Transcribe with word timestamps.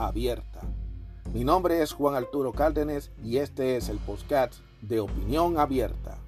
abierta. 0.00 0.60
Mi 1.32 1.44
nombre 1.44 1.82
es 1.82 1.92
Juan 1.92 2.14
Arturo 2.14 2.52
Cárdenas 2.52 3.10
y 3.22 3.36
este 3.36 3.76
es 3.76 3.88
el 3.88 3.98
podcast 3.98 4.54
de 4.80 5.00
Opinión 5.00 5.58
Abierta. 5.58 6.18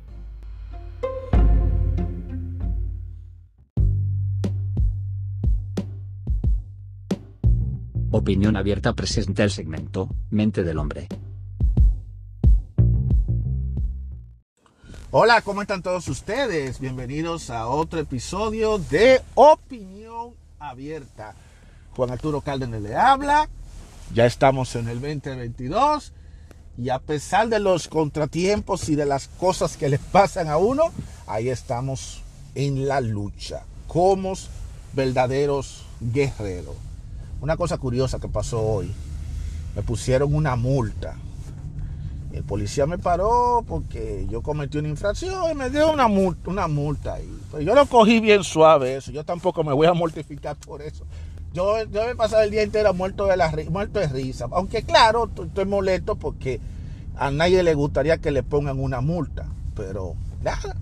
Opinión 8.10 8.56
Abierta 8.56 8.92
presenta 8.92 9.42
el 9.42 9.50
segmento 9.50 10.08
Mente 10.30 10.62
del 10.62 10.78
Hombre. 10.78 11.08
Hola, 15.10 15.40
¿cómo 15.42 15.62
están 15.62 15.82
todos 15.82 16.08
ustedes? 16.08 16.78
Bienvenidos 16.78 17.50
a 17.50 17.66
otro 17.66 18.00
episodio 18.00 18.78
de 18.78 19.20
Opinión 19.34 20.34
Abierta. 20.58 21.34
Juan 21.96 22.10
Arturo 22.10 22.40
Cárdenas 22.40 22.80
le 22.80 22.94
habla. 22.94 23.48
Ya 24.14 24.26
estamos 24.26 24.76
en 24.76 24.88
el 24.88 25.00
2022 25.00 26.12
y 26.78 26.88
a 26.88 26.98
pesar 26.98 27.48
de 27.48 27.60
los 27.60 27.88
contratiempos 27.88 28.88
y 28.88 28.94
de 28.94 29.06
las 29.06 29.28
cosas 29.28 29.76
que 29.76 29.88
le 29.88 29.98
pasan 30.12 30.48
a 30.48 30.58
uno, 30.58 30.84
ahí 31.26 31.48
estamos 31.48 32.22
en 32.54 32.86
la 32.86 33.00
lucha 33.00 33.64
como 33.86 34.34
verdaderos 34.92 35.84
guerreros. 36.00 36.76
Una 37.40 37.56
cosa 37.56 37.78
curiosa 37.78 38.18
que 38.18 38.28
pasó 38.28 38.60
hoy, 38.62 38.92
me 39.74 39.82
pusieron 39.82 40.34
una 40.34 40.56
multa. 40.56 41.16
El 42.32 42.44
policía 42.44 42.86
me 42.86 42.98
paró 42.98 43.64
porque 43.66 44.26
yo 44.30 44.42
cometí 44.42 44.78
una 44.78 44.88
infracción 44.88 45.50
y 45.50 45.54
me 45.54 45.68
dio 45.68 45.92
una 45.92 46.08
multa, 46.08 46.50
una 46.50 46.66
multa 46.68 47.18
yo 47.60 47.74
lo 47.74 47.86
cogí 47.86 48.20
bien 48.20 48.42
suave 48.44 48.96
eso. 48.96 49.12
Yo 49.12 49.24
tampoco 49.24 49.62
me 49.64 49.72
voy 49.72 49.86
a 49.86 49.92
mortificar 49.94 50.56
por 50.56 50.82
eso. 50.82 51.04
Yo, 51.52 51.84
yo 51.84 52.08
he 52.08 52.14
pasado 52.14 52.42
el 52.42 52.50
día 52.50 52.62
entero 52.62 52.94
muerto 52.94 53.26
de, 53.26 53.36
la, 53.36 53.52
muerto 53.70 54.00
de 54.00 54.08
risa. 54.08 54.48
Aunque 54.52 54.82
claro, 54.82 55.30
estoy 55.44 55.64
molesto 55.66 56.16
porque 56.16 56.60
a 57.16 57.30
nadie 57.30 57.62
le 57.62 57.74
gustaría 57.74 58.18
que 58.18 58.30
le 58.30 58.42
pongan 58.42 58.80
una 58.80 59.00
multa. 59.00 59.46
Pero 59.74 60.14
nada, 60.42 60.76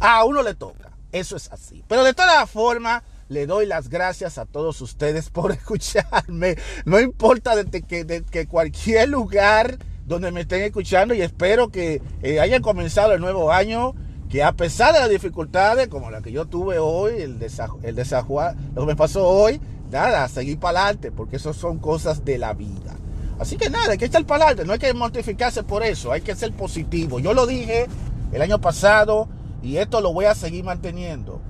a 0.00 0.24
uno 0.24 0.42
le 0.42 0.54
toca. 0.54 0.92
Eso 1.12 1.36
es 1.36 1.50
así. 1.52 1.82
Pero 1.88 2.04
de 2.04 2.14
todas 2.14 2.48
formas, 2.50 3.02
le 3.28 3.46
doy 3.46 3.66
las 3.66 3.88
gracias 3.88 4.38
a 4.38 4.46
todos 4.46 4.80
ustedes 4.80 5.30
por 5.30 5.52
escucharme. 5.52 6.56
No 6.84 7.00
importa 7.00 7.56
desde 7.56 7.82
que, 7.82 8.04
de 8.04 8.22
que 8.22 8.46
cualquier 8.46 9.08
lugar 9.08 9.78
donde 10.06 10.30
me 10.30 10.42
estén 10.42 10.62
escuchando 10.62 11.14
y 11.14 11.22
espero 11.22 11.68
que 11.68 12.00
eh, 12.22 12.38
hayan 12.38 12.62
comenzado 12.62 13.12
el 13.12 13.20
nuevo 13.20 13.50
año, 13.50 13.94
que 14.28 14.42
a 14.42 14.52
pesar 14.52 14.92
de 14.92 15.00
las 15.00 15.10
dificultades 15.10 15.88
como 15.88 16.10
la 16.10 16.20
que 16.20 16.32
yo 16.32 16.46
tuve 16.46 16.78
hoy, 16.78 17.14
el, 17.20 17.42
el 17.82 17.96
lo 17.96 18.82
que 18.82 18.86
me 18.86 18.96
pasó 18.96 19.26
hoy, 19.28 19.60
nada, 19.90 20.28
seguir 20.28 20.58
para 20.58 20.80
adelante, 20.80 21.12
porque 21.12 21.36
eso 21.36 21.52
son 21.52 21.78
cosas 21.78 22.24
de 22.24 22.38
la 22.38 22.52
vida. 22.54 22.96
Así 23.38 23.56
que 23.56 23.70
nada, 23.70 23.92
hay 23.92 23.98
que 23.98 24.06
echar 24.06 24.24
para 24.24 24.46
adelante, 24.46 24.66
no 24.66 24.72
hay 24.72 24.78
que 24.78 24.94
mortificarse 24.94 25.62
por 25.62 25.82
eso, 25.82 26.10
hay 26.10 26.22
que 26.22 26.34
ser 26.34 26.52
positivo. 26.52 27.20
Yo 27.20 27.34
lo 27.34 27.46
dije 27.46 27.86
el 28.32 28.42
año 28.42 28.60
pasado 28.60 29.28
y 29.62 29.76
esto 29.76 30.00
lo 30.00 30.12
voy 30.12 30.24
a 30.24 30.34
seguir 30.34 30.64
manteniendo. 30.64 31.40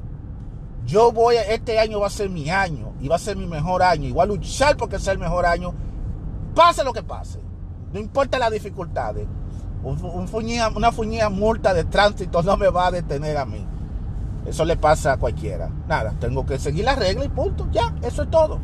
Yo 0.84 1.12
voy, 1.12 1.36
a, 1.36 1.42
este 1.42 1.78
año 1.78 2.00
va 2.00 2.08
a 2.08 2.10
ser 2.10 2.28
mi 2.28 2.50
año 2.50 2.92
y 3.00 3.08
va 3.08 3.16
a 3.16 3.20
ser 3.20 3.36
mi 3.36 3.46
mejor 3.46 3.82
año 3.82 4.08
y 4.08 4.12
voy 4.12 4.22
a 4.22 4.26
luchar 4.26 4.76
porque 4.76 4.98
sea 4.98 5.12
el 5.12 5.18
mejor 5.18 5.46
año, 5.46 5.74
pase 6.54 6.84
lo 6.84 6.92
que 6.92 7.02
pase. 7.02 7.40
No 7.92 8.00
importa 8.00 8.38
las 8.38 8.52
dificultades. 8.52 9.26
Una 9.82 10.92
fuñía 10.92 11.28
multa 11.28 11.72
de 11.74 11.84
tránsito 11.84 12.42
no 12.42 12.56
me 12.56 12.68
va 12.68 12.88
a 12.88 12.90
detener 12.90 13.36
a 13.36 13.44
mí. 13.44 13.64
Eso 14.46 14.64
le 14.64 14.76
pasa 14.76 15.12
a 15.12 15.16
cualquiera. 15.16 15.70
Nada, 15.88 16.14
tengo 16.20 16.46
que 16.46 16.58
seguir 16.58 16.84
las 16.84 16.98
reglas 16.98 17.26
y 17.26 17.28
punto. 17.28 17.68
Ya, 17.72 17.94
eso 18.02 18.22
es 18.22 18.30
todo. 18.30 18.58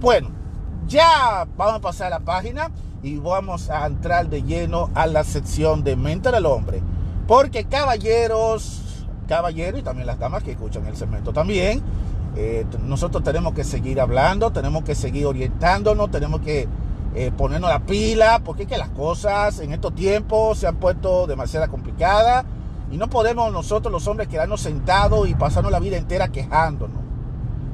Bueno, 0.00 0.30
ya 0.86 1.46
vamos 1.56 1.76
a 1.76 1.80
pasar 1.80 2.08
a 2.08 2.18
la 2.18 2.20
página 2.20 2.70
y 3.02 3.18
vamos 3.18 3.70
a 3.70 3.86
entrar 3.86 4.28
de 4.28 4.42
lleno 4.42 4.90
a 4.94 5.06
la 5.06 5.24
sección 5.24 5.82
de 5.82 5.96
mente 5.96 6.30
del 6.30 6.46
hombre. 6.46 6.82
Porque 7.26 7.64
caballeros, 7.64 9.06
caballeros 9.28 9.80
y 9.80 9.82
también 9.82 10.06
las 10.06 10.18
damas 10.18 10.42
que 10.42 10.52
escuchan 10.52 10.86
el 10.86 10.96
segmento 10.96 11.32
también, 11.32 11.82
eh, 12.36 12.66
nosotros 12.82 13.22
tenemos 13.22 13.54
que 13.54 13.64
seguir 13.64 14.00
hablando, 14.00 14.52
tenemos 14.52 14.84
que 14.84 14.94
seguir 14.94 15.26
orientándonos, 15.26 16.10
tenemos 16.10 16.40
que 16.40 16.68
eh, 17.14 17.30
ponernos 17.36 17.68
la 17.68 17.80
pila, 17.80 18.40
porque 18.42 18.62
es 18.62 18.68
que 18.68 18.78
las 18.78 18.88
cosas 18.88 19.60
en 19.60 19.72
estos 19.72 19.94
tiempos 19.94 20.58
se 20.58 20.66
han 20.66 20.76
puesto 20.76 21.26
demasiado 21.26 21.70
complicadas 21.70 22.46
y 22.90 22.96
no 22.96 23.08
podemos 23.08 23.52
nosotros 23.52 23.92
los 23.92 24.06
hombres 24.06 24.28
quedarnos 24.28 24.62
sentados 24.62 25.28
y 25.28 25.34
pasarnos 25.34 25.70
la 25.70 25.78
vida 25.78 25.98
entera 25.98 26.28
quejándonos, 26.28 26.98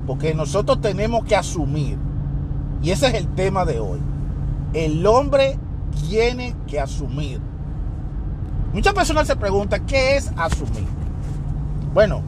porque 0.06 0.34
nosotros 0.34 0.81
tenemos 0.81 1.25
que 1.25 1.37
asumir, 1.37 1.98
y 2.82 2.91
ese 2.91 3.09
es 3.09 3.15
el 3.15 3.28
tema 3.34 3.65
de 3.65 3.78
hoy, 3.78 4.00
el 4.75 5.06
hombre 5.06 5.59
tiene 6.09 6.56
que 6.66 6.81
asumir. 6.81 7.41
Muchas 8.72 8.93
personas 8.93 9.27
se 9.27 9.37
preguntan, 9.37 9.87
¿qué 9.87 10.16
es 10.16 10.32
asumir? 10.37 10.87
Bueno, 11.94 12.22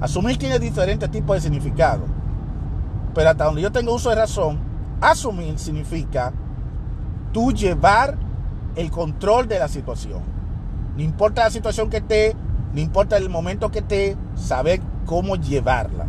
asumir 0.00 0.38
tiene 0.38 0.58
diferentes 0.58 1.10
tipos 1.10 1.36
de 1.36 1.40
significado, 1.40 2.04
pero 3.14 3.30
hasta 3.30 3.44
donde 3.44 3.62
yo 3.62 3.72
tengo 3.72 3.94
uso 3.94 4.10
de 4.10 4.16
razón, 4.16 4.67
Asumir 5.00 5.58
significa 5.58 6.32
tú 7.32 7.52
llevar 7.52 8.16
el 8.74 8.90
control 8.90 9.46
de 9.48 9.58
la 9.58 9.68
situación. 9.68 10.22
No 10.96 11.02
importa 11.02 11.44
la 11.44 11.50
situación 11.50 11.90
que 11.90 11.98
esté, 11.98 12.34
no 12.72 12.80
importa 12.80 13.16
el 13.16 13.28
momento 13.28 13.70
que 13.70 13.80
esté, 13.80 14.16
saber 14.34 14.80
cómo 15.06 15.36
llevarla. 15.36 16.06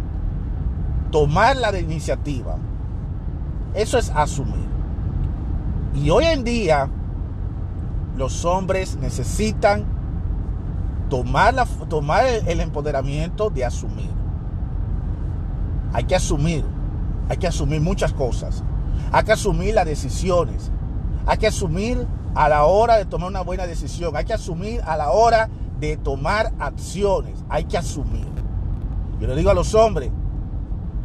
Tomar 1.11 1.57
la 1.57 1.77
iniciativa. 1.77 2.57
Eso 3.73 3.97
es 3.97 4.09
asumir. 4.09 4.67
Y 5.93 6.09
hoy 6.09 6.25
en 6.25 6.43
día 6.43 6.89
los 8.17 8.45
hombres 8.45 8.97
necesitan 8.97 9.85
tomar, 11.09 11.53
la, 11.53 11.65
tomar 11.65 12.25
el 12.25 12.59
empoderamiento 12.59 13.49
de 13.49 13.65
asumir. 13.65 14.11
Hay 15.93 16.03
que 16.03 16.15
asumir. 16.15 16.65
Hay 17.29 17.37
que 17.37 17.47
asumir 17.47 17.81
muchas 17.81 18.13
cosas. 18.13 18.63
Hay 19.11 19.23
que 19.23 19.31
asumir 19.31 19.75
las 19.75 19.85
decisiones. 19.85 20.71
Hay 21.25 21.37
que 21.37 21.47
asumir 21.47 22.07
a 22.35 22.49
la 22.49 22.65
hora 22.65 22.97
de 22.97 23.05
tomar 23.05 23.29
una 23.29 23.41
buena 23.41 23.67
decisión. 23.67 24.15
Hay 24.15 24.25
que 24.25 24.33
asumir 24.33 24.81
a 24.85 24.97
la 24.97 25.11
hora 25.11 25.49
de 25.79 25.97
tomar 25.97 26.51
acciones. 26.59 27.43
Hay 27.49 27.65
que 27.65 27.77
asumir. 27.77 28.27
Yo 29.19 29.27
le 29.27 29.35
digo 29.35 29.49
a 29.49 29.53
los 29.53 29.73
hombres, 29.73 30.11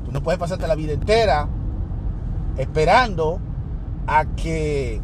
tú 0.05 0.13
no 0.13 0.23
puedes 0.23 0.39
pasarte 0.39 0.67
la 0.67 0.75
vida 0.75 0.93
entera 0.93 1.49
esperando 2.57 3.41
a 4.07 4.25
que 4.37 5.03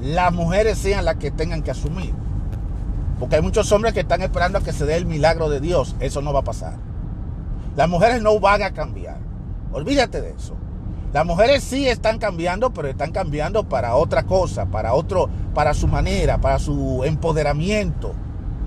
las 0.00 0.32
mujeres 0.32 0.78
sean 0.78 1.04
las 1.04 1.16
que 1.16 1.30
tengan 1.30 1.62
que 1.62 1.70
asumir. 1.70 2.14
Porque 3.18 3.36
hay 3.36 3.42
muchos 3.42 3.70
hombres 3.72 3.92
que 3.92 4.00
están 4.00 4.22
esperando 4.22 4.58
a 4.58 4.62
que 4.62 4.72
se 4.72 4.86
dé 4.86 4.96
el 4.96 5.04
milagro 5.04 5.50
de 5.50 5.60
Dios. 5.60 5.94
Eso 6.00 6.22
no 6.22 6.32
va 6.32 6.40
a 6.40 6.44
pasar. 6.44 6.76
Las 7.76 7.88
mujeres 7.88 8.22
no 8.22 8.40
van 8.40 8.62
a 8.62 8.72
cambiar. 8.72 9.18
Olvídate 9.72 10.22
de 10.22 10.30
eso. 10.30 10.56
Las 11.12 11.26
mujeres 11.26 11.64
sí 11.64 11.88
están 11.88 12.18
cambiando, 12.18 12.72
pero 12.72 12.88
están 12.88 13.10
cambiando 13.10 13.64
para 13.64 13.96
otra 13.96 14.22
cosa, 14.24 14.66
para 14.66 14.94
otro, 14.94 15.28
para 15.54 15.74
su 15.74 15.88
manera, 15.88 16.38
para 16.38 16.58
su 16.60 17.02
empoderamiento, 17.04 18.12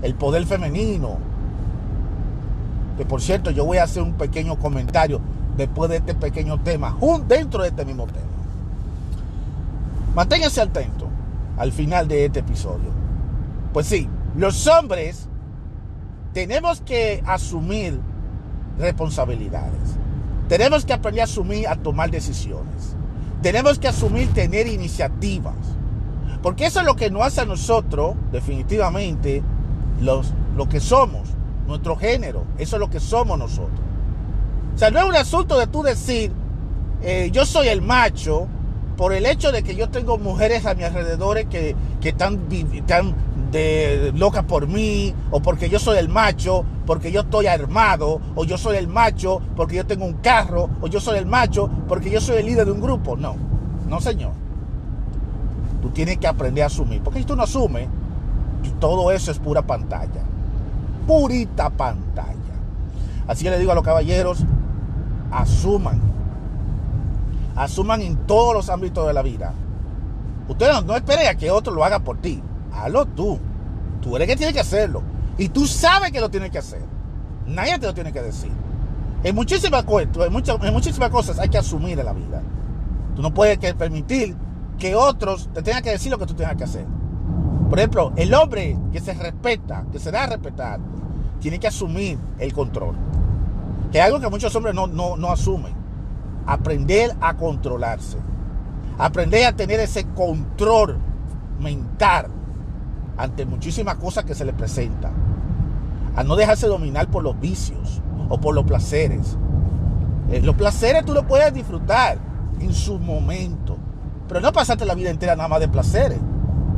el 0.02 0.14
poder 0.14 0.44
femenino. 0.44 1.16
Que 2.98 3.06
por 3.06 3.22
cierto, 3.22 3.50
yo 3.50 3.64
voy 3.64 3.78
a 3.78 3.84
hacer 3.84 4.02
un 4.02 4.12
pequeño 4.12 4.58
comentario 4.58 5.20
después 5.56 5.88
de 5.88 5.96
este 5.96 6.14
pequeño 6.14 6.60
tema, 6.60 6.96
dentro 7.26 7.62
de 7.62 7.68
este 7.68 7.84
mismo 7.84 8.06
tema. 8.06 8.26
Manténganse 10.14 10.60
atento 10.60 11.08
al 11.56 11.72
final 11.72 12.06
de 12.08 12.26
este 12.26 12.40
episodio. 12.40 12.90
Pues 13.72 13.86
sí, 13.86 14.08
los 14.36 14.66
hombres 14.66 15.28
tenemos 16.34 16.82
que 16.82 17.22
asumir 17.26 17.98
responsabilidades. 18.78 20.03
Tenemos 20.48 20.84
que 20.84 20.92
aprender 20.92 21.22
a 21.22 21.24
asumir, 21.24 21.68
a 21.68 21.76
tomar 21.76 22.10
decisiones. 22.10 22.96
Tenemos 23.42 23.78
que 23.78 23.88
asumir 23.88 24.28
tener 24.32 24.66
iniciativas. 24.66 25.54
Porque 26.42 26.66
eso 26.66 26.80
es 26.80 26.86
lo 26.86 26.96
que 26.96 27.10
nos 27.10 27.22
hace 27.22 27.40
a 27.40 27.44
nosotros, 27.46 28.14
definitivamente, 28.30 29.42
los, 30.00 30.32
lo 30.56 30.68
que 30.68 30.80
somos, 30.80 31.30
nuestro 31.66 31.96
género. 31.96 32.44
Eso 32.58 32.76
es 32.76 32.80
lo 32.80 32.90
que 32.90 33.00
somos 33.00 33.38
nosotros. 33.38 33.80
O 34.74 34.78
sea, 34.78 34.90
no 34.90 34.98
es 34.98 35.04
un 35.06 35.16
asunto 35.16 35.58
de 35.58 35.66
tú 35.66 35.82
decir, 35.82 36.32
eh, 37.02 37.30
yo 37.32 37.46
soy 37.46 37.68
el 37.68 37.80
macho 37.80 38.48
por 38.96 39.12
el 39.12 39.26
hecho 39.26 39.52
de 39.52 39.62
que 39.62 39.74
yo 39.74 39.88
tengo 39.88 40.18
mujeres 40.18 40.66
a 40.66 40.74
mi 40.74 40.84
alrededor 40.84 41.44
que, 41.46 41.74
que 42.00 42.10
están, 42.10 42.40
están 42.72 43.14
de, 43.50 44.12
locas 44.14 44.44
por 44.44 44.66
mí, 44.66 45.14
o 45.30 45.40
porque 45.40 45.68
yo 45.68 45.78
soy 45.78 45.98
el 45.98 46.08
macho, 46.08 46.64
porque 46.86 47.10
yo 47.12 47.22
estoy 47.22 47.46
armado, 47.46 48.20
o 48.34 48.44
yo 48.44 48.58
soy 48.58 48.76
el 48.76 48.88
macho 48.88 49.40
porque 49.56 49.76
yo 49.76 49.86
tengo 49.86 50.04
un 50.04 50.14
carro, 50.14 50.68
o 50.80 50.86
yo 50.86 51.00
soy 51.00 51.18
el 51.18 51.26
macho 51.26 51.70
porque 51.88 52.10
yo 52.10 52.20
soy 52.20 52.38
el 52.38 52.46
líder 52.46 52.66
de 52.66 52.72
un 52.72 52.80
grupo. 52.80 53.16
No, 53.16 53.36
no 53.88 54.00
señor. 54.00 54.32
Tú 55.82 55.90
tienes 55.90 56.18
que 56.18 56.26
aprender 56.26 56.64
a 56.64 56.66
asumir, 56.66 57.00
porque 57.02 57.20
si 57.20 57.24
tú 57.24 57.36
no 57.36 57.42
asumes, 57.42 57.88
todo 58.80 59.10
eso 59.10 59.30
es 59.30 59.38
pura 59.38 59.62
pantalla. 59.62 60.22
Purita 61.06 61.70
pantalla. 61.70 62.34
Así 63.26 63.44
que 63.44 63.50
le 63.50 63.58
digo 63.58 63.72
a 63.72 63.74
los 63.74 63.84
caballeros, 63.84 64.44
asuman. 65.30 66.00
Asuman 67.56 68.02
en 68.02 68.16
todos 68.26 68.54
los 68.54 68.68
ámbitos 68.68 69.06
de 69.06 69.12
la 69.12 69.22
vida. 69.22 69.52
Ustedes 70.48 70.74
no, 70.74 70.82
no 70.82 70.96
esperen 70.96 71.28
a 71.28 71.34
que 71.34 71.50
otro 71.50 71.72
lo 71.72 71.84
haga 71.84 72.00
por 72.00 72.18
ti. 72.18 72.42
Hazlo 72.72 73.06
tú. 73.06 73.38
Tú 74.00 74.16
eres 74.16 74.28
que 74.28 74.36
tiene 74.36 74.52
que 74.52 74.60
hacerlo. 74.60 75.02
Y 75.38 75.48
tú 75.48 75.66
sabes 75.66 76.12
que 76.12 76.20
lo 76.20 76.30
tienes 76.30 76.50
que 76.50 76.58
hacer. 76.58 76.82
Nadie 77.46 77.78
te 77.78 77.86
lo 77.86 77.94
tiene 77.94 78.12
que 78.12 78.22
decir. 78.22 78.52
En 79.22 79.34
muchísimas, 79.34 79.84
en 79.88 80.32
muchas, 80.32 80.62
en 80.62 80.72
muchísimas 80.72 81.10
cosas 81.10 81.38
hay 81.38 81.48
que 81.48 81.58
asumir 81.58 81.98
en 81.98 82.04
la 82.04 82.12
vida. 82.12 82.42
Tú 83.16 83.22
no 83.22 83.32
puedes 83.32 83.58
permitir 83.74 84.36
que 84.78 84.94
otros 84.94 85.48
te 85.54 85.62
tengan 85.62 85.82
que 85.82 85.90
decir 85.90 86.10
lo 86.10 86.18
que 86.18 86.26
tú 86.26 86.34
tengas 86.34 86.56
que 86.56 86.64
hacer. 86.64 86.84
Por 87.70 87.78
ejemplo, 87.78 88.12
el 88.16 88.34
hombre 88.34 88.76
que 88.92 89.00
se 89.00 89.14
respeta, 89.14 89.84
que 89.90 89.98
se 89.98 90.10
da 90.10 90.24
a 90.24 90.26
respetar, 90.26 90.80
tiene 91.40 91.58
que 91.58 91.68
asumir 91.68 92.18
el 92.38 92.52
control. 92.52 92.96
Que 93.90 93.98
es 93.98 94.04
algo 94.04 94.20
que 94.20 94.28
muchos 94.28 94.54
hombres 94.54 94.74
no, 94.74 94.86
no, 94.86 95.16
no 95.16 95.30
asumen. 95.30 95.83
Aprender 96.46 97.14
a 97.20 97.34
controlarse. 97.34 98.18
Aprender 98.98 99.46
a 99.46 99.52
tener 99.52 99.80
ese 99.80 100.04
control 100.08 100.96
mental 101.58 102.26
ante 103.16 103.46
muchísimas 103.46 103.96
cosas 103.96 104.24
que 104.24 104.34
se 104.34 104.44
le 104.44 104.52
presentan. 104.52 105.12
A 106.16 106.22
no 106.22 106.36
dejarse 106.36 106.66
dominar 106.66 107.08
por 107.08 107.22
los 107.22 107.38
vicios 107.40 108.02
o 108.28 108.38
por 108.38 108.54
los 108.54 108.64
placeres. 108.64 109.36
Eh, 110.30 110.40
los 110.42 110.54
placeres 110.54 111.04
tú 111.04 111.12
los 111.12 111.24
puedes 111.24 111.52
disfrutar 111.52 112.18
en 112.60 112.72
su 112.72 112.98
momento, 112.98 113.76
pero 114.28 114.40
no 114.40 114.52
pasarte 114.52 114.84
la 114.84 114.94
vida 114.94 115.10
entera 115.10 115.36
nada 115.36 115.48
más 115.48 115.60
de 115.60 115.68
placeres. 115.68 116.20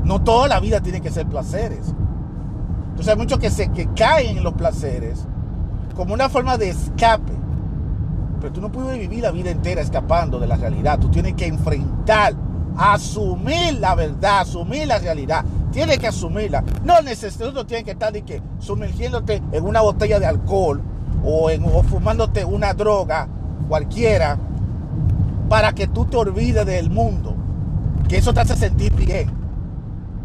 No 0.04 0.22
toda 0.22 0.48
la 0.48 0.60
vida 0.60 0.80
tiene 0.80 1.00
que 1.00 1.10
ser 1.10 1.26
placeres. 1.26 1.92
Entonces 2.90 3.08
hay 3.08 3.16
muchos 3.18 3.38
que, 3.38 3.50
se, 3.50 3.70
que 3.72 3.88
caen 3.88 4.38
en 4.38 4.44
los 4.44 4.54
placeres 4.54 5.26
como 5.94 6.14
una 6.14 6.28
forma 6.28 6.56
de 6.56 6.70
escape. 6.70 7.32
Pero 8.40 8.52
tú 8.52 8.60
no 8.60 8.70
puedes 8.70 8.98
vivir 8.98 9.22
la 9.22 9.30
vida 9.30 9.50
entera 9.50 9.80
escapando 9.80 10.38
de 10.38 10.46
la 10.46 10.56
realidad. 10.56 10.98
Tú 10.98 11.08
tienes 11.10 11.34
que 11.34 11.46
enfrentar, 11.46 12.34
asumir 12.76 13.78
la 13.80 13.94
verdad, 13.94 14.40
asumir 14.40 14.86
la 14.86 14.98
realidad. 14.98 15.44
Tienes 15.72 15.98
que 15.98 16.08
asumirla. 16.08 16.62
No 16.84 17.00
necesitas, 17.00 17.52
tú 17.52 17.64
tienes 17.64 17.84
que 17.84 17.92
estar 17.92 18.12
que 18.12 18.42
sumergiéndote 18.58 19.42
en 19.52 19.64
una 19.64 19.80
botella 19.80 20.18
de 20.18 20.26
alcohol 20.26 20.82
o, 21.24 21.50
en, 21.50 21.64
fumándote 21.84 22.44
una 22.44 22.72
droga 22.74 23.28
cualquiera 23.68 24.38
para 25.48 25.72
que 25.72 25.86
tú 25.86 26.04
te 26.04 26.16
olvides 26.16 26.66
del 26.66 26.90
mundo. 26.90 27.34
Que 28.08 28.18
eso 28.18 28.32
te 28.32 28.40
hace 28.40 28.56
sentir 28.56 28.92
bien. 28.94 29.30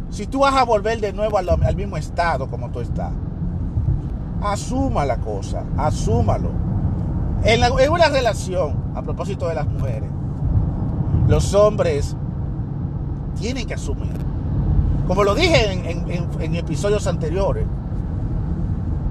Si 0.10 0.28
tú 0.28 0.40
vas 0.40 0.56
a 0.56 0.64
volver 0.64 1.00
de 1.00 1.14
nuevo 1.14 1.38
al, 1.38 1.50
al 1.50 1.76
mismo 1.76 1.98
estado 1.98 2.50
como 2.50 2.70
tú 2.70 2.82
estás, 2.82 3.14
asuma 4.42 5.06
la 5.06 5.18
cosa, 5.18 5.64
asúmalo. 5.78 6.71
En, 7.44 7.92
una 7.92 8.10
relación, 8.10 8.76
a 8.96 9.02
propósito 9.02 9.48
de 9.48 9.56
las 9.56 9.66
mujeres, 9.66 10.10
los 11.28 11.54
hombres 11.54 12.16
tienen 13.40 13.66
que 13.66 13.74
asumir. 13.74 14.14
Como 15.08 15.24
lo 15.24 15.34
dije 15.34 15.72
en, 15.72 16.30
en, 16.40 16.56
episodios 16.56 17.08
anteriores, 17.08 17.66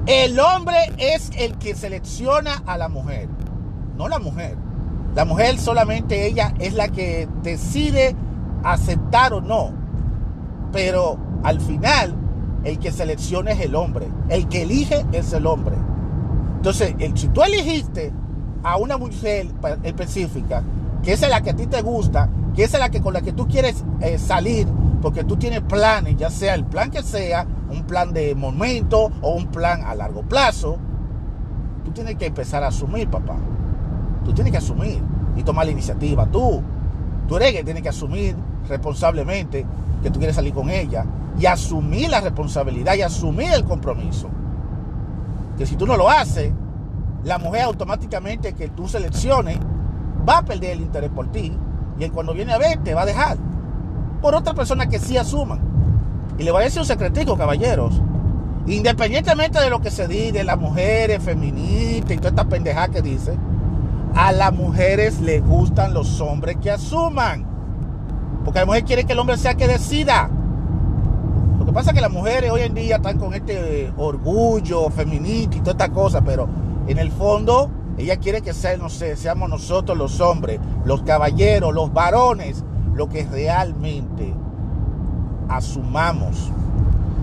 el 0.06 0.38
hombre 0.38 0.78
es 0.96 1.30
el 1.36 1.58
que 1.58 1.74
selecciona 1.74 2.62
a 2.66 2.78
la 2.78 2.88
mujer, 2.88 3.28
no 3.96 4.08
la 4.08 4.18
mujer. 4.18 4.56
La 5.14 5.24
mujer 5.24 5.58
solamente 5.58 6.26
ella 6.26 6.54
es 6.60 6.74
la 6.74 6.88
que 6.88 7.28
decide 7.42 8.14
aceptar 8.62 9.32
o 9.34 9.40
no. 9.40 9.72
Pero 10.72 11.18
al 11.42 11.60
final, 11.60 12.14
el 12.62 12.78
que 12.78 12.92
selecciona 12.92 13.50
es 13.50 13.60
el 13.60 13.74
hombre. 13.74 14.06
El 14.28 14.48
que 14.48 14.62
elige 14.62 15.04
es 15.12 15.32
el 15.32 15.46
hombre. 15.46 15.74
Entonces, 16.60 16.94
si 17.14 17.28
tú 17.28 17.42
elegiste 17.42 18.12
a 18.62 18.76
una 18.76 18.98
mujer 18.98 19.46
específica, 19.82 20.62
que 21.02 21.14
es 21.14 21.26
la 21.26 21.40
que 21.40 21.48
a 21.48 21.56
ti 21.56 21.66
te 21.66 21.80
gusta, 21.80 22.28
que 22.54 22.64
es 22.64 22.78
la 22.78 22.90
que 22.90 23.00
con 23.00 23.14
la 23.14 23.22
que 23.22 23.32
tú 23.32 23.48
quieres 23.48 23.82
eh, 24.02 24.18
salir, 24.18 24.68
porque 25.00 25.24
tú 25.24 25.38
tienes 25.38 25.62
planes, 25.62 26.18
ya 26.18 26.28
sea 26.28 26.54
el 26.54 26.66
plan 26.66 26.90
que 26.90 27.02
sea, 27.02 27.46
un 27.70 27.84
plan 27.84 28.12
de 28.12 28.34
momento 28.34 29.10
o 29.22 29.36
un 29.36 29.46
plan 29.46 29.84
a 29.86 29.94
largo 29.94 30.20
plazo, 30.20 30.76
tú 31.82 31.92
tienes 31.92 32.16
que 32.16 32.26
empezar 32.26 32.62
a 32.62 32.66
asumir, 32.66 33.08
papá. 33.08 33.36
Tú 34.22 34.34
tienes 34.34 34.50
que 34.50 34.58
asumir 34.58 35.00
y 35.38 35.42
tomar 35.42 35.64
la 35.64 35.72
iniciativa. 35.72 36.26
Tú, 36.26 36.60
tú 37.26 37.36
eres 37.36 37.54
que 37.54 37.64
tienes 37.64 37.82
que 37.82 37.88
asumir 37.88 38.36
responsablemente 38.68 39.64
que 40.02 40.10
tú 40.10 40.18
quieres 40.18 40.36
salir 40.36 40.52
con 40.52 40.68
ella 40.68 41.06
y 41.38 41.46
asumir 41.46 42.10
la 42.10 42.20
responsabilidad 42.20 42.96
y 42.96 43.00
asumir 43.00 43.50
el 43.50 43.64
compromiso. 43.64 44.28
Que 45.60 45.66
si 45.66 45.76
tú 45.76 45.86
no 45.86 45.94
lo 45.98 46.08
haces, 46.08 46.54
la 47.22 47.36
mujer 47.36 47.64
automáticamente 47.64 48.54
que 48.54 48.70
tú 48.70 48.88
selecciones 48.88 49.58
va 50.26 50.38
a 50.38 50.42
perder 50.42 50.70
el 50.70 50.80
interés 50.80 51.10
por 51.10 51.30
ti 51.30 51.52
y 51.98 52.08
cuando 52.08 52.32
viene 52.32 52.54
a 52.54 52.56
ver 52.56 52.82
te 52.82 52.94
va 52.94 53.02
a 53.02 53.04
dejar 53.04 53.36
por 54.22 54.34
otra 54.34 54.54
persona 54.54 54.88
que 54.88 54.98
sí 54.98 55.18
asuman. 55.18 55.60
Y 56.38 56.44
le 56.44 56.50
voy 56.50 56.62
a 56.62 56.64
decir 56.64 56.80
un 56.80 56.86
secretico, 56.86 57.36
caballeros. 57.36 58.00
Independientemente 58.68 59.60
de 59.60 59.68
lo 59.68 59.82
que 59.82 59.90
se 59.90 60.08
de 60.08 60.44
las 60.44 60.58
mujeres 60.58 61.22
feministas 61.22 62.12
y 62.12 62.16
toda 62.16 62.30
esta 62.30 62.48
pendejada 62.48 62.88
que 62.88 63.02
dice, 63.02 63.36
a 64.14 64.32
las 64.32 64.54
mujeres 64.54 65.20
les 65.20 65.44
gustan 65.44 65.92
los 65.92 66.22
hombres 66.22 66.56
que 66.56 66.70
asuman. 66.70 67.44
Porque 68.46 68.60
la 68.60 68.64
mujer 68.64 68.84
quiere 68.84 69.04
que 69.04 69.12
el 69.12 69.18
hombre 69.18 69.36
sea 69.36 69.56
que 69.56 69.68
decida. 69.68 70.30
Que 71.70 71.74
pasa 71.74 71.90
es 71.90 71.94
que 71.94 72.00
las 72.00 72.10
mujeres 72.10 72.50
hoy 72.50 72.62
en 72.62 72.74
día 72.74 72.96
están 72.96 73.16
con 73.16 73.32
este 73.32 73.92
orgullo 73.96 74.90
feminista 74.90 75.56
y 75.56 75.60
toda 75.60 75.70
esta 75.70 75.88
cosa, 75.90 76.20
pero 76.20 76.48
en 76.88 76.98
el 76.98 77.12
fondo 77.12 77.70
ella 77.96 78.16
quiere 78.16 78.42
que 78.42 78.52
sea, 78.52 78.76
no 78.76 78.88
sé, 78.88 79.14
seamos 79.14 79.48
nosotros 79.48 79.96
los 79.96 80.20
hombres, 80.20 80.58
los 80.84 81.02
caballeros, 81.02 81.72
los 81.72 81.92
varones, 81.92 82.64
lo 82.92 83.08
que 83.08 83.24
realmente 83.24 84.34
asumamos. 85.48 86.50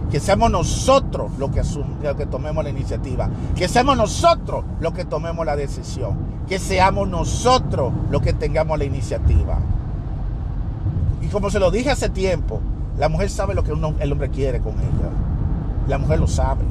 Que 0.09 0.21
seamos 0.21 0.49
nosotros 0.49 1.29
los 1.37 1.51
que, 1.51 1.61
los 2.01 2.15
que 2.15 2.25
tomemos 2.25 2.63
la 2.63 2.69
iniciativa. 2.69 3.29
Que 3.53 3.67
seamos 3.67 3.97
nosotros 3.97 4.63
los 4.79 4.93
que 4.93 5.03
tomemos 5.03 5.45
la 5.45 5.57
decisión. 5.57 6.15
Que 6.47 6.57
seamos 6.57 7.09
nosotros 7.09 7.91
los 8.09 8.21
que 8.21 8.31
tengamos 8.31 8.79
la 8.79 8.85
iniciativa. 8.85 9.59
Y 11.21 11.27
como 11.27 11.49
se 11.49 11.59
lo 11.59 11.69
dije 11.69 11.89
hace 11.91 12.07
tiempo, 12.07 12.61
la 12.97 13.09
mujer 13.09 13.29
sabe 13.29 13.53
lo 13.53 13.63
que 13.63 13.71
el 13.71 14.11
hombre 14.11 14.29
quiere 14.29 14.59
con 14.59 14.73
ella. 14.73 15.09
La 15.87 15.97
mujer 15.97 16.19
lo 16.19 16.27
sabe. 16.27 16.63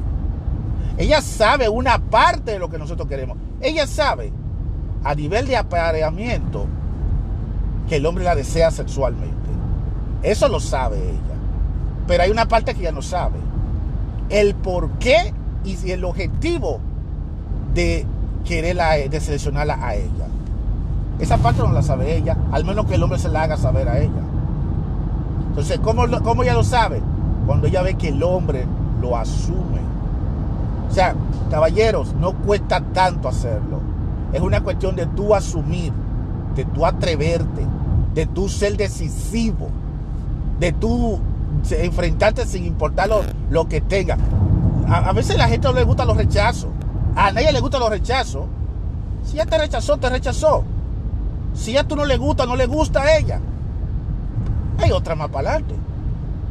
Ella 0.97 1.21
sabe 1.21 1.69
una 1.69 1.99
parte 1.99 2.51
de 2.51 2.59
lo 2.59 2.69
que 2.69 2.77
nosotros 2.77 3.07
queremos. 3.07 3.37
Ella 3.61 3.87
sabe 3.87 4.33
a 5.03 5.15
nivel 5.15 5.47
de 5.47 5.57
apareamiento 5.57 6.65
que 7.87 7.97
el 7.97 8.05
hombre 8.05 8.23
la 8.23 8.35
desea 8.35 8.71
sexualmente. 8.71 9.35
Eso 10.23 10.49
lo 10.49 10.59
sabe 10.59 10.97
ella. 10.97 11.37
Pero 12.07 12.23
hay 12.23 12.31
una 12.31 12.47
parte 12.47 12.73
que 12.73 12.81
ella 12.81 12.91
no 12.91 13.01
sabe. 13.01 13.37
El 14.29 14.55
por 14.55 14.91
qué 14.99 15.33
y 15.63 15.91
el 15.91 16.03
objetivo 16.03 16.79
de 17.73 18.05
quererla, 18.43 18.95
de 18.95 19.19
seleccionarla 19.19 19.77
a 19.81 19.95
ella. 19.95 20.27
Esa 21.19 21.37
parte 21.37 21.61
no 21.61 21.71
la 21.71 21.81
sabe 21.81 22.15
ella, 22.15 22.37
al 22.51 22.65
menos 22.65 22.85
que 22.85 22.95
el 22.95 23.03
hombre 23.03 23.19
se 23.19 23.29
la 23.29 23.43
haga 23.43 23.57
saber 23.57 23.87
a 23.89 23.99
ella. 23.99 24.21
Entonces, 25.57 25.79
¿cómo, 25.79 26.05
cómo 26.21 26.43
ella 26.43 26.53
lo 26.53 26.63
sabe? 26.63 27.01
Cuando 27.47 27.65
ella 27.65 27.81
ve 27.81 27.95
que 27.95 28.09
el 28.09 28.21
hombre 28.21 28.67
lo 29.01 29.17
asume. 29.17 29.81
O 30.87 30.93
sea, 30.93 31.15
caballeros, 31.49 32.13
no 32.13 32.33
cuesta 32.33 32.79
tanto 32.93 33.27
hacerlo. 33.27 33.79
Es 34.33 34.39
una 34.39 34.61
cuestión 34.61 34.95
de 34.95 35.07
tú 35.07 35.33
asumir, 35.33 35.91
de 36.55 36.63
tú 36.63 36.85
atreverte, 36.85 37.65
de 38.13 38.27
tú 38.27 38.47
ser 38.49 38.77
decisivo, 38.77 39.69
de 40.59 40.73
tú 40.73 41.19
enfrentarte 41.71 42.45
sin 42.45 42.63
importar 42.63 43.09
lo, 43.49 43.67
que 43.67 43.81
tenga. 43.81 44.15
A, 44.87 45.11
veces 45.11 45.37
a 45.37 45.39
la 45.39 45.47
gente 45.47 45.67
no 45.67 45.73
le 45.73 45.85
gusta 45.85 46.05
los 46.05 46.17
rechazos. 46.17 46.69
A 47.15 47.31
nadie 47.31 47.51
le 47.51 47.61
gustan 47.61 47.79
los 47.79 47.89
rechazos. 47.89 48.45
Si 49.25 49.37
ya 49.37 49.47
te 49.47 49.57
rechazó, 49.57 49.97
te 49.97 50.07
rechazó. 50.07 50.63
Si 51.55 51.73
ya 51.73 51.83
tú 51.83 51.95
no 51.95 52.05
le 52.05 52.17
gusta, 52.17 52.45
no 52.45 52.55
le 52.55 52.67
gusta 52.67 53.01
a 53.01 53.17
ella. 53.17 53.41
Hay 54.77 54.91
otra 54.91 55.15
más 55.15 55.29
para 55.29 55.51
adelante. 55.51 55.75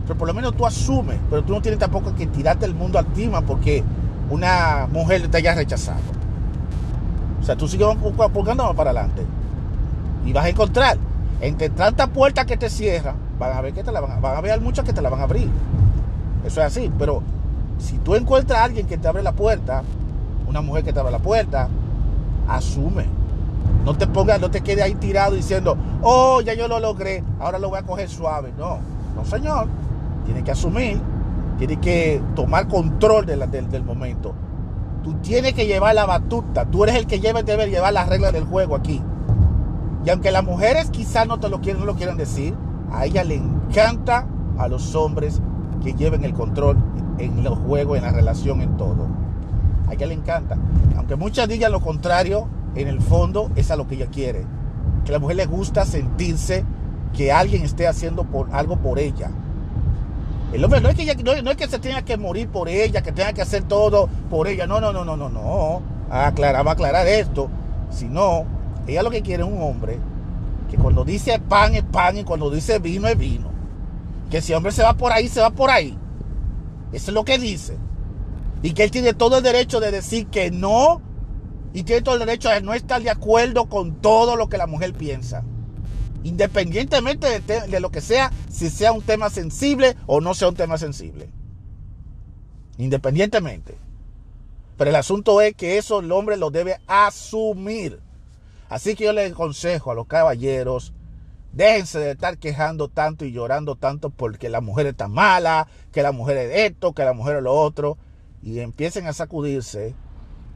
Pero 0.07 0.19
por 0.19 0.29
lo 0.29 0.35
menos 0.35 0.57
tú 0.57 0.67
asumes. 0.67 1.19
Pero 1.31 1.43
tú 1.43 1.53
no 1.53 1.63
tienes 1.63 1.79
tampoco 1.79 2.15
que 2.15 2.27
tirarte 2.27 2.67
el 2.67 2.75
mundo 2.75 2.99
al 2.99 3.07
clima 3.07 3.41
porque 3.43 3.83
una 4.31 4.89
mujer 4.91 5.29
te 5.29 5.39
haya 5.39 5.55
rechazado. 5.55 6.01
O 7.41 7.45
sea, 7.45 7.57
tú 7.57 7.69
sigues 7.69 7.87
apuntando 7.87 8.65
más 8.65 8.75
para 8.75 8.91
adelante. 8.91 9.23
Y 10.25 10.33
vas 10.33 10.45
a 10.45 10.49
encontrar. 10.49 10.99
entre 11.41 11.69
tantas 11.69 12.09
puertas 12.09 12.47
que 12.47 12.57
te 12.57 12.71
cierran, 12.71 13.15
van 13.39 13.57
a 13.57 13.61
ver 13.61 13.75
que 13.75 13.85
te 13.85 13.93
la 13.93 14.01
van 14.01 14.13
a, 14.13 14.21
van 14.21 14.37
a 14.37 14.41
ver 14.41 14.61
muchas 14.61 14.85
que 14.85 14.93
te 14.93 15.03
la 15.03 15.11
van 15.11 15.21
a 15.21 15.25
abrir. 15.25 15.51
Eso 16.45 16.61
es 16.61 16.67
así, 16.67 16.91
pero 16.99 17.23
si 17.79 17.99
tú 17.99 18.15
encuentras 18.15 18.61
a 18.61 18.65
alguien 18.65 18.87
que 18.87 18.97
te 18.97 19.07
abre 19.07 19.23
la 19.23 19.33
puerta, 19.33 19.83
una 20.49 20.61
mujer 20.61 20.85
que 20.85 20.93
te 20.93 21.01
abre 21.01 21.13
la 21.13 21.19
puerta, 21.19 21.69
asume. 22.49 23.05
No 23.87 23.97
te 23.97 24.09
pongas, 24.09 24.41
no 24.41 24.51
te 24.51 24.63
quedes 24.63 24.83
ahí 24.83 24.97
tirado 24.97 25.37
diciendo, 25.37 25.77
oh, 26.03 26.41
ya 26.41 26.55
yo 26.55 26.67
lo 26.67 26.81
logré, 26.81 27.23
ahora 27.39 27.61
lo 27.61 27.69
voy 27.69 27.79
a 27.79 27.83
coger 27.83 28.09
suave. 28.09 28.53
No, 28.59 28.81
no 29.15 29.25
señor. 29.25 29.69
Tiene 30.25 30.43
que 30.43 30.51
asumir, 30.51 31.01
tiene 31.57 31.77
que 31.79 32.21
tomar 32.35 32.67
control 32.67 33.27
del, 33.27 33.49
del, 33.49 33.85
momento. 33.85 34.35
Tú 35.05 35.15
tienes 35.23 35.55
que 35.55 35.67
llevar 35.67 35.95
la 35.95 36.05
batuta. 36.05 36.65
Tú 36.65 36.83
eres 36.83 36.97
el 36.97 37.07
que 37.07 37.21
lleva, 37.21 37.45
debe 37.45 37.71
llevar 37.71 37.93
las 37.93 38.09
reglas 38.09 38.33
del 38.33 38.43
juego 38.43 38.75
aquí. 38.75 39.01
Y 40.05 40.11
aunque 40.11 40.33
las 40.33 40.43
mujeres 40.43 40.91
quizás 40.91 41.29
no 41.29 41.39
te 41.39 41.49
lo 41.49 41.61
quieren, 41.61 41.79
no 41.79 41.87
lo 41.87 41.95
quieren 41.95 42.17
decir, 42.17 42.57
a 42.91 43.07
ella 43.07 43.23
le 43.23 43.37
encanta 43.37 44.27
a 44.59 44.67
los 44.67 44.97
hombres 44.97 45.41
que 45.85 45.95
lleven 45.95 46.25
el 46.25 46.35
control 46.35 46.77
en 47.19 47.45
los 47.45 47.57
juegos, 47.57 47.99
en 47.99 48.03
la 48.03 48.11
relación, 48.11 48.63
en 48.63 48.77
todo. 48.77 49.07
A 49.87 49.95
ella 49.95 50.09
le 50.09 50.15
encanta. 50.15 50.57
Aunque 50.97 51.15
muchas 51.15 51.47
digan 51.47 51.71
lo 51.71 51.81
contrario, 51.81 52.49
en 52.77 52.89
el 52.89 53.01
fondo 53.01 53.51
es 53.57 53.71
a 53.71 53.77
lo 53.77 53.87
que 53.87 53.97
ella 53.97 54.07
quiere. 54.07 54.45
Que 55.05 55.11
a 55.11 55.15
la 55.15 55.19
mujer 55.19 55.37
le 55.37 55.47
gusta 55.47 55.85
sentirse 55.85 56.65
que 57.17 57.33
alguien 57.33 57.65
esté 57.65 57.87
haciendo 57.87 58.27
algo 58.53 58.77
por 58.77 58.99
ella. 58.99 59.31
El 60.53 60.65
hombre 60.65 60.81
no 60.81 60.89
es, 60.89 60.95
que 60.95 61.05
que 61.05 61.69
se 61.69 61.79
tenga 61.79 62.03
que 62.03 62.17
morir 62.17 62.49
por 62.49 62.69
ella, 62.69 63.03
que 63.03 63.13
tenga 63.13 63.33
que 63.33 63.43
hacer 63.43 63.65
todo 63.65 64.09
por 64.31 64.47
ella. 64.47 64.67
No, 64.67 64.81
no, 64.81 64.93
no, 64.93 65.05
no, 65.05 65.17
no, 65.17 65.29
no. 65.29 65.83
Aclarar, 66.11 66.67
va 66.67 66.71
a 66.71 66.75
aclarar 66.75 67.07
esto. 67.07 67.49
Si 67.91 68.07
no, 68.07 68.45
ella 68.87 69.03
lo 69.03 69.11
que 69.11 69.23
quiere 69.23 69.43
es 69.43 69.49
un 69.49 69.61
hombre 69.61 69.99
que 70.71 70.77
cuando 70.77 71.05
dice 71.05 71.39
pan 71.39 71.75
es 71.75 71.83
pan 71.85 72.19
y 72.19 72.25
cuando 72.25 72.51
dice 72.51 72.79
vino 72.79 73.09
es 73.09 73.17
vino. 73.17 73.51
Que 74.31 74.41
si 74.41 74.53
el 74.53 74.59
hombre 74.59 74.73
se 74.73 74.83
va 74.83 74.95
por 74.95 75.13
ahí, 75.13 75.29
se 75.29 75.41
va 75.41 75.51
por 75.51 75.71
ahí. 75.71 75.97
Eso 76.93 77.11
es 77.11 77.15
lo 77.15 77.25
que 77.25 77.39
dice. 77.39 77.77
Y 78.63 78.73
que 78.73 78.85
él 78.85 78.91
tiene 78.91 79.15
todo 79.15 79.39
el 79.39 79.43
derecho 79.43 79.81
de 79.81 79.91
decir 79.91 80.27
que 80.27 80.51
no. 80.51 81.01
Y 81.77 81.83
tiene 81.83 82.01
todo 82.01 82.15
el 82.15 82.21
derecho 82.21 82.49
de 82.49 82.63
no 82.63 82.73
estar 82.73 83.03
de 83.03 83.11
acuerdo 83.11 83.69
con 83.69 84.01
todo 84.01 84.35
lo 84.35 84.49
que 84.49 84.57
la 84.57 84.67
mujer 84.67 84.95
piensa. 84.95 85.45
Independientemente 86.25 87.41
de, 87.41 87.81
lo 87.81 87.91
que 87.91 88.01
sea, 88.01 88.33
si 88.51 88.71
sea 88.71 88.93
un 88.93 89.03
tema 89.03 89.29
sensible 89.29 89.95
o 90.07 90.23
no 90.23 90.33
sea 90.33 90.49
un 90.49 90.55
tema 90.55 90.79
sensible. 90.79 91.29
Independientemente. 92.79 93.77
Pero 94.79 94.89
el 94.89 94.97
asunto 94.97 95.43
es 95.43 95.55
que 95.55 95.77
eso 95.77 96.01
el 96.01 96.11
hombre 96.13 96.39
lo 96.39 96.51
debe 96.51 96.81
asumir. 96.87 98.01
Así 98.71 98.95
que 98.95 99.05
yo 99.05 99.13
le 99.13 99.27
aconsejo 99.27 99.91
a 99.91 99.95
los 99.95 100.07
caballeros 100.07 100.95
Déjense 101.53 101.99
de 101.99 102.11
estar 102.13 102.39
quejando 102.39 102.89
tanto 102.89 103.27
y 103.27 103.33
llorando 103.33 103.77
tanto 103.77 104.09
porque 104.09 104.49
la 104.49 104.63
mujer 104.63 104.87
está 104.87 105.09
mala, 105.09 105.69
que 105.93 106.03
la 106.03 106.13
mujer 106.13 106.37
es 106.39 106.71
esto, 106.71 106.95
que 106.95 107.05
la 107.05 107.13
mujer 107.13 107.37
es 107.37 107.43
lo 107.43 107.55
otro. 107.55 107.99
Y 108.43 108.61
empiecen 108.61 109.07
a 109.07 109.13
sacudirse 109.13 109.95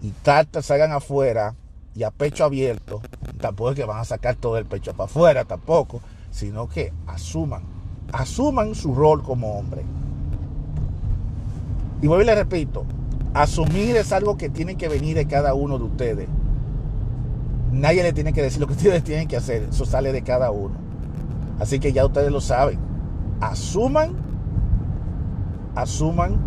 y 0.02 0.10
cartas 0.22 0.66
salgan 0.66 0.92
afuera 0.92 1.54
y 1.94 2.02
a 2.02 2.10
pecho 2.10 2.44
abierto. 2.44 3.00
Tampoco 3.40 3.70
es 3.70 3.76
que 3.76 3.84
van 3.84 3.98
a 3.98 4.04
sacar 4.04 4.36
todo 4.36 4.58
el 4.58 4.66
pecho 4.66 4.92
para 4.92 5.04
afuera, 5.04 5.44
tampoco. 5.44 6.00
Sino 6.30 6.68
que 6.68 6.92
asuman, 7.06 7.62
asuman 8.12 8.74
su 8.74 8.94
rol 8.94 9.22
como 9.22 9.58
hombre. 9.58 9.82
Y 12.02 12.06
vuelvo 12.06 12.22
y 12.22 12.26
le 12.26 12.34
repito, 12.34 12.84
asumir 13.34 13.96
es 13.96 14.12
algo 14.12 14.36
que 14.36 14.48
tiene 14.48 14.76
que 14.76 14.88
venir 14.88 15.16
de 15.16 15.26
cada 15.26 15.54
uno 15.54 15.78
de 15.78 15.84
ustedes. 15.84 16.28
Nadie 17.72 18.02
le 18.02 18.12
tiene 18.12 18.32
que 18.32 18.42
decir 18.42 18.60
lo 18.60 18.66
que 18.66 18.72
ustedes 18.74 19.04
tienen 19.04 19.28
que 19.28 19.36
hacer. 19.36 19.64
Eso 19.70 19.84
sale 19.84 20.12
de 20.12 20.22
cada 20.22 20.50
uno. 20.50 20.74
Así 21.58 21.78
que 21.78 21.92
ya 21.92 22.06
ustedes 22.06 22.32
lo 22.32 22.40
saben. 22.40 22.78
Asuman, 23.40 24.12
asuman, 25.74 26.38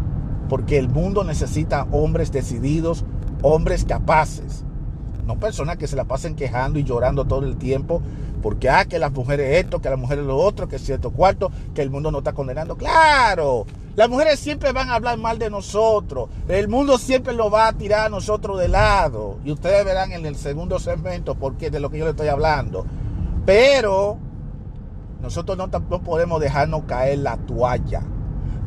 porque 0.50 0.77
el 0.77 0.89
mundo 0.89 1.24
necesita 1.24 1.88
hombres 1.91 2.31
decididos, 2.31 3.05
hombres 3.44 3.86
capaces. 3.86 4.66
No 5.28 5.40
personas 5.40 5.78
que 5.78 5.88
se 5.88 5.96
la 5.96 6.06
pasen 6.06 6.36
quejando 6.36 6.80
y 6.80 6.84
llorando 6.84 7.26
todo 7.26 7.46
el 7.46 7.58
tiempo 7.58 8.02
porque, 8.44 8.70
ah, 8.70 8.84
que 8.84 9.00
las 9.00 9.14
mujeres 9.14 9.64
esto, 9.64 9.80
que 9.82 9.90
las 9.90 9.98
mujeres 9.98 10.26
lo 10.26 10.36
otro, 10.36 10.68
que 10.68 10.78
cierto 10.78 11.12
cuarto, 11.12 11.50
que 11.74 11.82
el 11.82 11.90
mundo 11.90 12.12
no 12.12 12.18
está 12.18 12.34
condenando. 12.34 12.76
Claro, 12.76 13.66
las 13.96 14.10
mujeres 14.10 14.38
siempre 14.38 14.74
van 14.74 14.90
a 14.90 14.96
hablar 14.96 15.18
mal 15.18 15.40
de 15.40 15.50
nosotros. 15.50 16.30
El 16.50 16.68
mundo 16.68 16.98
siempre 16.98 17.34
lo 17.34 17.50
va 17.50 17.70
a 17.70 17.74
tirar 17.74 18.08
a 18.08 18.10
nosotros 18.10 18.60
de 18.60 18.68
lado. 18.68 19.38
Y 19.46 19.52
ustedes 19.54 19.86
verán 19.86 20.12
en 20.12 20.26
el 20.26 20.36
segundo 20.36 20.78
segmento 20.78 21.36
porque 21.36 21.72
de 21.72 21.80
lo 21.80 21.90
que 21.90 22.00
yo 22.00 22.04
le 22.04 22.12
estoy 22.12 22.28
hablando. 22.28 22.86
Pero 23.46 24.18
nosotros 25.22 25.58
no, 25.58 25.70
podemos 26.02 26.42
dejarnos 26.42 26.84
caer 26.84 27.20
la 27.20 27.38
toalla. 27.38 28.02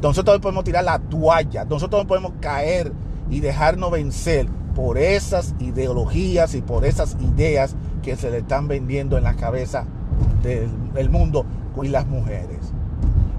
Nosotros 0.01 0.37
no 0.37 0.41
podemos 0.41 0.65
tirar 0.65 0.85
la 0.85 1.01
toalla. 1.01 1.67
Nosotros 1.67 2.03
no 2.03 2.09
podemos 2.09 2.33
caer 2.41 2.93
y 3.29 3.41
dejarnos 3.41 3.91
vencer 3.91 4.49
por 4.77 4.99
esas 4.99 5.57
ideologías 5.59 6.55
y 6.55 6.63
por 6.63 6.85
esas 6.85 7.17
ideas 7.21 7.75
que 8.03 8.15
se 8.15 8.31
le 8.31 8.39
están 8.39 8.69
vendiendo 8.69 9.19
en 9.19 9.25
la 9.25 9.35
cabeza 9.35 9.87
del, 10.43 11.11
mundo 11.11 11.45
y 11.83 11.89
las 11.89 12.07
mujeres. 12.07 12.73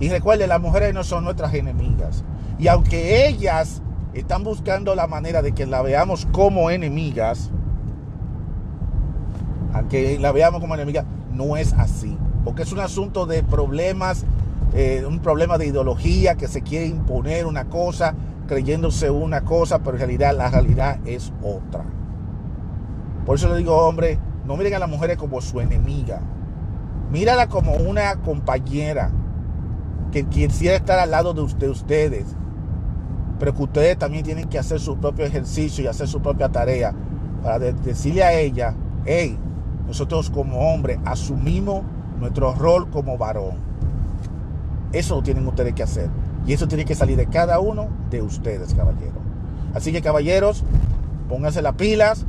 Y 0.01 0.09
recuerden, 0.09 0.49
las 0.49 0.59
mujeres 0.59 0.93
no 0.93 1.05
son 1.05 1.23
nuestras 1.23 1.53
enemigas. 1.53 2.25
Y 2.59 2.67
aunque 2.67 3.27
ellas 3.27 3.81
están 4.13 4.43
buscando 4.43 4.93
la 4.95 5.07
manera 5.07 5.41
de 5.41 5.53
que 5.53 5.65
la 5.65 5.81
veamos 5.81 6.27
como 6.31 6.69
enemigas, 6.69 7.51
aunque 9.73 10.19
la 10.19 10.33
veamos 10.33 10.59
como 10.59 10.75
enemigas, 10.75 11.05
no 11.31 11.55
es 11.55 11.71
así 11.73 12.17
porque 12.47 12.63
es 12.63 12.71
un 12.71 12.79
asunto 12.79 13.25
de 13.25 13.43
problemas, 13.43 14.23
eh, 14.73 15.03
un 15.05 15.19
problema 15.19 15.57
de 15.57 15.67
ideología 15.67 16.35
que 16.35 16.47
se 16.47 16.61
quiere 16.61 16.85
imponer 16.85 17.45
una 17.45 17.65
cosa 17.65 18.15
creyéndose 18.47 19.11
una 19.11 19.41
cosa, 19.41 19.79
pero 19.79 19.91
en 19.91 19.99
realidad 19.99 20.35
la 20.35 20.49
realidad 20.49 20.99
es 21.05 21.31
otra. 21.43 21.85
Por 23.25 23.35
eso 23.35 23.49
le 23.49 23.57
digo, 23.57 23.75
hombre, 23.75 24.19
no 24.45 24.55
miren 24.55 24.75
a 24.75 24.79
las 24.79 24.89
mujeres 24.89 25.17
como 25.17 25.41
su 25.41 25.59
enemiga. 25.59 26.21
Mírala 27.11 27.47
como 27.47 27.73
una 27.73 28.15
compañera 28.21 29.11
que 30.11 30.23
quisiera 30.23 30.77
estar 30.77 30.99
al 30.99 31.11
lado 31.11 31.33
de 31.33 31.69
ustedes. 31.69 32.35
Pero 33.39 33.53
que 33.53 33.63
ustedes 33.63 33.97
también 33.97 34.23
tienen 34.23 34.47
que 34.47 34.57
hacer 34.57 34.79
su 34.79 34.97
propio 34.97 35.25
ejercicio 35.25 35.83
y 35.83 35.87
hacer 35.87 36.07
su 36.07 36.21
propia 36.21 36.49
tarea 36.49 36.93
para 37.43 37.59
decirle 37.59 38.23
a 38.23 38.33
ella, 38.33 38.75
hey, 39.05 39.37
nosotros 39.85 40.29
como 40.29 40.73
hombres 40.73 40.99
asumimos 41.05 41.83
nuestro 42.19 42.53
rol 42.55 42.89
como 42.89 43.17
varón. 43.17 43.57
Eso 44.91 45.15
lo 45.15 45.23
tienen 45.23 45.45
ustedes 45.47 45.73
que 45.73 45.83
hacer. 45.83 46.09
Y 46.47 46.53
eso 46.53 46.67
tiene 46.67 46.85
que 46.85 46.95
salir 46.95 47.17
de 47.17 47.27
cada 47.27 47.59
uno 47.59 47.89
de 48.09 48.21
ustedes, 48.21 48.73
caballeros. 48.73 49.21
Así 49.73 49.91
que, 49.91 50.01
caballeros, 50.01 50.63
pónganse 51.27 51.61
las 51.61 51.75
pilas 51.75 52.25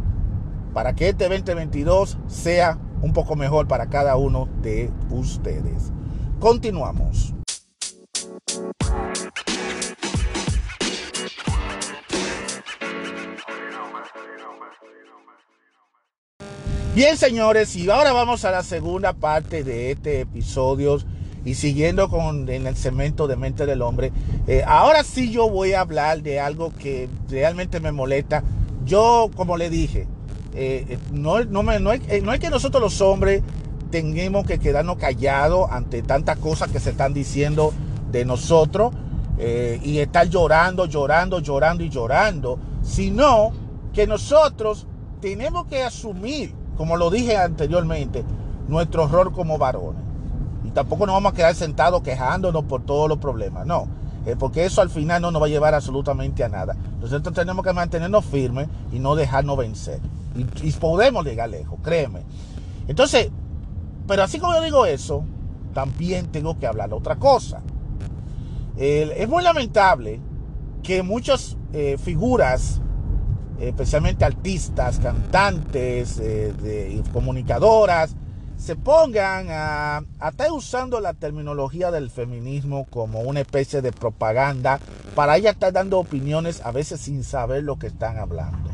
para 0.74 0.94
que 0.94 1.10
este 1.10 1.28
2022 1.28 2.18
sea 2.26 2.78
un 3.00 3.12
poco 3.12 3.36
mejor 3.36 3.68
para 3.68 3.86
cada 3.86 4.16
uno 4.16 4.48
de 4.60 4.90
ustedes. 5.10 5.92
Continuamos. 6.40 7.32
Bien, 16.96 17.16
señores, 17.16 17.76
y 17.76 17.88
ahora 17.88 18.12
vamos 18.12 18.44
a 18.44 18.50
la 18.50 18.64
segunda 18.64 19.12
parte 19.12 19.62
de 19.62 19.92
este 19.92 20.22
episodio 20.22 20.98
y 21.44 21.54
siguiendo 21.54 22.08
con 22.08 22.48
en 22.48 22.66
el 22.66 22.76
segmento 22.76 23.26
de 23.26 23.36
mente 23.36 23.66
del 23.66 23.82
hombre. 23.82 24.12
Eh, 24.46 24.62
ahora 24.66 25.04
sí 25.04 25.30
yo 25.30 25.48
voy 25.48 25.72
a 25.72 25.80
hablar 25.80 26.22
de 26.22 26.40
algo 26.40 26.72
que 26.78 27.08
realmente 27.28 27.80
me 27.80 27.92
molesta. 27.92 28.42
Yo, 28.84 29.30
como 29.36 29.56
le 29.56 29.70
dije, 29.70 30.06
eh, 30.54 30.86
eh, 30.88 30.98
no, 31.12 31.44
no, 31.44 31.62
no, 31.62 31.92
es, 31.92 32.00
que 32.40 32.50
nosotros 32.50 32.82
los 32.82 33.00
hombres 33.00 33.42
tengamos 33.90 34.46
que 34.46 34.58
quedarnos 34.58 34.96
callados 34.96 35.68
ante 35.70 36.02
tantas 36.02 36.38
cosas 36.38 36.70
que 36.70 36.80
se 36.80 36.90
están 36.90 37.14
diciendo 37.14 37.72
de 38.10 38.24
nosotros 38.24 38.92
y 39.84 39.98
estar 39.98 40.28
llorando, 40.28 40.86
llorando, 40.86 41.38
llorando 41.38 41.84
y 41.84 41.88
llorando, 41.88 42.58
sino 42.82 43.52
que 43.94 44.04
nosotros 44.04 44.88
tenemos 45.20 45.66
que 45.66 45.84
asumir 45.84 46.52
como 46.78 46.96
lo 46.96 47.10
dije 47.10 47.36
anteriormente, 47.36 48.24
nuestro 48.68 49.08
rol 49.08 49.32
como 49.32 49.58
varones. 49.58 50.00
Y 50.68 50.70
tampoco 50.70 51.06
nos 51.06 51.14
vamos 51.14 51.32
a 51.32 51.34
quedar 51.34 51.54
sentados 51.54 52.02
quejándonos 52.02 52.64
por 52.64 52.82
todos 52.82 53.08
los 53.08 53.16
problemas, 53.16 53.64
no. 53.66 53.88
Eh, 54.26 54.36
porque 54.38 54.66
eso 54.66 54.82
al 54.82 54.90
final 54.90 55.22
no 55.22 55.30
nos 55.30 55.40
va 55.40 55.46
a 55.46 55.48
llevar 55.48 55.74
absolutamente 55.74 56.44
a 56.44 56.50
nada. 56.50 56.76
Nosotros 57.00 57.34
tenemos 57.34 57.64
que 57.64 57.72
mantenernos 57.72 58.22
firmes 58.26 58.68
y 58.92 58.98
no 58.98 59.16
dejarnos 59.16 59.56
vencer. 59.56 59.98
Y, 60.62 60.72
podemos 60.72 61.24
llegar 61.24 61.48
lejos, 61.48 61.78
créeme. 61.82 62.20
Entonces, 62.86 63.30
pero 64.06 64.22
así 64.22 64.38
como 64.38 64.52
yo 64.52 64.60
digo 64.60 64.84
eso, 64.84 65.24
también 65.72 66.26
tengo 66.26 66.58
que 66.58 66.66
hablar 66.66 66.90
de 66.90 66.96
otra 66.96 67.16
cosa. 67.16 67.62
es 68.76 69.28
muy 69.28 69.42
lamentable 69.42 70.20
que 70.82 71.02
muchas 71.02 71.56
eh, 71.72 71.96
figuras 71.98 72.82
especialmente 73.58 74.26
artistas, 74.26 74.98
cantantes, 74.98 76.20
eh, 76.22 77.02
comunicadoras, 77.12 78.14
se 78.58 78.76
pongan 78.76 79.48
a, 79.50 80.02
a, 80.18 80.28
estar 80.28 80.52
usando 80.52 81.00
la 81.00 81.14
terminología 81.14 81.90
del 81.90 82.10
feminismo 82.10 82.86
como 82.90 83.20
una 83.20 83.40
especie 83.40 83.80
de 83.80 83.92
propaganda 83.92 84.80
para 85.14 85.36
ella 85.36 85.50
estar 85.50 85.72
dando 85.72 85.98
opiniones 85.98 86.60
a 86.64 86.72
veces 86.72 87.00
sin 87.00 87.24
saber 87.24 87.62
lo 87.62 87.78
que 87.78 87.86
están 87.86 88.18
hablando. 88.18 88.70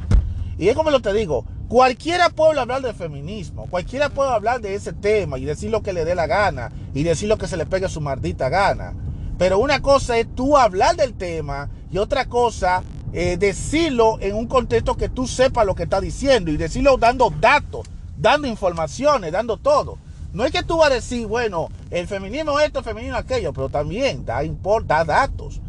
Y 0.59 0.69
es 0.69 0.77
como 0.77 0.91
lo 0.91 1.01
te 1.01 1.13
digo, 1.13 1.45
cualquiera 1.69 2.31
puede 2.31 2.61
hablar 2.61 2.83
de 2.83 2.95
feminismo, 2.95 3.67
cualquiera 3.69 4.09
puede 4.09 4.31
hablar 4.31 4.61
de 4.61 4.75
ese 4.75 4.93
tema 4.93 5.39
y 5.39 5.45
decir 5.45 5.71
lo 5.71 5.83
que 5.83 5.93
le 5.93 6.05
dé 6.05 6.15
la 6.15 6.27
gana 6.27 6.73
y 6.95 7.03
decir 7.03 7.29
lo 7.29 7.39
que 7.39 7.49
se 7.49 7.57
le 7.57 7.67
pegue 7.67 7.89
su 7.89 8.01
maldita 8.01 8.49
gana. 8.49 8.95
Pero 9.39 9.59
una 9.59 9.83
cosa 9.83 10.17
es 10.19 10.33
tú 10.35 10.57
hablar 10.57 10.97
del 10.97 11.15
tema 11.15 11.69
y 11.91 11.99
otra 11.99 12.27
cosa 12.27 12.83
eh, 13.13 13.37
decirlo 13.37 14.19
en 14.21 14.35
un 14.35 14.47
contexto 14.47 14.97
que 14.97 15.09
tú 15.09 15.27
sepas 15.27 15.67
lo 15.67 15.75
que 15.75 15.85
está 15.85 16.01
diciendo 16.01 16.51
y 16.51 16.57
decirlo 16.57 16.97
dando 16.97 17.31
datos, 17.41 17.89
dando 18.17 18.47
informaciones, 18.47 19.33
dando 19.33 19.57
todo. 19.57 19.99
No 20.33 20.45
es 20.45 20.53
que 20.53 20.63
tú 20.63 20.79
vas 20.79 20.91
a 20.91 20.95
decir, 20.95 21.27
bueno, 21.27 21.69
el 21.91 22.09
feminismo 22.09 22.59
esto, 22.59 22.81
el 22.81 22.85
feminismo 22.85 23.17
aquello, 23.17 23.53
pero 23.53 23.69
también 23.69 24.25
da, 24.25 24.43
da 24.85 25.05
datos. 25.05 25.61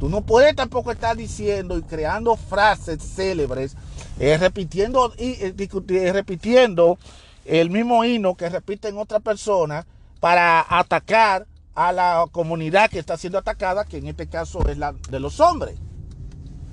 Tú 0.00 0.08
no 0.08 0.22
puedes 0.22 0.56
tampoco 0.56 0.90
estar 0.90 1.16
diciendo 1.16 1.76
y 1.78 1.82
creando 1.82 2.36
frases 2.36 3.02
célebres, 3.02 3.76
eh, 4.18 4.36
repitiendo, 4.38 5.12
y, 5.18 5.36
eh, 5.40 6.12
repitiendo 6.12 6.98
el 7.44 7.70
mismo 7.70 8.04
himno 8.04 8.34
que 8.34 8.48
repiten 8.48 8.96
otras 8.96 9.22
personas 9.22 9.84
para 10.20 10.64
atacar 10.68 11.46
a 11.74 11.92
la 11.92 12.24
comunidad 12.32 12.88
que 12.88 12.98
está 12.98 13.16
siendo 13.16 13.38
atacada, 13.38 13.84
que 13.84 13.98
en 13.98 14.06
este 14.06 14.26
caso 14.26 14.66
es 14.68 14.78
la 14.78 14.94
de 15.10 15.20
los 15.20 15.40
hombres. 15.40 15.76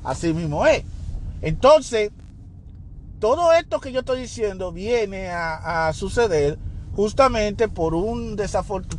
Así 0.03 0.33
mismo 0.33 0.65
es. 0.65 0.83
Entonces, 1.41 2.11
todo 3.21 3.53
esto 3.53 3.79
que 3.79 3.91
yo 3.91 3.99
estoy 3.99 4.21
diciendo 4.21 4.71
viene 4.71 5.29
a, 5.29 5.91
suceder 5.93 6.57
justamente 6.95 7.67
por, 7.67 7.93
un 7.93 8.35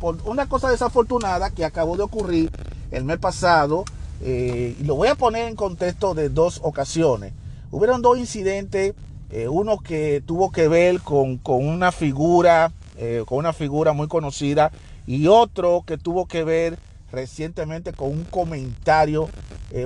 por 0.00 0.17
una 0.25 0.49
cosa 0.49 0.71
desafortunada 0.71 1.50
que 1.50 1.64
acabó 1.64 1.97
de 1.97 2.05
ocurrir 2.05 2.50
el 2.93 3.05
mes 3.05 3.19
pasado. 3.19 3.85
Eh, 4.25 4.76
y 4.79 4.85
lo 4.85 4.95
voy 4.95 5.09
a 5.09 5.17
poner 5.17 5.49
en 5.49 5.57
contexto 5.57 6.14
de 6.14 6.29
dos 6.29 6.61
ocasiones. 6.62 7.33
Hubieron 7.73 8.00
dos 8.00 8.17
incidentes, 8.17 8.95
eh, 9.33 9.49
uno 9.49 9.79
que 9.79 10.23
tuvo 10.25 10.52
que 10.52 10.69
ver 10.69 11.00
con, 11.00 11.41
una 11.45 11.91
figura, 11.91 12.71
eh, 12.97 13.25
con 13.26 13.38
una 13.38 13.52
figura 13.52 13.93
muy 13.93 14.07
conocida, 14.07 14.71
y 15.05 15.26
otro 15.26 15.83
que 15.85 15.99
tuvo 15.99 16.26
que 16.26 16.45
ver 16.45 16.79
recientemente 17.11 17.93
con 17.93 18.11
un 18.11 18.25
comentario, 18.25 19.29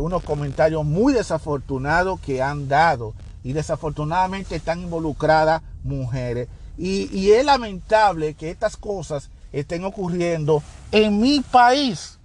unos 0.00 0.22
comentarios 0.24 0.84
muy 0.84 1.12
desafortunados 1.14 2.20
que 2.20 2.42
han 2.42 2.68
dado 2.68 3.14
y 3.46 3.52
desafortunadamente 3.52 4.56
están 4.56 4.80
involucradas 4.80 5.62
mujeres. 5.84 6.48
Y, 6.76 7.30
es 7.30 7.44
lamentable 7.44 8.34
que 8.34 8.50
estas 8.50 8.76
cosas 8.76 9.30
estén 9.52 9.84
ocurriendo 9.84 10.64
en 10.90 11.20
mi 11.20 11.42
país, 11.42 12.18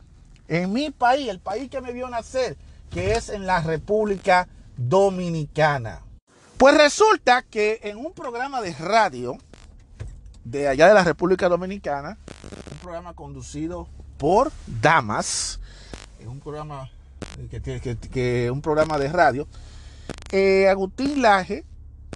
en 0.47 0.73
mi 0.73 0.89
país, 0.89 1.29
el 1.29 1.39
país 1.39 1.69
que 1.69 1.79
me 1.79 1.93
vio 1.93 2.09
nacer, 2.09 2.57
que 2.89 3.11
es 3.13 3.29
en 3.29 3.45
la 3.45 3.61
República 3.61 4.47
Dominicana. 4.77 6.01
Pues 6.57 6.75
resulta 6.75 7.43
que 7.43 7.79
en 7.83 7.97
un 7.97 8.13
programa 8.13 8.59
de 8.59 8.73
radio 8.73 9.37
de 10.43 10.69
allá 10.69 10.87
de 10.87 10.95
la 10.95 11.03
República 11.03 11.47
Dominicana, 11.47 12.17
un 12.71 12.77
programa 12.79 13.13
conducido 13.13 13.87
por 14.17 14.51
damas, 14.65 15.59
es 16.19 16.25
un 16.25 16.39
programa 16.39 16.89
que, 17.51 17.61
que, 18.11 18.49
un 18.49 18.63
programa 18.63 18.97
de 18.97 19.09
radio. 19.09 19.47
Eh, 20.31 20.67
Agustín 20.69 21.21
Laje, 21.21 21.65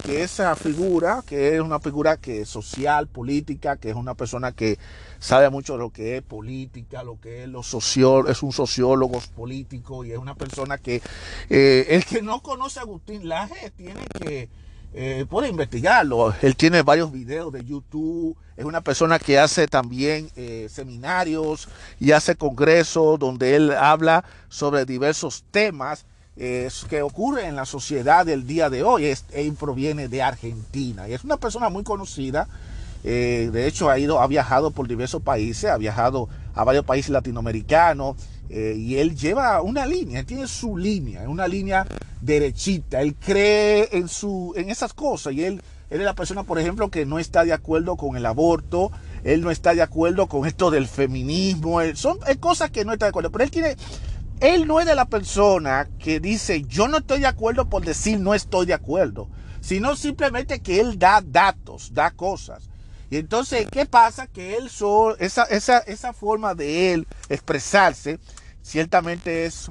que 0.06 0.24
esa 0.24 0.56
figura, 0.56 1.24
que 1.26 1.56
es 1.56 1.62
una 1.62 1.80
figura 1.80 2.18
que 2.18 2.42
es 2.42 2.50
social, 2.50 3.08
política, 3.08 3.78
que 3.78 3.90
es 3.90 3.96
una 3.96 4.14
persona 4.14 4.52
que 4.52 4.78
sabe 5.20 5.50
mucho 5.50 5.74
de 5.74 5.80
lo 5.80 5.90
que 5.92 6.18
es 6.18 6.24
política, 6.24 7.04
lo 7.04 7.20
que 7.20 7.44
es 7.44 7.50
lo 7.50 7.64
socio, 7.64 8.28
es 8.28 8.44
un 8.44 8.52
sociólogo 8.52 9.20
político 9.36 10.06
y 10.06 10.12
es 10.12 10.18
una 10.18 10.36
persona 10.36 10.78
que 10.78 11.02
eh, 11.50 11.88
el 11.90 12.06
que 12.06 12.22
no 12.22 12.42
conoce 12.42 12.80
a 12.80 12.84
Agustín 12.84 13.28
Laje 13.28 13.72
tiene 13.72 14.02
que 14.22 14.50
eh, 14.98 15.26
puede 15.30 15.50
investigarlo. 15.50 16.34
Él 16.42 16.56
tiene 16.56 16.82
varios 16.82 17.12
videos 17.12 17.52
de 17.52 17.66
YouTube. 17.66 18.38
Es 18.56 18.64
una 18.64 18.80
persona 18.80 19.20
que 19.20 19.38
hace 19.38 19.68
también 19.68 20.30
eh, 20.38 20.68
seminarios 20.70 21.68
y 22.00 22.14
hace 22.14 22.36
congresos 22.36 23.20
donde 23.20 23.58
él 23.58 23.72
habla 23.74 24.24
sobre 24.48 24.86
diversos 24.86 25.44
temas 25.52 26.06
eh, 26.38 26.70
que 26.90 27.02
ocurren 27.02 27.48
en 27.48 27.56
la 27.56 27.66
sociedad 27.66 28.26
del 28.26 28.46
día 28.46 28.70
de 28.70 28.84
hoy. 28.84 29.14
él 29.34 29.54
proviene 29.54 30.08
de 30.08 30.22
Argentina 30.22 31.08
y 31.08 31.14
es 31.14 31.24
una 31.24 31.38
persona 31.38 31.70
muy 31.70 31.84
conocida. 31.84 32.48
de 33.04 33.68
hecho, 33.68 33.90
ha 33.90 34.00
ido, 34.00 34.20
ha 34.20 34.28
viajado 34.28 34.72
por 34.72 34.88
diversos 34.88 35.22
países, 35.22 35.70
ha 35.70 35.78
viajado 35.78 36.28
a 36.56 36.64
varios 36.64 36.86
países 36.86 37.12
latinoamericanos 37.12 38.16
eh, 38.50 38.76
y 38.78 38.98
él 38.98 39.16
lleva 39.16 39.62
una 39.62 39.86
línea, 39.86 40.20
él 40.20 40.26
tiene 40.26 40.48
su 40.48 40.78
línea, 40.78 41.24
es 41.24 41.28
una 41.28 41.48
línea 41.48 41.86
derechita, 42.22 43.02
él 43.02 43.16
cree 43.16 43.90
en, 43.92 44.08
su, 44.08 44.54
en 44.56 44.70
esas 44.70 44.94
cosas 44.94 45.34
y 45.34 45.44
él, 45.44 45.62
él 45.90 46.00
es 46.00 46.06
la 46.06 46.14
persona, 46.14 46.44
por 46.44 46.60
ejemplo, 46.60 46.90
que 46.90 47.06
no 47.06 47.18
está 47.18 47.44
de 47.44 47.54
acuerdo 47.54 47.98
con 47.98 48.16
el 48.16 48.26
aborto, 48.26 48.92
él 49.24 49.42
no 49.42 49.50
está 49.50 49.74
de 49.74 49.82
acuerdo 49.82 50.28
con 50.28 50.46
esto 50.46 50.70
del 50.70 50.88
feminismo, 50.88 51.80
son 51.96 52.20
cosas 52.40 52.70
que 52.70 52.86
no 52.86 52.94
está 52.94 53.08
de 53.08 53.10
acuerdo, 53.10 53.32
pero 53.32 53.44
él 53.44 53.52
tiene, 53.52 53.76
él 54.40 54.68
no 54.68 54.80
es 54.80 54.86
de 54.86 54.96
la 54.96 55.06
persona 55.06 55.88
que 56.00 56.20
dice 56.20 56.64
yo 56.64 56.88
no 56.88 56.98
estoy 56.98 57.20
de 57.20 57.28
acuerdo 57.28 57.70
por 57.70 57.86
decir 57.86 58.20
no 58.20 58.34
estoy 58.34 58.66
de 58.66 58.74
acuerdo, 58.74 59.30
sino 59.62 59.96
simplemente 59.96 60.62
que 60.62 60.80
él 60.80 61.00
da 61.00 61.22
datos, 61.26 61.94
da 61.94 62.12
cosas. 62.12 62.70
Y 63.10 63.18
entonces, 63.18 63.68
¿qué 63.72 63.86
pasa? 63.86 64.28
Que 64.28 64.58
él, 64.58 64.70
esa, 65.20 65.44
esa, 65.44 65.78
esa 65.80 66.14
forma 66.14 66.56
de 66.56 66.94
él 66.94 67.08
expresarse, 67.30 68.20
ciertamente 68.62 69.46
es, 69.46 69.70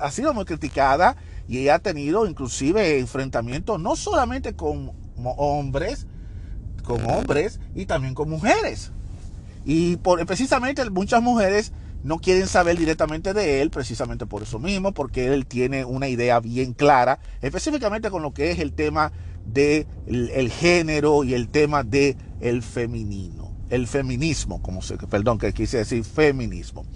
ha 0.00 0.10
sido 0.10 0.34
muy 0.34 0.44
criticada 0.44 1.16
y 1.46 1.68
ha 1.68 1.78
tenido 1.78 2.26
inclusive 2.26 2.98
enfrentamientos 2.98 3.80
no 3.80 3.96
solamente 3.96 4.54
con 4.54 4.92
hombres, 5.16 6.06
con 6.84 7.08
hombres 7.08 7.60
y 7.74 7.86
también 7.86 8.14
con 8.14 8.28
mujeres. 8.28 8.90
Y 9.64 9.96
por, 9.96 10.24
precisamente 10.26 10.88
muchas 10.90 11.22
mujeres 11.22 11.72
no 12.04 12.18
quieren 12.18 12.46
saber 12.46 12.78
directamente 12.78 13.34
de 13.34 13.62
él, 13.62 13.70
precisamente 13.70 14.26
por 14.26 14.42
eso 14.42 14.58
mismo, 14.60 14.92
porque 14.92 15.32
él 15.32 15.46
tiene 15.46 15.84
una 15.84 16.06
idea 16.06 16.38
bien 16.38 16.72
clara, 16.74 17.18
específicamente 17.42 18.10
con 18.10 18.22
lo 18.22 18.32
que 18.32 18.52
es 18.52 18.60
el 18.60 18.72
tema 18.72 19.10
del 19.10 19.24
de 19.46 19.86
el 20.06 20.50
género 20.50 21.24
y 21.24 21.34
el 21.34 21.48
tema 21.48 21.82
de 21.82 22.16
el 22.40 22.62
femenino, 22.62 23.52
el 23.70 23.86
feminismo, 23.86 24.62
como 24.62 24.82
se, 24.82 24.96
perdón, 24.96 25.38
que 25.38 25.52
quise 25.52 25.78
decir 25.78 26.04
feminismo. 26.04 26.86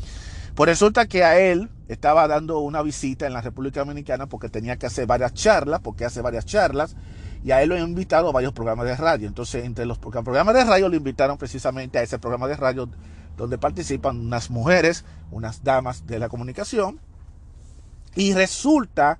Pues 0.54 0.68
resulta 0.68 1.06
que 1.06 1.24
a 1.24 1.38
él 1.38 1.68
estaba 1.88 2.26
dando 2.26 2.58
una 2.58 2.82
visita 2.82 3.26
en 3.26 3.32
la 3.32 3.40
República 3.40 3.80
Dominicana 3.80 4.26
porque 4.26 4.48
tenía 4.48 4.76
que 4.76 4.86
hacer 4.86 5.06
varias 5.06 5.32
charlas, 5.34 5.80
porque 5.80 6.04
hace 6.04 6.20
varias 6.20 6.44
charlas, 6.46 6.96
y 7.44 7.52
a 7.52 7.62
él 7.62 7.68
lo 7.68 7.76
han 7.76 7.82
invitado 7.82 8.28
a 8.28 8.32
varios 8.32 8.52
programas 8.52 8.86
de 8.86 8.96
radio. 8.96 9.28
Entonces, 9.28 9.64
entre 9.64 9.86
los 9.86 9.98
programas 9.98 10.54
de 10.54 10.64
radio, 10.64 10.88
lo 10.88 10.96
invitaron 10.96 11.38
precisamente 11.38 11.98
a 11.98 12.02
ese 12.02 12.18
programa 12.18 12.48
de 12.48 12.56
radio 12.56 12.88
donde 13.38 13.56
participan 13.56 14.20
unas 14.20 14.50
mujeres, 14.50 15.04
unas 15.30 15.64
damas 15.64 16.06
de 16.06 16.18
la 16.18 16.28
comunicación, 16.28 17.00
y 18.14 18.34
resulta 18.34 19.18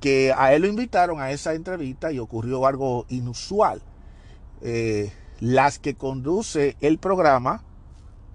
que 0.00 0.32
a 0.34 0.54
él 0.54 0.62
lo 0.62 0.68
invitaron 0.68 1.20
a 1.20 1.32
esa 1.32 1.54
entrevista 1.54 2.12
y 2.12 2.20
ocurrió 2.20 2.66
algo 2.66 3.04
inusual. 3.08 3.82
Eh, 4.62 5.12
las 5.40 5.78
que 5.78 5.94
conduce 5.94 6.76
el 6.80 6.98
programa, 6.98 7.64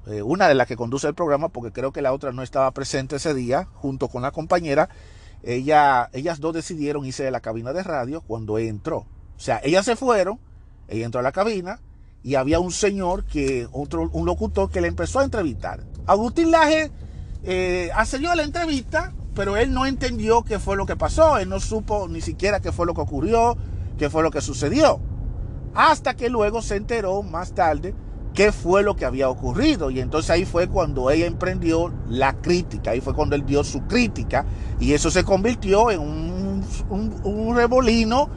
eh, 0.07 0.21
una 0.21 0.47
de 0.47 0.55
las 0.55 0.67
que 0.67 0.75
conduce 0.75 1.07
el 1.07 1.15
programa, 1.15 1.49
porque 1.49 1.71
creo 1.71 1.93
que 1.93 2.01
la 2.01 2.13
otra 2.13 2.33
no 2.33 2.43
estaba 2.43 2.69
presente 2.71 3.15
ese 3.15 3.33
día, 3.33 3.67
junto 3.73 4.09
con 4.09 4.21
la 4.21 4.31
compañera, 4.31 4.89
ella, 5.41 6.09
ellas 6.13 6.39
dos 6.39 6.53
decidieron 6.53 7.05
irse 7.05 7.23
de 7.23 7.31
la 7.31 7.41
cabina 7.41 7.73
de 7.73 7.83
radio 7.83 8.21
cuando 8.21 8.57
entró. 8.57 9.05
O 9.36 9.39
sea, 9.39 9.62
ellas 9.63 9.86
se 9.86 9.95
fueron, 9.95 10.39
ella 10.88 11.05
entró 11.05 11.19
a 11.19 11.23
la 11.23 11.31
cabina 11.31 11.79
y 12.23 12.36
había 12.36 12.59
un 12.59 12.71
señor, 12.71 13.25
que 13.25 13.67
otro, 13.71 14.09
un 14.12 14.25
locutor 14.25 14.71
que 14.71 14.81
le 14.81 14.88
empezó 14.88 15.19
a 15.19 15.23
entrevistar. 15.23 15.83
Agustín 16.05 16.51
Laje 16.51 16.91
eh, 17.43 17.89
accedió 17.93 18.33
la 18.36 18.43
entrevista, 18.43 19.13
pero 19.36 19.57
él 19.57 19.73
no 19.73 19.86
entendió 19.86 20.43
qué 20.43 20.59
fue 20.59 20.75
lo 20.77 20.86
que 20.86 20.95
pasó, 20.95 21.38
él 21.38 21.49
no 21.49 21.59
supo 21.59 22.07
ni 22.07 22.21
siquiera 22.21 22.62
qué 22.62 22.71
fue 22.71 22.86
lo 22.86 22.93
que 22.93 23.01
ocurrió, 23.01 23.57
qué 23.97 24.09
fue 24.09 24.23
lo 24.23 24.31
que 24.31 24.41
sucedió 24.41 24.99
hasta 25.75 26.15
que 26.15 26.29
luego 26.29 26.62
se 26.62 26.75
enteró 26.75 27.23
más 27.23 27.53
tarde 27.53 27.93
qué 28.33 28.51
fue 28.51 28.81
lo 28.81 28.95
que 28.95 29.05
había 29.05 29.29
ocurrido. 29.29 29.91
Y 29.91 29.99
entonces 29.99 30.31
ahí 30.31 30.45
fue 30.45 30.67
cuando 30.67 31.09
ella 31.12 31.27
emprendió 31.27 31.93
la 32.09 32.33
crítica, 32.41 32.91
ahí 32.91 33.01
fue 33.01 33.13
cuando 33.13 33.36
él 33.36 33.45
dio 33.45 33.63
su 33.63 33.81
crítica 33.81 34.45
y 34.79 34.93
eso 34.93 35.12
se 35.12 35.23
convirtió 35.23 35.91
en 35.91 35.99
un, 35.99 36.63
un, 36.89 37.55
revolino 37.55 38.29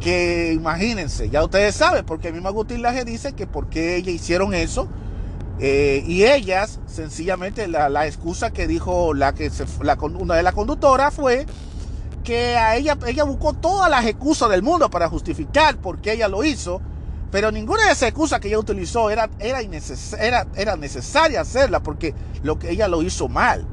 que 0.00 0.52
imagínense, 0.52 1.30
ya 1.30 1.44
ustedes 1.44 1.74
saben, 1.74 2.04
porque 2.04 2.32
mismo 2.32 2.48
Agustín 2.48 2.82
Laje 2.82 3.04
dice 3.04 3.32
que 3.34 3.46
por 3.46 3.68
qué 3.68 3.96
ellas 3.96 4.14
hicieron 4.14 4.54
eso. 4.54 4.88
Eh, 5.60 6.02
y 6.06 6.24
ellas, 6.24 6.80
sencillamente, 6.86 7.68
la, 7.68 8.06
excusa 8.06 8.50
que 8.50 8.66
dijo 8.66 9.14
la 9.14 9.34
que 9.34 9.50
se, 9.50 9.64
la, 9.82 9.94
una 9.94 10.34
de 10.34 10.42
las 10.42 10.52
conductoras 10.52 11.14
fue 11.14 11.46
que 12.24 12.56
a 12.56 12.74
ella, 12.76 12.98
ella 13.06 13.24
buscó 13.24 13.52
todas 13.52 13.88
las 13.88 14.04
excusas 14.06 14.50
del 14.50 14.62
mundo 14.62 14.90
para 14.90 15.08
justificar 15.08 15.76
por 15.76 16.00
qué 16.00 16.12
ella 16.12 16.28
lo 16.28 16.42
hizo, 16.42 16.80
Pero 17.30 17.50
ninguna 17.50 17.86
de 17.86 17.92
esas 17.92 18.08
excusas 18.08 18.40
que 18.40 18.48
ella 18.48 18.58
utilizó 18.58 19.10
era, 19.10 19.28
era, 19.38 19.60
era, 20.20 20.46
era 20.54 20.76
necesaria 20.76 21.40
hacerla 21.40 21.82
porque 21.82 22.14
lo 22.42 22.58
que 22.58 22.70
ella 22.70 22.88
lo 22.88 23.02
hizo 23.02 23.28
mal. 23.28 23.66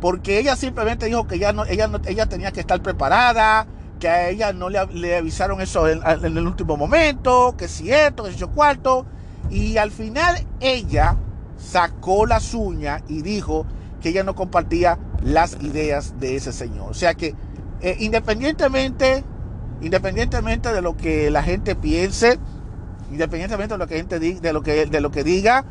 Porque 0.00 0.38
ella 0.38 0.54
simplemente 0.54 1.06
dijo 1.06 1.26
que 1.26 1.36
ella, 1.36 1.52
no, 1.52 1.64
ella, 1.64 1.88
no, 1.88 1.98
ella 2.06 2.26
tenía 2.26 2.52
que 2.52 2.60
estar 2.60 2.82
preparada, 2.82 3.66
que 4.04 4.10
a 4.10 4.28
ella 4.28 4.52
no 4.52 4.68
le, 4.68 5.16
avisaron 5.16 5.62
eso 5.62 5.88
en, 5.88 6.02
el 6.04 6.46
último 6.46 6.76
momento, 6.76 7.54
que 7.56 7.68
si 7.68 7.90
esto, 7.90 8.24
que 8.24 8.32
si 8.32 8.36
yo 8.36 8.50
cuarto. 8.50 9.06
Y 9.48 9.78
al 9.78 9.90
final 9.90 10.46
ella 10.60 11.16
sacó 11.56 12.26
las 12.26 12.52
uñas 12.52 13.02
y 13.08 13.22
dijo 13.22 13.64
que 14.02 14.10
ella 14.10 14.22
no 14.22 14.34
compartía 14.34 14.98
las 15.22 15.56
ideas 15.62 16.20
de 16.20 16.36
ese 16.36 16.52
señor. 16.52 16.90
O 16.90 16.92
sea 16.92 17.14
que 17.14 17.34
eh, 17.80 17.96
independientemente, 17.98 19.24
independientemente 19.80 20.70
de 20.70 20.82
lo 20.82 20.98
que 20.98 21.30
la 21.30 21.42
gente 21.42 21.74
piense, 21.74 22.38
independientemente 23.10 23.72
de 23.72 23.78
lo 23.78 23.86
que 23.86 23.96
gente 23.96 24.18
diga, 24.18 24.40
de 24.40 24.52
lo 24.52 24.62
que, 24.62 24.84
de 24.84 25.00
lo 25.00 25.10
que 25.10 25.24
diga, 25.24 25.64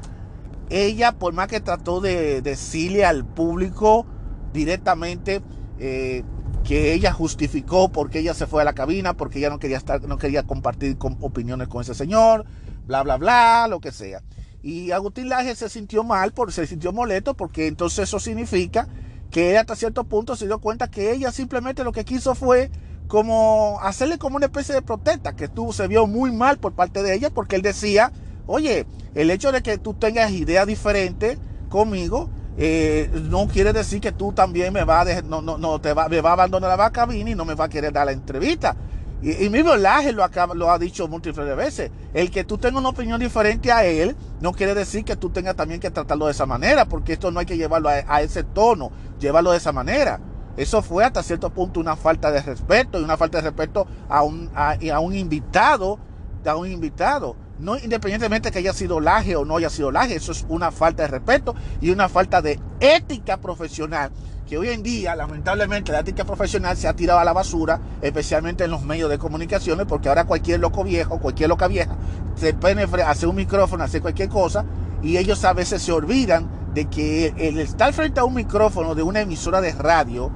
ella 0.72 1.12
por 1.12 1.36
más 1.36 1.50
que 1.50 1.60
trató 1.60 2.02
de 2.02 2.42
decirle 2.42 3.06
al 3.06 3.26
público 3.26 4.08
directamente 4.54 5.44
eh, 5.78 6.24
que 6.64 6.94
ella 6.94 7.12
justificó 7.12 7.90
porque 7.90 8.20
ella 8.20 8.34
se 8.34 8.48
fue 8.48 8.62
a 8.62 8.66
la 8.66 8.74
cabina, 8.74 9.14
porque 9.14 9.40
ella 9.40 9.50
no 9.50 9.60
quería 9.60 9.78
estar, 9.78 10.02
no 10.04 10.18
quería 10.18 10.44
compartir 10.44 10.98
opiniones 11.20 11.68
con 11.68 11.82
ese 11.82 11.94
señor, 11.94 12.46
bla 12.88 13.04
bla 13.04 13.18
bla, 13.18 13.68
lo 13.70 13.80
que 13.80 13.92
sea. 13.92 14.22
Y 14.62 14.92
Agustín 14.92 15.28
Laje 15.28 15.56
se 15.56 15.68
sintió 15.68 16.04
mal, 16.04 16.32
porque 16.32 16.54
se 16.54 16.68
sintió 16.68 16.94
molesto, 16.94 17.34
porque 17.34 17.68
entonces 17.68 18.08
eso 18.08 18.20
significa 18.20 18.88
que 19.30 19.52
él 19.52 19.58
hasta 19.58 19.76
cierto 19.76 20.06
punto 20.06 20.36
se 20.36 20.46
dio 20.46 20.60
cuenta 20.60 20.90
que 20.90 21.12
ella 21.12 21.32
simplemente 21.32 21.84
lo 21.84 21.92
que 21.92 22.06
quiso 22.06 22.34
fue 22.34 22.72
como 23.08 23.80
hacerle 23.82 24.18
como 24.18 24.38
una 24.38 24.46
especie 24.46 24.74
de 24.74 24.82
protesta, 24.82 25.36
que 25.36 25.50
tú 25.50 25.74
se 25.74 25.88
vio 25.88 26.08
muy 26.08 26.32
mal 26.32 26.60
por 26.60 26.74
parte 26.74 27.04
de 27.04 27.14
ella, 27.14 27.30
porque 27.30 27.58
él 27.58 27.62
decía, 27.62 28.14
oye, 28.48 28.86
el 29.16 29.30
hecho 29.32 29.52
de 29.52 29.62
que 29.62 29.78
tú 29.78 29.96
tengas 29.96 30.32
ideas 30.32 30.66
diferentes 30.66 31.38
conmigo, 31.68 32.30
eh, 32.58 33.10
no 33.30 33.48
quiere 33.48 33.74
decir 33.74 34.00
que 34.00 34.12
tú 34.12 34.32
también 34.32 34.74
me 34.74 34.84
vas 34.84 35.08
a, 35.08 35.22
no, 35.22 35.42
no, 35.42 35.58
no, 35.58 35.80
te 35.82 35.94
va, 35.94 36.08
me 36.08 36.22
va 36.22 36.32
a 36.32 36.34
abandonar 36.34 36.78
la 36.78 36.92
cabina 36.92 37.32
y 37.32 37.36
no 37.36 37.46
me 37.46 37.56
va 37.56 37.66
a 37.66 37.70
querer 37.70 37.92
dar 37.92 38.06
la 38.06 38.12
entrevista. 38.12 38.76
Y, 39.24 39.50
mismo 39.50 39.74
Laje 39.78 40.12
lo, 40.12 40.28
lo 40.54 40.70
ha 40.70 40.78
dicho 40.78 41.08
múltiples 41.08 41.56
veces. 41.56 41.92
El 42.14 42.30
que 42.30 42.44
tú 42.44 42.58
tengas 42.58 42.82
una 42.82 42.90
opinión 42.90 43.22
diferente 43.22 43.72
a 43.72 43.86
él 43.86 44.18
no 44.42 44.52
quiere 44.52 44.76
decir 44.76 45.06
que 45.06 45.16
tú 45.16 45.30
tengas 45.30 45.56
también 45.56 45.80
que 45.80 45.90
tratarlo 45.90 46.26
de 46.26 46.34
esa 46.34 46.46
manera, 46.46 46.86
porque 46.86 47.14
esto 47.14 47.32
no 47.32 47.40
hay 47.40 47.46
que 47.46 47.56
llevarlo 47.56 47.88
a, 47.88 48.22
ese 48.22 48.44
tono, 48.44 48.92
llevarlo 49.22 49.52
de 49.52 49.58
esa 49.58 49.72
manera. 49.72 50.20
Eso 50.58 50.82
fue 50.82 51.06
hasta 51.06 51.24
cierto 51.24 51.50
punto 51.52 51.80
una 51.80 51.96
falta 51.96 52.32
de 52.32 52.42
respeto 52.42 53.00
y 53.00 53.04
una 53.04 53.16
falta 53.16 53.38
de 53.38 53.46
respeto 53.50 53.88
a 54.10 54.24
un, 54.24 54.52
a, 54.54 55.00
un 55.00 55.16
invitado, 55.16 55.98
a 56.46 56.56
un 56.58 56.70
invitado. 56.70 57.38
No 57.64 57.78
independientemente 57.78 58.52
que 58.52 58.60
haya 58.60 58.74
sido 58.74 59.00
laje 59.00 59.38
o 59.38 59.46
no 59.46 59.56
haya 59.56 59.70
sido 59.70 59.90
laje, 59.90 60.16
eso 60.16 60.34
es 60.34 60.46
una 60.50 60.70
falta 60.70 61.04
de 61.04 61.08
respeto 61.08 61.56
y 61.80 61.92
una 61.92 62.10
falta 62.10 62.42
de 62.42 62.60
ética 62.82 63.38
profesional 63.38 64.12
que 64.46 64.58
hoy 64.58 64.68
en 64.68 64.84
día, 64.84 65.16
lamentablemente, 65.16 65.94
la 65.94 66.02
ética 66.02 66.26
profesional 66.26 66.76
se 66.76 66.90
ha 66.90 66.94
tirado 66.94 67.22
a 67.22 67.24
la 67.24 67.32
basura, 67.32 67.80
especialmente 68.02 68.66
en 68.66 68.72
los 68.72 68.84
medios 68.84 69.10
de 69.10 69.18
comunicaciones, 69.18 69.86
porque 69.88 70.10
ahora 70.10 70.26
cualquier 70.26 70.60
loco 70.60 70.84
viejo, 70.84 71.20
cualquier 71.20 71.48
loca 71.48 71.70
vieja, 71.70 71.96
se 72.36 72.54
pone 72.54 72.84
hace 72.84 73.28
un 73.28 73.38
micrófono, 73.38 73.86
hace 73.86 74.02
cualquier 74.02 74.28
cosa, 74.28 74.66
y 75.02 75.16
ellos 75.16 75.46
a 75.46 75.54
veces 75.54 75.82
se 75.82 75.94
olvidan 75.94 76.50
de 76.74 76.90
que 76.90 77.34
el 77.38 77.60
estar 77.60 77.94
frente 77.94 78.20
a 78.20 78.26
un 78.26 78.34
micrófono 78.34 78.94
de 78.94 79.04
una 79.04 79.22
emisora 79.22 79.62
de 79.62 79.72
radio 79.72 80.30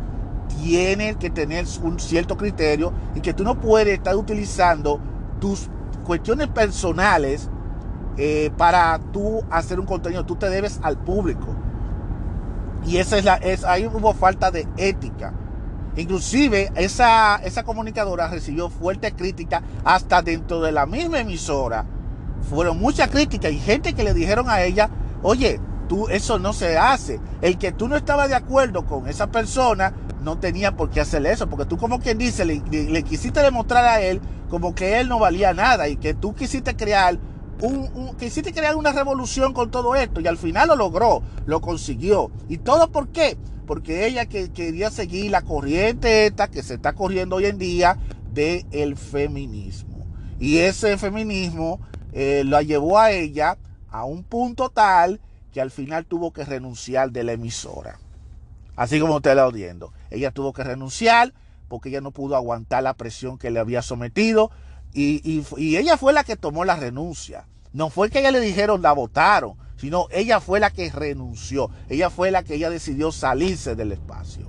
tiene 0.63 1.15
que 1.15 1.29
tener 1.29 1.65
un 1.83 1.99
cierto 1.99 2.37
criterio 2.37 2.93
y 3.13 3.19
que 3.19 3.33
tú 3.33 3.43
no 3.43 3.59
puedes 3.59 3.93
estar 3.97 4.15
utilizando 4.15 5.01
tus 5.41 5.69
cuestiones 6.07 6.47
personales 6.47 7.49
eh, 8.17 8.49
para 8.57 8.97
tú 9.11 9.43
hacer 9.51 9.79
un 9.79 9.85
contenido. 9.85 10.25
Tú 10.25 10.37
te 10.37 10.49
debes 10.49 10.79
al 10.81 10.97
público. 10.97 11.47
Y 12.85 12.97
esa 12.97 13.17
es 13.17 13.25
la, 13.25 13.35
es, 13.35 13.65
ahí 13.65 13.85
hubo 13.85 14.13
falta 14.13 14.49
de 14.49 14.65
ética. 14.77 15.33
Inclusive 15.97 16.71
esa, 16.75 17.35
esa 17.37 17.63
comunicadora 17.63 18.29
recibió 18.29 18.69
fuerte 18.69 19.11
crítica 19.11 19.61
hasta 19.83 20.21
dentro 20.21 20.61
de 20.61 20.71
la 20.71 20.85
misma 20.85 21.19
emisora. 21.19 21.85
Fueron 22.49 22.79
muchas 22.79 23.09
críticas 23.09 23.51
y 23.51 23.59
gente 23.59 23.93
que 23.93 24.03
le 24.03 24.13
dijeron 24.13 24.49
a 24.49 24.61
ella, 24.61 24.89
oye, 25.21 25.59
tú 25.89 26.07
eso 26.07 26.39
no 26.39 26.53
se 26.53 26.77
hace. 26.77 27.19
El 27.41 27.57
que 27.57 27.71
tú 27.71 27.89
no 27.89 27.97
estabas 27.97 28.29
de 28.29 28.35
acuerdo 28.35 28.85
con 28.85 29.07
esa 29.07 29.27
persona 29.27 29.93
no 30.21 30.37
tenía 30.37 30.75
por 30.75 30.89
qué 30.89 31.01
hacerle 31.01 31.31
eso, 31.31 31.49
porque 31.49 31.65
tú 31.65 31.77
como 31.77 31.99
quien 31.99 32.17
dice, 32.17 32.45
le, 32.45 32.61
le 32.69 33.03
quisiste 33.03 33.41
demostrar 33.41 33.85
a 33.85 34.01
él 34.01 34.21
como 34.49 34.75
que 34.75 34.99
él 34.99 35.09
no 35.09 35.19
valía 35.19 35.53
nada 35.53 35.89
y 35.89 35.97
que 35.97 36.13
tú 36.13 36.33
quisiste 36.33 36.75
crear 36.75 37.19
un, 37.61 38.15
quisiste 38.17 38.53
crear 38.53 38.75
una 38.75 38.91
revolución 38.91 39.53
con 39.53 39.71
todo 39.71 39.95
esto 39.95 40.21
y 40.21 40.27
al 40.27 40.37
final 40.37 40.69
lo 40.69 40.75
logró, 40.75 41.23
lo 41.45 41.61
consiguió. 41.61 42.31
¿Y 42.47 42.57
todo 42.57 42.91
por 42.91 43.09
qué? 43.09 43.37
Porque 43.65 44.07
ella 44.07 44.27
que, 44.27 44.51
quería 44.51 44.91
seguir 44.91 45.31
la 45.31 45.41
corriente 45.41 46.27
esta 46.27 46.47
que 46.47 46.63
se 46.63 46.75
está 46.75 46.93
corriendo 46.93 47.37
hoy 47.37 47.45
en 47.45 47.57
día 47.57 47.97
del 48.33 48.65
el 48.71 48.95
feminismo. 48.95 50.05
Y 50.39 50.57
ese 50.59 50.97
feminismo 50.97 51.79
eh, 52.13 52.43
la 52.45 52.61
llevó 52.61 52.99
a 52.99 53.11
ella 53.11 53.57
a 53.89 54.05
un 54.05 54.23
punto 54.23 54.69
tal 54.69 55.19
que 55.51 55.61
al 55.61 55.71
final 55.71 56.05
tuvo 56.05 56.31
que 56.31 56.45
renunciar 56.45 57.11
de 57.11 57.23
la 57.23 57.33
emisora. 57.33 57.99
Así 58.75 58.99
como 58.99 59.15
usted 59.15 59.35
la 59.35 59.47
oyendo. 59.47 59.91
Ella 60.11 60.31
tuvo 60.31 60.53
que 60.53 60.63
renunciar 60.63 61.33
porque 61.67 61.89
ella 61.89 62.01
no 62.01 62.11
pudo 62.11 62.35
aguantar 62.35 62.83
la 62.83 62.93
presión 62.93 63.37
que 63.37 63.51
le 63.51 63.59
había 63.59 63.81
sometido 63.81 64.51
y, 64.93 65.43
ella 65.57 65.97
fue 65.97 66.13
la 66.13 66.23
que 66.23 66.35
tomó 66.35 66.65
la 66.65 66.75
renuncia. 66.75 67.47
No 67.73 67.89
fue 67.89 68.09
que 68.09 68.19
ella 68.19 68.31
le 68.31 68.39
dijeron 68.39 68.81
la 68.81 68.93
votaron, 68.93 69.55
sino 69.75 70.07
ella 70.11 70.39
fue 70.39 70.59
la 70.59 70.71
que 70.71 70.89
renunció. 70.89 71.69
Ella 71.89 72.09
fue 72.09 72.31
la 72.31 72.43
que 72.43 72.55
ella 72.55 72.69
decidió 72.69 73.11
salirse 73.11 73.75
del 73.75 73.91
espacio. 73.91 74.47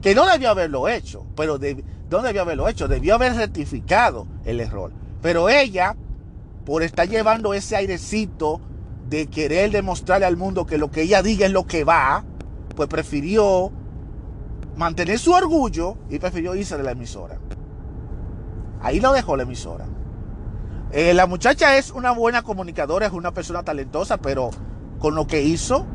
Que 0.00 0.14
no 0.14 0.26
debió 0.26 0.50
haberlo 0.50 0.88
hecho, 0.88 1.26
pero 1.36 1.58
no 1.58 2.22
debió 2.22 2.42
haberlo 2.42 2.68
hecho, 2.68 2.88
debió 2.88 3.14
haber 3.14 3.34
rectificado 3.34 4.26
el 4.44 4.60
error. 4.60 4.92
Pero 5.20 5.48
ella, 5.48 5.96
por 6.64 6.82
estar 6.82 7.08
llevando 7.08 7.54
ese 7.54 7.76
airecito 7.76 8.60
de 9.08 9.26
querer 9.26 9.70
demostrarle 9.70 10.26
al 10.26 10.36
mundo 10.36 10.66
que 10.66 10.78
lo 10.78 10.90
que 10.90 11.02
ella 11.02 11.22
diga 11.22 11.46
es 11.46 11.52
lo 11.52 11.66
que 11.66 11.84
va, 11.84 12.24
pues 12.74 12.88
prefirió 12.88 13.72
mantener 14.76 15.18
su 15.18 15.32
orgullo 15.32 15.96
y 16.08 16.18
prefirió 16.18 16.54
irse 16.54 16.76
de 16.76 16.82
la 16.82 16.92
emisora. 16.92 17.38
Ahí 18.80 19.00
lo 19.00 19.12
dejó 19.12 19.36
la 19.36 19.44
emisora. 19.44 19.86
Eh, 20.90 21.14
la 21.14 21.26
muchacha 21.26 21.76
es 21.78 21.90
una 21.90 22.10
buena 22.10 22.42
comunicadora, 22.42 23.06
es 23.06 23.12
una 23.12 23.32
persona 23.32 23.62
talentosa, 23.62 24.18
pero 24.18 24.50
con 24.98 25.14
lo 25.14 25.26
que 25.26 25.42
hizo, 25.42 25.86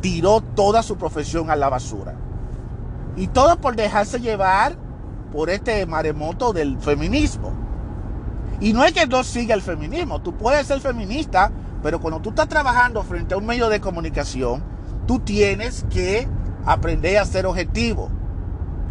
tiró 0.00 0.40
toda 0.40 0.82
su 0.82 0.96
profesión 0.96 1.50
a 1.50 1.56
la 1.56 1.68
basura. 1.68 2.14
Y 3.16 3.28
todo 3.28 3.60
por 3.60 3.76
dejarse 3.76 4.20
llevar 4.20 4.76
por 5.32 5.48
este 5.48 5.86
maremoto 5.86 6.52
del 6.52 6.78
feminismo. 6.78 7.52
Y 8.60 8.72
no 8.72 8.84
es 8.84 8.92
que 8.92 9.06
no 9.06 9.24
siga 9.24 9.54
el 9.54 9.62
feminismo, 9.62 10.20
tú 10.20 10.36
puedes 10.36 10.66
ser 10.66 10.80
feminista, 10.80 11.50
pero 11.82 12.00
cuando 12.00 12.20
tú 12.20 12.30
estás 12.30 12.48
trabajando 12.48 13.02
frente 13.02 13.34
a 13.34 13.38
un 13.38 13.46
medio 13.46 13.68
de 13.68 13.80
comunicación, 13.80 14.62
tú 15.06 15.18
tienes 15.18 15.84
que 15.90 16.28
aprender 16.64 17.18
a 17.18 17.24
ser 17.24 17.46
objetivo. 17.46 18.10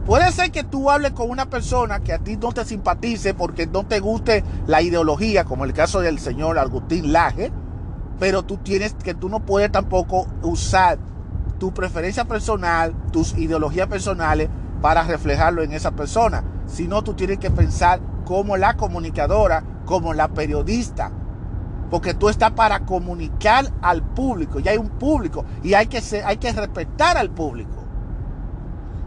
Puede 0.06 0.32
ser 0.32 0.52
que 0.52 0.64
tú 0.64 0.90
hables 0.90 1.12
con 1.12 1.30
una 1.30 1.48
persona 1.48 2.00
que 2.00 2.14
a 2.14 2.20
ti 2.20 2.36
no 2.36 2.52
te 2.52 2.66
simpatice 2.66 3.36
porque 3.36 3.68
no 3.68 3.86
te 3.86 4.00
guste 4.00 4.44
la 4.66 4.82
ideología, 4.82 5.46
como 5.46 5.64
el 5.64 5.74
caso 5.74 6.02
del 6.02 6.18
señor 6.18 6.58
Agustín 6.58 7.14
Laje, 7.14 7.52
pero 8.20 8.42
tú 8.44 8.58
tienes 8.58 8.96
que 8.96 9.14
tú 9.14 9.30
no 9.30 9.42
puedes 9.42 9.72
tampoco 9.72 10.26
usar 10.42 10.98
tu 11.60 11.72
preferencia 11.72 12.26
personal, 12.26 12.96
tus 13.12 13.38
ideologías 13.38 13.88
personales 13.88 14.50
para 14.82 15.04
reflejarlo 15.04 15.62
en 15.62 15.72
esa 15.72 15.92
persona, 15.92 16.44
sino 16.66 17.04
tú 17.04 17.14
tienes 17.14 17.38
que 17.38 17.52
pensar 17.52 18.02
como 18.26 18.58
la 18.58 18.76
comunicadora, 18.76 19.64
como 19.86 20.16
la 20.16 20.30
periodista, 20.30 21.12
porque 21.92 22.16
tú 22.16 22.30
estás 22.30 22.52
para 22.52 22.80
comunicar 22.88 23.72
al 23.84 24.02
público, 24.02 24.60
y 24.60 24.68
hay 24.68 24.78
un 24.78 24.90
público 24.90 25.46
y 25.62 25.76
hay 25.76 25.86
que 25.86 26.02
hay 26.26 26.38
que 26.38 26.52
respetar 26.52 27.18
al 27.18 27.30
público. 27.30 27.86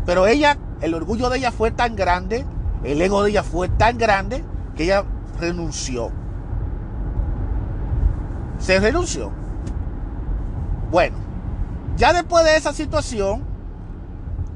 Pero 0.07 0.26
ella 0.26 0.57
el 0.85 0.92
orgullo 0.92 1.31
de 1.31 1.38
ella 1.38 1.51
fue 1.51 1.70
tan 1.70 1.97
grande, 1.97 2.44
el 2.83 3.01
ego 3.01 3.23
de 3.23 3.31
ella 3.31 3.42
fue 3.42 3.70
tan 3.70 3.97
grande 3.97 4.44
que 4.77 4.85
ella 4.85 5.05
renunció. 5.40 6.11
Se 8.59 8.79
renunció. 8.79 9.33
Bueno, 10.90 11.16
ya 11.97 12.12
después 12.12 12.44
de 12.44 12.57
esa 12.57 12.75
situación, 12.75 13.44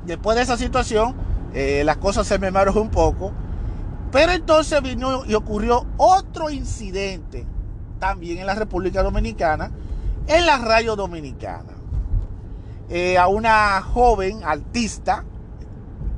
después 0.04 0.36
de 0.36 0.42
esa 0.42 0.58
situación, 0.58 1.16
eh, 1.54 1.82
las 1.84 1.96
cosas 1.96 2.26
se 2.26 2.38
me 2.38 2.50
maró 2.50 2.74
un 2.74 2.90
poco. 2.90 3.32
Pero 4.12 4.32
entonces 4.32 4.82
vino 4.82 5.24
y 5.24 5.32
ocurrió 5.32 5.86
otro 5.96 6.50
incidente 6.50 7.46
también 7.98 8.36
en 8.38 8.46
la 8.46 8.54
República 8.54 9.02
Dominicana, 9.02 9.70
en 10.26 10.44
la 10.44 10.58
radio 10.58 10.94
dominicana. 10.94 11.72
Eh, 12.90 13.16
a 13.16 13.28
una 13.28 13.80
joven 13.80 14.44
artista 14.44 15.24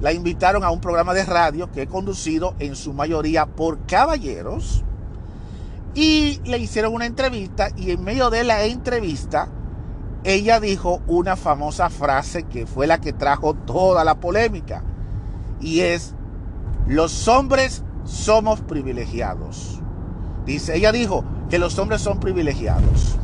la 0.00 0.12
invitaron 0.12 0.64
a 0.64 0.70
un 0.70 0.80
programa 0.80 1.14
de 1.14 1.24
radio 1.24 1.70
que 1.70 1.82
he 1.82 1.86
conducido 1.86 2.54
en 2.58 2.74
su 2.74 2.92
mayoría 2.92 3.46
por 3.46 3.86
caballeros. 3.86 4.84
Y 5.94 6.40
le 6.44 6.58
hicieron 6.58 6.94
una 6.94 7.06
entrevista 7.06 7.68
y 7.76 7.90
en 7.90 8.02
medio 8.02 8.30
de 8.30 8.44
la 8.44 8.64
entrevista 8.64 9.48
ella 10.22 10.60
dijo 10.60 11.00
una 11.06 11.36
famosa 11.36 11.88
frase 11.88 12.44
que 12.44 12.66
fue 12.66 12.86
la 12.86 13.00
que 13.00 13.12
trajo 13.12 13.54
toda 13.54 14.04
la 14.04 14.16
polémica. 14.16 14.82
Y 15.60 15.80
es, 15.80 16.14
los 16.86 17.28
hombres 17.28 17.82
somos 18.04 18.60
privilegiados. 18.60 19.80
Dice, 20.44 20.76
ella 20.76 20.92
dijo 20.92 21.24
que 21.48 21.58
los 21.58 21.78
hombres 21.78 22.00
son 22.00 22.20
privilegiados. 22.20 23.16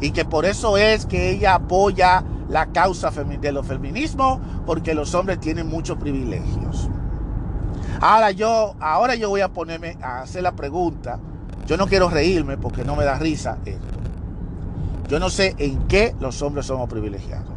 Y 0.00 0.10
que 0.10 0.24
por 0.24 0.44
eso 0.44 0.76
es 0.76 1.06
que 1.06 1.30
ella 1.30 1.54
apoya 1.54 2.24
la 2.52 2.66
causa 2.66 3.10
de 3.10 3.50
los 3.50 3.66
feminismos, 3.66 4.38
porque 4.66 4.94
los 4.94 5.14
hombres 5.14 5.40
tienen 5.40 5.68
muchos 5.68 5.96
privilegios. 5.96 6.90
Ahora 7.98 8.30
yo, 8.30 8.74
ahora 8.78 9.14
yo 9.14 9.30
voy 9.30 9.40
a 9.40 9.48
ponerme 9.48 9.96
a 10.02 10.20
hacer 10.20 10.42
la 10.42 10.52
pregunta. 10.52 11.18
Yo 11.66 11.78
no 11.78 11.86
quiero 11.86 12.10
reírme 12.10 12.58
porque 12.58 12.84
no 12.84 12.94
me 12.94 13.04
da 13.04 13.18
risa 13.18 13.56
esto. 13.64 13.86
Yo 15.08 15.18
no 15.18 15.30
sé 15.30 15.54
en 15.56 15.86
qué 15.88 16.14
los 16.20 16.42
hombres 16.42 16.66
somos 16.66 16.90
privilegiados. 16.90 17.48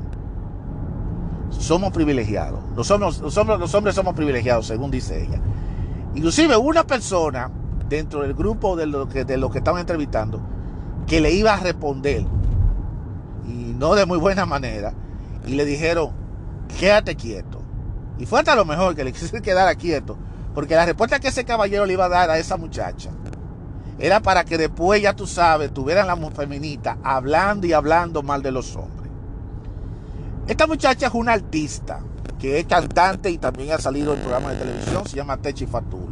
Somos 1.49 1.91
privilegiados. 1.91 2.61
Los 2.77 2.89
hombres, 2.89 3.19
los 3.19 3.35
hombres, 3.35 3.59
los 3.59 3.73
hombres 3.75 3.95
somos 3.95 4.13
privilegiados, 4.13 4.65
según 4.65 4.91
dice 4.91 5.25
ella. 5.25 5.41
Inclusive 6.15 6.55
una 6.55 6.85
persona 6.85 7.51
dentro 7.89 8.21
del 8.21 8.33
grupo 8.33 8.77
de 8.77 8.85
los 8.85 9.09
que, 9.09 9.25
de 9.25 9.49
que 9.51 9.57
estaban 9.57 9.81
entrevistando 9.81 10.39
que 11.05 11.19
le 11.19 11.33
iba 11.33 11.53
a 11.53 11.57
responder 11.57 12.25
no 13.77 13.95
de 13.95 14.05
muy 14.05 14.17
buena 14.17 14.45
manera 14.45 14.93
y 15.45 15.55
le 15.55 15.65
dijeron 15.65 16.11
quédate 16.79 17.15
quieto 17.15 17.61
y 18.17 18.25
fue 18.25 18.39
hasta 18.39 18.55
lo 18.55 18.65
mejor 18.65 18.95
que 18.95 19.03
le 19.03 19.11
quise 19.13 19.41
quedar 19.41 19.75
quieto 19.77 20.17
porque 20.53 20.75
la 20.75 20.85
respuesta 20.85 21.19
que 21.19 21.27
ese 21.27 21.45
caballero 21.45 21.85
le 21.85 21.93
iba 21.93 22.05
a 22.05 22.09
dar 22.09 22.29
a 22.29 22.37
esa 22.37 22.57
muchacha 22.57 23.11
era 23.97 24.19
para 24.19 24.43
que 24.43 24.57
después, 24.57 25.01
ya 25.01 25.15
tú 25.15 25.25
sabes, 25.25 25.73
tuvieran 25.73 26.07
la 26.07 26.17
feminita 26.31 26.97
hablando 27.03 27.65
y 27.65 27.73
hablando 27.73 28.23
mal 28.23 28.41
de 28.41 28.51
los 28.51 28.75
hombres. 28.75 29.09
Esta 30.47 30.67
muchacha 30.67 31.07
es 31.07 31.13
una 31.13 31.33
artista 31.33 32.01
que 32.37 32.59
es 32.59 32.65
cantante 32.65 33.31
y 33.31 33.37
también 33.37 33.71
ha 33.71 33.77
salido 33.77 34.13
en 34.13 34.19
programa 34.19 34.51
de 34.51 34.57
televisión, 34.57 35.07
se 35.07 35.15
llama 35.15 35.37
Techi 35.37 35.65
Fatule. 35.65 36.04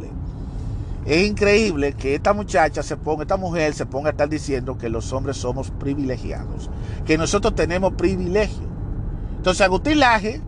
Es 1.06 1.26
increíble 1.26 1.92
que 1.92 2.14
esta 2.14 2.32
muchacha 2.32 2.82
se 2.82 2.96
ponga, 2.96 3.22
esta 3.22 3.36
mujer 3.36 3.74
se 3.74 3.84
ponga 3.84 4.08
a 4.08 4.12
estar 4.12 4.28
diciendo 4.28 4.78
que 4.78 4.88
los 4.88 5.12
hombres 5.12 5.36
somos 5.36 5.70
privilegiados, 5.70 6.70
que 7.04 7.18
nosotros 7.18 7.54
tenemos 7.54 7.92
privilegio. 7.92 8.66
Entonces 9.36 9.60
Agustín 9.60 10.00
Laje, 10.00 10.40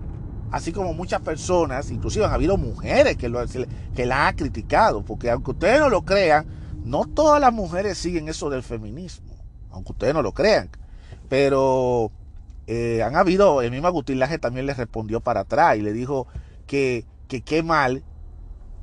así 0.51 0.73
como 0.73 0.95
muchas 0.95 1.21
personas, 1.21 1.90
inclusive 1.90 2.25
han 2.25 2.33
habido 2.33 2.57
mujeres 2.57 3.19
que, 3.19 3.29
lo, 3.29 3.45
que 3.95 4.07
la 4.07 4.29
han 4.29 4.37
criticado, 4.37 5.05
porque 5.05 5.31
aunque 5.31 5.51
ustedes 5.51 5.79
no 5.79 5.90
lo 5.90 6.07
crean, 6.07 6.47
no 6.85 7.05
todas 7.05 7.38
las 7.38 7.53
mujeres 7.53 7.99
siguen 7.99 8.29
eso 8.29 8.49
del 8.49 8.62
feminismo, 8.62 9.35
aunque 9.71 9.92
ustedes 9.92 10.14
no 10.14 10.23
lo 10.23 10.33
crean. 10.33 10.71
Pero 11.29 12.11
eh, 12.66 13.03
han 13.03 13.14
habido, 13.14 13.61
el 13.61 13.71
mismo 13.71 13.88
Agustín 13.88 14.19
Laje 14.19 14.38
también 14.38 14.64
le 14.64 14.73
respondió 14.73 15.21
para 15.21 15.40
atrás 15.40 15.77
y 15.77 15.83
le 15.83 15.92
dijo 15.92 16.27
que, 16.66 17.05
que 17.29 17.42
qué 17.42 17.62
mal 17.62 18.03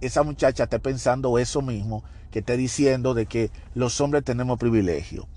esa 0.05 0.23
muchacha 0.23 0.63
esté 0.63 0.79
pensando 0.79 1.37
eso 1.37 1.61
mismo, 1.61 2.03
que 2.31 2.39
esté 2.39 2.57
diciendo 2.57 3.13
de 3.13 3.25
que 3.25 3.51
los 3.75 3.99
hombres 4.01 4.23
tenemos 4.23 4.57
privilegio. 4.57 5.27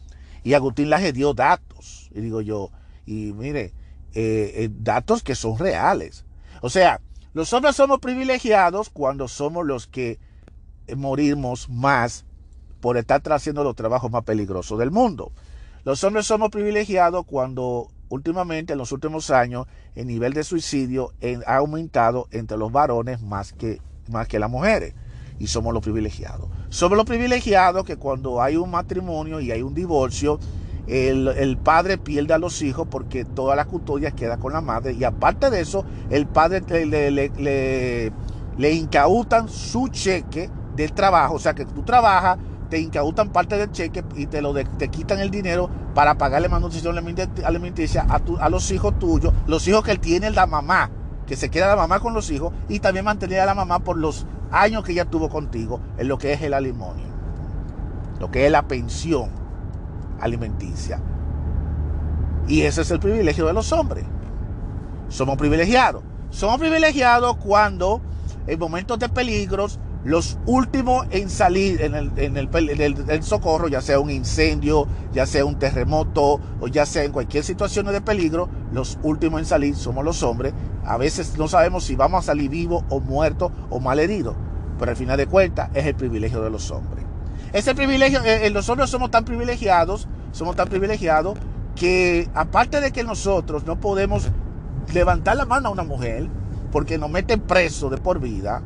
Y 0.43 0.55
Agustín 0.55 0.91
Laje 0.91 1.13
dio 1.13 1.35
datos, 1.35 2.11
y 2.15 2.21
digo 2.21 2.41
yo, 2.41 2.71
y 3.05 3.33
mire, 3.33 3.73
eh, 4.15 4.53
eh, 4.55 4.69
datos 4.73 5.23
que 5.23 5.35
son 5.35 5.59
reales. 5.59 6.25
O 6.63 6.71
sea, 6.71 7.01
los 7.35 7.53
hombres 7.53 7.77
somos 7.77 8.01
privilegiados 8.01 8.89
cuando 8.89 9.29
somos 9.29 9.67
los 9.67 9.87
que 9.87 10.19
morimos 10.97 11.69
más 11.69 12.25
por 12.81 12.97
estar 12.97 13.21
haciendo 13.33 13.65
los 13.65 13.77
trabajos 13.77 14.11
más 14.11 14.25
peligrosos 14.25 14.79
del 14.79 14.91
mundo. 14.91 15.33
Los 15.85 16.03
hombres 16.05 16.27
somos 16.27 16.51
privilegiados 16.51 17.27
cuando 17.27 17.91
últimamente, 18.09 18.73
en 18.73 18.79
los 18.79 18.93
últimos 18.93 19.31
años, 19.31 19.67
el 19.95 20.07
nivel 20.07 20.33
de 20.33 20.45
suicidio 20.45 21.13
ha 21.47 21.57
aumentado 21.57 22.29
entre 22.31 22.57
los 22.57 22.73
varones 22.73 23.21
más 23.21 23.53
que, 23.53 23.81
más 24.09 24.29
que 24.29 24.39
las 24.39 24.51
mujeres. 24.51 24.95
Y 25.39 25.49
somos 25.49 25.75
los 25.75 25.83
privilegiados. 25.83 26.49
Somos 26.71 26.97
los 26.97 27.07
privilegiados 27.07 27.85
que 27.85 27.97
cuando 27.97 28.41
hay 28.41 28.57
un 28.57 28.71
matrimonio 28.71 29.41
y 29.41 29.51
hay 29.51 29.63
un 29.63 29.75
divorcio, 29.75 30.39
el, 30.87 31.59
padre 31.63 31.99
pierde 31.99 32.33
a 32.33 32.39
los 32.39 32.63
hijos 32.63 32.87
porque 32.91 33.25
toda 33.25 33.57
la 33.57 33.65
custodia 33.65 34.13
queda 34.13 34.39
con 34.39 34.53
la 34.53 34.61
madre. 34.61 34.93
Y 34.93 35.05
aparte 35.05 35.51
de 35.51 35.61
eso, 35.61 35.85
el 36.11 36.27
padre 36.27 36.87
le, 36.87 37.11
le, 37.11 38.13
le 38.57 38.73
incautan 38.73 39.49
su 39.49 39.89
cheque 39.89 40.49
del 40.75 40.93
trabajo. 40.93 41.35
O 41.35 41.39
sea 41.39 41.55
que 41.55 41.67
tú 41.67 41.83
trabajas 41.83 42.39
te 42.69 42.81
incautan 42.81 43.31
parte 43.31 43.57
del 43.57 43.71
cheque 43.71 44.05
y 44.15 44.27
te 44.27 44.43
lo 44.43 44.55
te 44.55 44.89
quitan 44.89 45.21
el 45.21 45.31
dinero 45.31 45.71
para 45.95 46.19
pagarle 46.19 46.49
manutención 46.49 46.97
alimenticia 47.45 48.07
a, 48.09 48.21
a 48.41 48.49
los 48.49 48.71
hijos 48.71 48.99
tuyos, 48.99 49.33
los 49.47 49.67
hijos 49.69 49.85
que 49.85 49.97
tiene 49.97 50.31
la 50.31 50.47
mamá, 50.47 50.91
que 51.27 51.37
se 51.37 51.51
queda 51.51 51.69
la 51.69 51.77
mamá 51.77 52.01
con 52.01 52.15
los 52.15 52.31
hijos 52.31 52.53
y 52.69 52.81
también 52.81 53.05
mantener 53.05 53.41
a 53.41 53.47
la 53.47 53.55
mamá 53.55 53.81
por 53.81 53.97
los 53.97 54.27
años 54.51 54.85
que 54.85 54.93
ella 54.93 55.05
tuvo 55.05 55.29
contigo 55.29 55.81
en 55.99 56.09
lo 56.09 56.19
que 56.19 56.33
es 56.33 56.43
el 56.43 56.55
alimonio, 56.55 57.07
lo 58.21 58.31
que 58.31 58.47
es 58.47 58.53
la 58.53 58.69
pensión 58.69 59.31
alimenticia. 60.21 61.01
Y 62.49 62.63
ese 62.63 62.83
es 62.83 62.91
el 62.91 63.01
privilegio 63.01 63.47
de 63.47 63.53
los 63.53 63.73
hombres. 63.73 64.05
Somos 65.09 65.37
privilegiados. 65.37 66.03
Somos 66.31 66.59
privilegiados 66.59 67.37
cuando 67.37 68.01
en 68.47 68.59
momentos 68.59 68.99
de 68.99 69.09
peligros 69.09 69.81
los 70.07 70.39
últimos 70.47 71.05
en 71.11 71.29
salir 71.29 71.83
en 71.83 71.95
el, 71.97 73.23
socorro, 73.25 73.67
ya 73.67 73.81
sea 73.81 73.99
un 73.99 74.09
incendio, 74.09 74.87
ya 75.13 75.27
sea 75.27 75.45
un 75.45 75.59
terremoto 75.59 76.41
o 76.61 76.69
ya 76.69 76.87
sea 76.87 77.03
en 77.03 77.11
cualquier 77.11 77.43
situación 77.43 77.87
de 77.87 78.01
peligro, 78.01 78.49
los 78.73 79.01
últimos 79.03 79.41
en 79.41 79.47
salir 79.47 79.75
somos 79.75 80.05
los 80.05 80.23
hombres. 80.23 80.55
A 80.85 80.97
veces 80.97 81.37
no 81.37 81.49
sabemos 81.49 81.83
si 81.83 81.97
vamos 81.97 82.23
a 82.23 82.27
salir 82.27 82.49
vivos 82.49 82.85
o 82.89 83.01
muertos 83.01 83.51
o 83.69 83.81
mal 83.81 83.99
heridos, 83.99 84.37
pero 84.79 84.93
al 84.93 84.97
final 84.97 85.17
de 85.17 85.27
cuentas 85.27 85.71
es 85.75 85.85
el 85.87 85.97
privilegio 85.97 86.41
de 86.41 86.51
los 86.51 86.71
hombres. 86.71 87.05
Ese 87.53 87.75
privilegio, 87.75 88.23
eh, 88.23 88.47
eh, 88.47 88.51
los 88.51 88.69
hombres 88.69 88.89
somos 88.89 89.11
tan 89.11 89.25
privilegiados, 89.25 90.07
somos 90.31 90.55
tan 90.55 90.69
privilegiados 90.69 91.37
que 91.75 92.31
aparte 92.33 92.81
de 92.81 92.93
que 92.93 93.03
nosotros 93.03 93.67
no 93.67 93.81
podemos 93.81 94.29
levantar 94.95 95.37
la 95.37 95.47
mano 95.47 95.69
a 95.69 95.73
una 95.73 95.83
mujer 95.83 96.29
porque 96.71 96.97
nos 96.97 97.11
meten 97.11 97.41
preso 97.41 97.91
de 97.91 97.99
por 97.99 98.21
vida, 98.21 98.63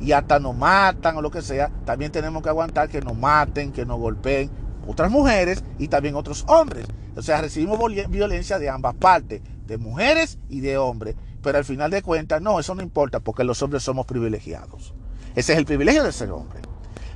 y 0.00 0.12
hasta 0.12 0.38
nos 0.38 0.56
matan 0.56 1.16
o 1.16 1.22
lo 1.22 1.30
que 1.30 1.42
sea, 1.42 1.70
también 1.84 2.12
tenemos 2.12 2.42
que 2.42 2.48
aguantar 2.48 2.88
que 2.88 3.00
nos 3.00 3.16
maten, 3.16 3.72
que 3.72 3.86
nos 3.86 3.98
golpeen 3.98 4.50
otras 4.86 5.10
mujeres 5.10 5.64
y 5.78 5.88
también 5.88 6.14
otros 6.14 6.44
hombres. 6.48 6.86
O 7.16 7.22
sea, 7.22 7.40
recibimos 7.40 7.78
violencia 8.08 8.58
de 8.58 8.68
ambas 8.68 8.94
partes, 8.94 9.40
de 9.66 9.78
mujeres 9.78 10.38
y 10.48 10.60
de 10.60 10.76
hombres. 10.78 11.14
Pero 11.42 11.58
al 11.58 11.64
final 11.64 11.90
de 11.90 12.02
cuentas, 12.02 12.40
no, 12.42 12.58
eso 12.58 12.74
no 12.74 12.82
importa 12.82 13.20
porque 13.20 13.44
los 13.44 13.62
hombres 13.62 13.82
somos 13.82 14.06
privilegiados. 14.06 14.94
Ese 15.34 15.52
es 15.52 15.58
el 15.58 15.64
privilegio 15.64 16.02
de 16.02 16.12
ser 16.12 16.30
hombre. 16.30 16.60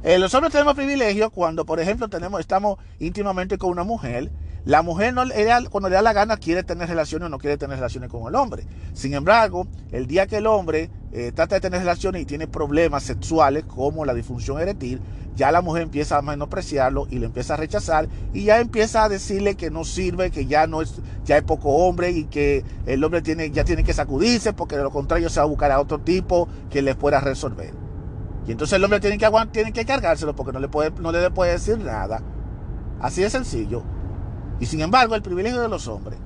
Eh, 0.02 0.18
los 0.18 0.32
hombres 0.34 0.52
tenemos 0.52 0.74
privilegio 0.74 1.30
cuando, 1.30 1.66
por 1.66 1.80
ejemplo, 1.80 2.08
tenemos, 2.08 2.40
estamos 2.40 2.78
íntimamente 3.00 3.58
con 3.58 3.70
una 3.70 3.84
mujer 3.84 4.30
la 4.68 4.82
mujer 4.82 5.14
no, 5.14 5.22
cuando 5.70 5.88
le 5.88 5.94
da 5.94 6.02
la 6.02 6.12
gana 6.12 6.36
quiere 6.36 6.62
tener 6.62 6.90
relaciones 6.90 7.24
o 7.24 7.28
no 7.30 7.38
quiere 7.38 7.56
tener 7.56 7.78
relaciones 7.78 8.10
con 8.10 8.28
el 8.28 8.34
hombre. 8.34 8.66
Sin 8.92 9.14
embargo, 9.14 9.66
el 9.92 10.06
día 10.06 10.26
que 10.26 10.36
el 10.36 10.46
hombre 10.46 10.90
eh, 11.10 11.32
trata 11.34 11.54
de 11.54 11.62
tener 11.62 11.80
relaciones 11.80 12.20
y 12.20 12.26
tiene 12.26 12.46
problemas 12.46 13.02
sexuales 13.02 13.64
como 13.64 14.04
la 14.04 14.12
disfunción 14.12 14.60
eréctil, 14.60 15.00
ya 15.34 15.50
la 15.52 15.62
mujer 15.62 15.84
empieza 15.84 16.18
a 16.18 16.20
menospreciarlo 16.20 17.06
y 17.08 17.18
le 17.18 17.24
empieza 17.24 17.54
a 17.54 17.56
rechazar 17.56 18.10
y 18.34 18.44
ya 18.44 18.60
empieza 18.60 19.04
a 19.04 19.08
decirle 19.08 19.54
que 19.54 19.70
no 19.70 19.84
sirve, 19.84 20.30
que 20.30 20.44
ya 20.44 20.66
no 20.66 20.82
es, 20.82 20.96
ya 21.24 21.38
es 21.38 21.44
poco 21.44 21.70
hombre 21.70 22.10
y 22.10 22.24
que 22.24 22.62
el 22.84 23.02
hombre 23.02 23.22
tiene, 23.22 23.50
ya 23.50 23.64
tiene 23.64 23.84
que 23.84 23.94
sacudirse 23.94 24.52
porque 24.52 24.76
de 24.76 24.82
lo 24.82 24.90
contrario 24.90 25.30
se 25.30 25.40
va 25.40 25.44
a 25.44 25.48
buscar 25.48 25.72
a 25.72 25.80
otro 25.80 26.00
tipo 26.00 26.46
que 26.68 26.82
le 26.82 26.94
pueda 26.94 27.20
resolver. 27.20 27.72
Y 28.46 28.52
entonces 28.52 28.76
el 28.76 28.84
hombre 28.84 29.00
tiene 29.00 29.16
que, 29.16 29.30
tiene 29.50 29.72
que 29.72 29.86
cargárselo 29.86 30.36
porque 30.36 30.52
no 30.52 30.60
le, 30.60 30.68
puede, 30.68 30.90
no 31.00 31.10
le 31.10 31.30
puede 31.30 31.52
decir 31.52 31.78
nada. 31.78 32.20
Así 33.00 33.22
de 33.22 33.30
sencillo. 33.30 33.82
Y 34.60 34.66
sin 34.66 34.80
embargo, 34.80 35.14
el 35.14 35.22
privilegio 35.22 35.60
de 35.60 35.68
los 35.68 35.86
hombres. 35.88 36.18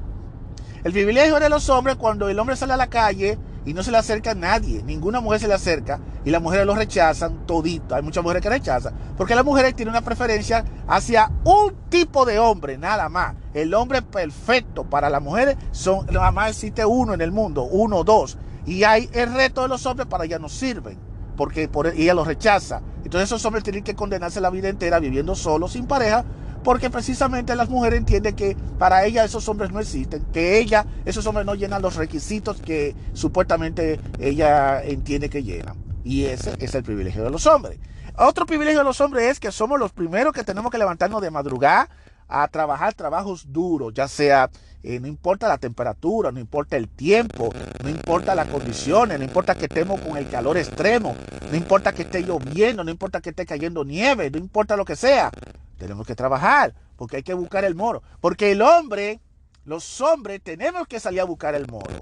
El 0.85 0.93
privilegio 0.93 1.39
de 1.39 1.49
los 1.49 1.69
hombres 1.69 1.97
cuando 1.97 2.29
el 2.29 2.39
hombre 2.39 2.57
sale 2.57 2.73
a 2.73 2.77
la 2.77 2.89
calle 2.89 3.39
y 3.65 3.73
no 3.73 3.85
se 3.85 3.93
le 3.93 3.99
acerca 3.99 4.33
a 4.33 4.35
nadie, 4.35 4.83
ninguna 4.83 5.21
mujer 5.21 5.39
se 5.39 5.47
le 5.47 5.55
acerca 5.55 6.01
y 6.25 6.31
las 6.31 6.43
mujeres 6.43 6.67
lo 6.67 6.75
rechazan 6.75 7.47
todito. 7.47 7.95
Hay 7.95 8.03
muchas 8.03 8.25
mujeres 8.25 8.43
que 8.43 8.49
rechazan 8.49 8.93
porque 9.17 9.37
las 9.37 9.45
mujeres 9.45 9.77
tienen 9.77 9.93
una 9.93 10.01
preferencia 10.01 10.65
hacia 10.89 11.31
un 11.45 11.73
tipo 11.89 12.25
de 12.25 12.41
hombre, 12.41 12.79
nada 12.79 13.09
más. 13.09 13.37
El 13.55 13.73
hombre 13.75 14.03
perfecto 14.03 14.83
para 14.83 15.09
las 15.09 15.23
mujeres 15.23 15.57
son, 15.71 16.07
nada 16.07 16.33
más 16.33 16.51
existe 16.51 16.85
uno 16.85 17.15
en 17.15 17.21
el 17.21 17.31
mundo, 17.31 17.63
uno 17.63 17.99
o 17.99 18.05
dos. 18.05 18.37
Y 18.67 18.83
hay 18.83 19.09
el 19.13 19.33
resto 19.33 19.63
de 19.63 19.69
los 19.69 19.87
hombres 19.87 20.09
para 20.09 20.25
ella 20.25 20.41
no 20.41 20.49
sirven 20.49 20.99
porque 21.37 21.69
por, 21.69 21.87
ella 21.89 22.15
los 22.15 22.27
rechaza. 22.27 22.81
Entonces 23.05 23.29
esos 23.29 23.45
hombres 23.45 23.65
tienen 23.65 23.85
que 23.85 23.95
condenarse 23.95 24.41
la 24.41 24.51
vida 24.51 24.69
entera 24.69 24.99
viviendo 24.99 25.35
solos, 25.35 25.73
sin 25.73 25.87
pareja, 25.87 26.25
porque 26.65 26.91
precisamente 26.91 27.57
las 27.57 27.69
mujeres 27.69 27.99
entienden 27.99 28.37
que 28.37 28.57
para 28.79 29.05
ella 29.05 29.25
esos 29.25 29.49
hombres 29.49 29.73
no 29.73 29.81
existen, 29.81 30.25
que 30.33 30.59
ella, 30.59 30.87
esos 31.05 31.27
hombres 31.27 31.47
no 31.47 31.55
llenan 31.55 31.83
los 31.83 31.97
requisitos 31.97 32.61
que 32.61 32.95
supuestamente 33.13 34.01
ella 34.19 34.83
entiende 34.83 35.29
que 35.29 35.43
llenan. 35.43 35.77
Y 36.05 36.25
ese 36.25 36.55
es 36.59 36.75
el 36.75 36.83
privilegio 36.83 37.23
de 37.23 37.31
los 37.31 37.47
hombres. 37.47 37.79
Otro 38.17 38.45
privilegio 38.45 38.81
de 38.81 38.85
los 38.85 39.01
hombres 39.01 39.31
es 39.31 39.41
que 39.41 39.51
somos 39.51 39.79
los 39.79 39.93
primeros 39.93 40.33
que 40.33 40.45
tenemos 40.45 40.71
que 40.71 40.79
levantarnos 40.79 41.23
de 41.23 41.31
madrugada 41.31 41.89
a 42.33 42.49
trabajar 42.49 42.95
trabajos 42.95 43.53
duros, 43.53 43.93
ya 43.93 44.09
sea, 44.09 44.51
eh, 44.83 44.99
no 44.99 45.07
importa 45.07 45.49
la 45.49 45.59
temperatura, 45.59 46.33
no 46.33 46.41
importa 46.41 46.79
el 46.79 46.89
tiempo, 46.89 47.51
no 47.83 47.91
importa 47.91 48.35
las 48.35 48.49
condiciones, 48.49 49.19
no 49.19 49.25
importa 49.25 49.55
que 49.55 49.67
estemos 49.67 50.01
con 50.01 50.17
el 50.17 50.29
calor 50.31 50.57
extremo, 50.57 51.15
no 51.51 51.57
importa 51.57 51.93
que 51.93 52.03
esté 52.03 52.23
lloviendo, 52.23 52.83
no 52.83 52.91
importa 52.91 53.21
que 53.21 53.31
esté 53.31 53.45
cayendo 53.45 53.85
nieve, 53.85 54.31
no 54.31 54.39
importa 54.39 54.77
lo 54.77 54.87
que 54.87 54.97
sea, 54.97 55.31
tenemos 55.77 56.07
que 56.07 56.15
trabajar 56.15 56.75
porque 56.97 57.19
hay 57.19 57.23
que 57.23 57.35
buscar 57.35 57.65
el 57.65 57.75
moro, 57.75 58.03
porque 58.21 58.53
el 58.53 58.63
hombre, 58.63 59.21
los 59.67 60.01
hombres 60.01 60.41
tenemos 60.43 60.87
que 60.89 61.01
salir 61.01 61.21
a 61.21 61.25
buscar 61.25 61.55
el 61.55 61.67
moro, 61.67 61.95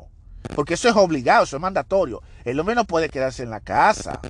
porque 0.54 0.74
eso 0.74 0.88
es 0.88 0.94
obligado, 0.94 1.42
eso 1.42 1.56
es 1.56 1.62
mandatorio, 1.62 2.22
el 2.44 2.60
hombre 2.60 2.76
no 2.76 2.84
puede 2.84 3.08
quedarse 3.08 3.42
en 3.42 3.50
la 3.50 3.60
casa. 3.60 4.20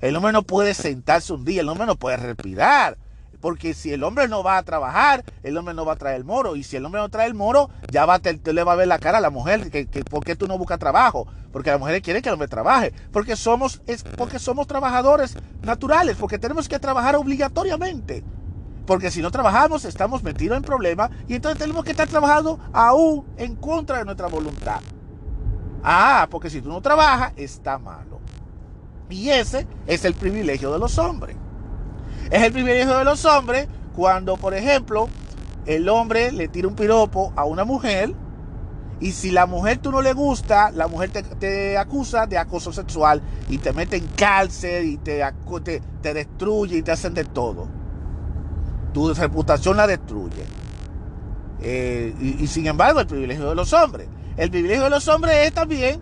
El 0.00 0.16
hombre 0.16 0.32
no 0.32 0.42
puede 0.42 0.74
sentarse 0.74 1.32
un 1.32 1.46
día, 1.46 1.62
el 1.62 1.68
hombre 1.70 1.86
no 1.86 1.96
puede 1.96 2.18
respirar. 2.18 2.98
Porque 3.44 3.74
si 3.74 3.92
el 3.92 4.02
hombre 4.04 4.26
no 4.26 4.42
va 4.42 4.56
a 4.56 4.62
trabajar, 4.62 5.22
el 5.42 5.58
hombre 5.58 5.74
no 5.74 5.84
va 5.84 5.92
a 5.92 5.96
traer 5.96 6.16
el 6.16 6.24
moro. 6.24 6.56
Y 6.56 6.62
si 6.62 6.76
el 6.76 6.84
hombre 6.86 7.02
no 7.02 7.10
trae 7.10 7.26
el 7.26 7.34
moro, 7.34 7.68
ya 7.92 8.06
va, 8.06 8.18
le 8.18 8.64
va 8.64 8.72
a 8.72 8.76
ver 8.76 8.88
la 8.88 8.98
cara 8.98 9.18
a 9.18 9.20
la 9.20 9.28
mujer. 9.28 9.70
Que, 9.70 9.84
¿Por 9.84 10.24
qué 10.24 10.34
tú 10.34 10.46
no 10.46 10.56
buscas 10.56 10.78
trabajo? 10.78 11.26
Porque 11.52 11.68
la 11.68 11.76
mujer 11.76 12.00
quiere 12.00 12.22
que 12.22 12.30
el 12.30 12.32
hombre 12.32 12.48
trabaje. 12.48 12.94
Porque 13.12 13.36
somos, 13.36 13.82
es 13.86 14.02
porque 14.02 14.38
somos 14.38 14.66
trabajadores 14.66 15.36
naturales. 15.60 16.16
Porque 16.16 16.38
tenemos 16.38 16.70
que 16.70 16.78
trabajar 16.78 17.16
obligatoriamente. 17.16 18.24
Porque 18.86 19.10
si 19.10 19.20
no 19.20 19.30
trabajamos, 19.30 19.84
estamos 19.84 20.22
metidos 20.22 20.56
en 20.56 20.62
problemas. 20.62 21.10
Y 21.28 21.34
entonces 21.34 21.58
tenemos 21.58 21.84
que 21.84 21.90
estar 21.90 22.08
trabajando 22.08 22.58
aún 22.72 23.26
en 23.36 23.56
contra 23.56 23.98
de 23.98 24.06
nuestra 24.06 24.28
voluntad. 24.28 24.80
Ah, 25.82 26.28
porque 26.30 26.48
si 26.48 26.62
tú 26.62 26.70
no 26.70 26.80
trabajas, 26.80 27.34
está 27.36 27.78
malo. 27.78 28.20
Y 29.10 29.28
ese 29.28 29.66
es 29.86 30.06
el 30.06 30.14
privilegio 30.14 30.72
de 30.72 30.78
los 30.78 30.96
hombres. 30.96 31.36
Es 32.34 32.42
el 32.42 32.52
privilegio 32.52 32.98
de 32.98 33.04
los 33.04 33.24
hombres 33.26 33.68
cuando, 33.94 34.36
por 34.36 34.54
ejemplo, 34.54 35.08
el 35.66 35.88
hombre 35.88 36.32
le 36.32 36.48
tira 36.48 36.66
un 36.66 36.74
piropo 36.74 37.32
a 37.36 37.44
una 37.44 37.64
mujer 37.64 38.12
y 38.98 39.12
si 39.12 39.30
la 39.30 39.46
mujer 39.46 39.78
tú 39.78 39.92
no 39.92 40.02
le 40.02 40.14
gusta, 40.14 40.72
la 40.72 40.88
mujer 40.88 41.12
te, 41.12 41.78
acusa 41.78 42.26
de 42.26 42.36
acoso 42.36 42.72
sexual 42.72 43.22
y 43.48 43.58
te 43.58 43.72
mete 43.72 43.98
en 43.98 44.08
cárcel 44.16 44.84
y 44.84 44.96
te, 44.96 45.22
te, 46.02 46.12
destruye 46.12 46.78
y 46.78 46.82
te 46.82 46.90
hacen 46.90 47.14
de 47.14 47.22
todo. 47.22 47.68
Tu 48.92 49.14
reputación 49.14 49.76
la 49.76 49.86
destruye. 49.86 50.44
Eh, 51.62 52.16
y 52.18 52.48
sin 52.48 52.66
embargo, 52.66 52.98
el 52.98 53.06
privilegio 53.06 53.48
de 53.48 53.54
los 53.54 53.72
hombres. 53.72 54.08
El 54.36 54.50
privilegio 54.50 54.82
de 54.82 54.90
los 54.90 55.06
hombres 55.06 55.36
es 55.46 55.52
también 55.52 56.00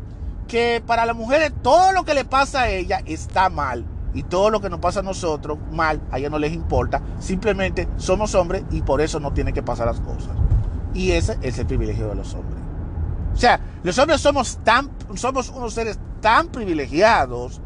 que 0.48 0.82
para 0.86 1.04
las 1.04 1.14
mujeres 1.14 1.52
todo 1.62 1.92
lo 1.92 2.04
que 2.04 2.14
le 2.14 2.24
pasa 2.24 2.62
a 2.62 2.70
ella 2.70 3.02
está 3.04 3.50
mal 3.50 3.84
y 4.14 4.22
todo 4.24 4.50
lo 4.50 4.60
que 4.60 4.70
nos 4.70 4.80
pasa 4.80 5.00
a 5.00 5.02
nosotros 5.02 5.58
mal, 5.70 6.00
a 6.10 6.18
ella 6.18 6.30
no 6.30 6.38
les 6.38 6.52
importa. 6.52 7.00
Simplemente 7.18 7.88
somos 7.96 8.34
hombres 8.34 8.64
y 8.70 8.82
por 8.82 9.00
eso 9.00 9.20
no 9.20 9.32
tienen 9.32 9.54
que 9.54 9.62
pasar 9.62 9.86
las 9.86 10.00
cosas. 10.00 10.30
Y 10.94 11.12
ese 11.12 11.38
es 11.42 11.58
el 11.58 11.66
privilegio 11.66 12.08
de 12.08 12.14
los 12.14 12.34
hombres. 12.34 12.60
O 13.34 13.36
sea, 13.36 13.60
los 13.82 13.98
hombres 13.98 14.20
somos 14.20 14.58
tan, 14.62 14.90
somos 15.14 15.48
unos 15.50 15.72
seres 15.72 15.98
tan 16.20 16.48
privilegiados, 16.48 17.60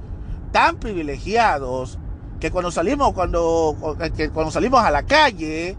tan 0.52 0.76
privilegiados, 0.76 1.98
que 2.38 2.50
cuando 2.50 2.70
salimos, 2.70 3.12
cuando, 3.12 3.96
que 4.16 4.30
cuando 4.30 4.50
salimos 4.50 4.82
a 4.84 4.90
la 4.90 5.02
calle, 5.02 5.76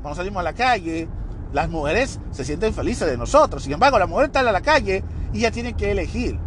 cuando 0.00 0.16
salimos 0.16 0.40
a 0.40 0.44
la 0.44 0.52
calle, 0.52 1.08
las 1.52 1.68
mujeres 1.68 2.20
se 2.30 2.44
sienten 2.44 2.72
felices 2.72 3.08
de 3.08 3.16
nosotros. 3.16 3.62
Sin 3.62 3.72
embargo, 3.72 3.98
la 3.98 4.06
mujer 4.06 4.26
está 4.26 4.40
en 4.40 4.52
la 4.52 4.60
calle 4.60 5.04
y 5.32 5.38
ella 5.38 5.50
tiene 5.50 5.74
que 5.74 5.90
elegir. 5.90 6.38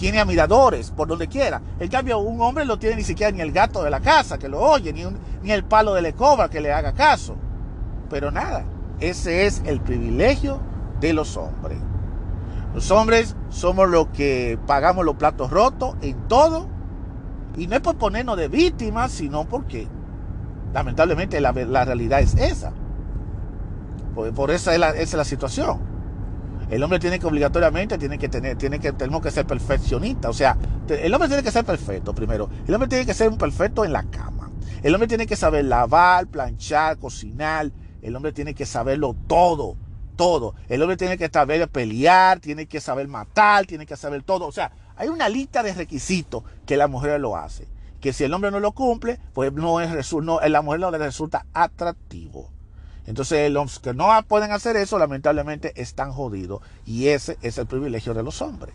Tiene 0.00 0.18
admiradores 0.18 0.90
por 0.92 1.08
donde 1.08 1.28
quiera. 1.28 1.60
En 1.78 1.88
cambio, 1.88 2.20
un 2.20 2.40
hombre 2.40 2.64
no 2.64 2.78
tiene 2.78 2.96
ni 2.96 3.02
siquiera 3.02 3.30
ni 3.32 3.42
el 3.42 3.52
gato 3.52 3.82
de 3.82 3.90
la 3.90 4.00
casa 4.00 4.38
que 4.38 4.48
lo 4.48 4.58
oye, 4.58 4.94
ni, 4.94 5.04
ni 5.42 5.50
el 5.52 5.62
palo 5.62 5.92
de 5.92 6.00
la 6.00 6.08
escoba 6.08 6.48
que 6.48 6.62
le 6.62 6.72
haga 6.72 6.94
caso. 6.94 7.36
Pero 8.08 8.30
nada, 8.30 8.64
ese 8.98 9.44
es 9.44 9.60
el 9.66 9.82
privilegio 9.82 10.58
de 11.00 11.12
los 11.12 11.36
hombres. 11.36 11.76
Los 12.72 12.90
hombres 12.90 13.36
somos 13.50 13.90
los 13.90 14.06
que 14.06 14.58
pagamos 14.66 15.04
los 15.04 15.16
platos 15.16 15.50
rotos 15.50 15.94
en 16.00 16.16
todo. 16.28 16.66
Y 17.58 17.66
no 17.66 17.74
es 17.74 17.82
por 17.82 17.96
ponernos 17.96 18.38
de 18.38 18.48
víctimas, 18.48 19.12
sino 19.12 19.50
porque 19.50 19.86
lamentablemente 20.72 21.42
la, 21.42 21.52
realidad 21.52 22.20
es 22.20 22.34
esa. 22.36 22.72
Por, 24.14 24.32
por 24.32 24.50
esa, 24.50 24.72
es 24.72 24.80
la, 24.80 24.92
esa 24.92 25.02
es 25.02 25.12
la 25.12 25.24
situación. 25.24 25.89
El 26.70 26.82
hombre 26.84 27.00
tiene 27.00 27.18
que 27.18 27.26
obligatoriamente, 27.26 27.98
tiene 27.98 28.16
que 28.16 28.28
tener, 28.28 28.56
tiene 28.56 28.78
que, 28.78 28.92
tenemos 28.92 29.20
que 29.22 29.32
ser 29.32 29.44
perfeccionistas. 29.44 30.30
O 30.30 30.34
sea, 30.34 30.56
el 30.88 31.12
hombre 31.12 31.28
tiene 31.28 31.42
que 31.42 31.50
ser 31.50 31.64
perfecto 31.64 32.14
primero. 32.14 32.48
El 32.66 32.74
hombre 32.74 32.88
tiene 32.88 33.04
que 33.04 33.14
ser 33.14 33.28
un 33.28 33.38
perfecto 33.38 33.84
en 33.84 33.92
la 33.92 34.04
cama. 34.04 34.50
El 34.82 34.94
hombre 34.94 35.08
tiene 35.08 35.26
que 35.26 35.34
saber 35.34 35.64
lavar, 35.64 36.28
planchar, 36.28 36.96
cocinar. 36.98 37.70
El 38.02 38.14
hombre 38.14 38.32
tiene 38.32 38.54
que 38.54 38.66
saberlo 38.66 39.16
todo, 39.26 39.76
todo. 40.14 40.54
El 40.68 40.80
hombre 40.82 40.96
tiene 40.96 41.18
que 41.18 41.28
saber 41.28 41.68
pelear, 41.68 42.38
tiene 42.38 42.66
que 42.66 42.80
saber 42.80 43.08
matar, 43.08 43.66
tiene 43.66 43.84
que 43.84 43.96
saber 43.96 44.22
todo. 44.22 44.46
O 44.46 44.52
sea, 44.52 44.70
hay 44.96 45.08
una 45.08 45.28
lista 45.28 45.64
de 45.64 45.74
requisitos 45.74 46.44
que 46.66 46.76
la 46.76 46.86
mujer 46.86 47.20
lo 47.20 47.36
hace. 47.36 47.66
Que 48.00 48.12
si 48.12 48.24
el 48.24 48.32
hombre 48.32 48.52
no 48.52 48.60
lo 48.60 48.72
cumple, 48.72 49.18
pues 49.34 49.52
no 49.52 49.80
es, 49.80 50.12
no, 50.12 50.40
la 50.40 50.62
mujer 50.62 50.80
no 50.80 50.90
le 50.92 50.98
resulta 50.98 51.46
atractivo. 51.52 52.50
Entonces 53.10 53.50
los 53.50 53.80
que 53.80 53.92
no 53.92 54.08
pueden 54.28 54.52
hacer 54.52 54.76
eso, 54.76 54.96
lamentablemente, 54.96 55.72
están 55.74 56.12
jodidos. 56.12 56.62
Y 56.86 57.08
ese 57.08 57.38
es 57.42 57.58
el 57.58 57.66
privilegio 57.66 58.14
de 58.14 58.22
los 58.22 58.40
hombres. 58.40 58.72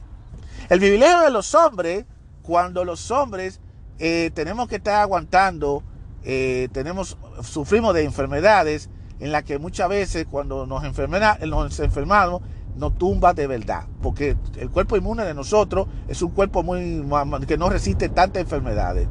El 0.68 0.80
privilegio 0.80 1.22
de 1.22 1.32
los 1.32 1.56
hombres, 1.56 2.04
cuando 2.42 2.84
los 2.84 3.12
hombres 3.12 3.62
eh, 3.98 4.32
tenemos 4.34 4.68
que 4.68 4.76
estar 4.76 4.96
aguantando, 4.96 5.84
eh, 6.26 6.68
tenemos, 6.74 7.18
sufrimos 7.44 7.94
de 7.94 8.04
enfermedades 8.04 8.90
en 9.22 9.32
las 9.32 9.46
que 9.46 9.58
muchas 9.58 9.88
veces 9.88 10.28
cuando 10.30 10.66
nos, 10.66 10.84
nos 10.84 11.80
enfermamos, 11.80 12.42
nos 12.76 12.98
tumba 12.98 13.34
de 13.34 13.48
verdad. 13.48 13.86
Porque 14.02 14.36
el 14.58 14.70
cuerpo 14.70 14.98
inmune 14.98 15.24
de 15.24 15.34
nosotros 15.34 15.88
es 16.10 16.22
un 16.22 16.32
cuerpo 16.32 16.62
muy 16.62 17.06
que 17.48 17.58
no 17.58 17.70
resiste 17.70 18.10
tantas 18.10 18.42
enfermedades. 18.42 19.08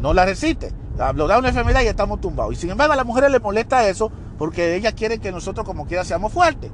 No 0.00 0.14
la 0.14 0.24
resiste. 0.24 0.72
Lo 1.14 1.26
da 1.26 1.38
una 1.38 1.48
enfermedad 1.48 1.82
y 1.82 1.86
estamos 1.86 2.20
tumbados. 2.20 2.54
Y 2.54 2.56
sin 2.56 2.70
embargo 2.70 2.94
a 2.94 2.96
las 2.96 3.06
mujeres 3.06 3.30
les 3.30 3.42
molesta 3.42 3.86
eso 3.86 4.10
porque 4.38 4.76
ellas 4.76 4.94
quieren 4.94 5.20
que 5.20 5.30
nosotros 5.30 5.66
como 5.66 5.86
quiera 5.86 6.04
seamos 6.04 6.32
fuertes. 6.32 6.70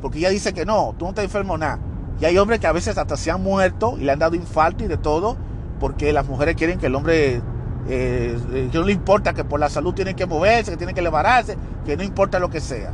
Porque 0.00 0.18
ella 0.18 0.30
dice 0.30 0.52
que 0.52 0.66
no, 0.66 0.94
tú 0.98 1.06
no 1.06 1.14
te 1.14 1.22
enfermo 1.22 1.56
nada. 1.56 1.78
Y 2.20 2.24
hay 2.24 2.36
hombres 2.38 2.60
que 2.60 2.66
a 2.66 2.72
veces 2.72 2.98
hasta 2.98 3.16
se 3.16 3.30
han 3.30 3.42
muerto 3.42 3.96
y 3.98 4.04
le 4.04 4.12
han 4.12 4.18
dado 4.18 4.34
infarto 4.34 4.84
y 4.84 4.88
de 4.88 4.96
todo 4.96 5.36
porque 5.80 6.12
las 6.12 6.28
mujeres 6.28 6.54
quieren 6.54 6.78
que 6.78 6.86
el 6.86 6.94
hombre, 6.94 7.42
eh, 7.88 8.38
eh, 8.52 8.68
que 8.70 8.78
no 8.78 8.84
le 8.84 8.92
importa 8.92 9.32
que 9.32 9.42
por 9.42 9.58
la 9.58 9.68
salud 9.68 9.92
tienen 9.92 10.14
que 10.14 10.26
moverse, 10.26 10.70
que 10.70 10.76
tienen 10.76 10.94
que 10.94 11.02
levantarse, 11.02 11.56
que 11.84 11.96
no 11.96 12.04
importa 12.04 12.38
lo 12.38 12.50
que 12.50 12.60
sea. 12.60 12.92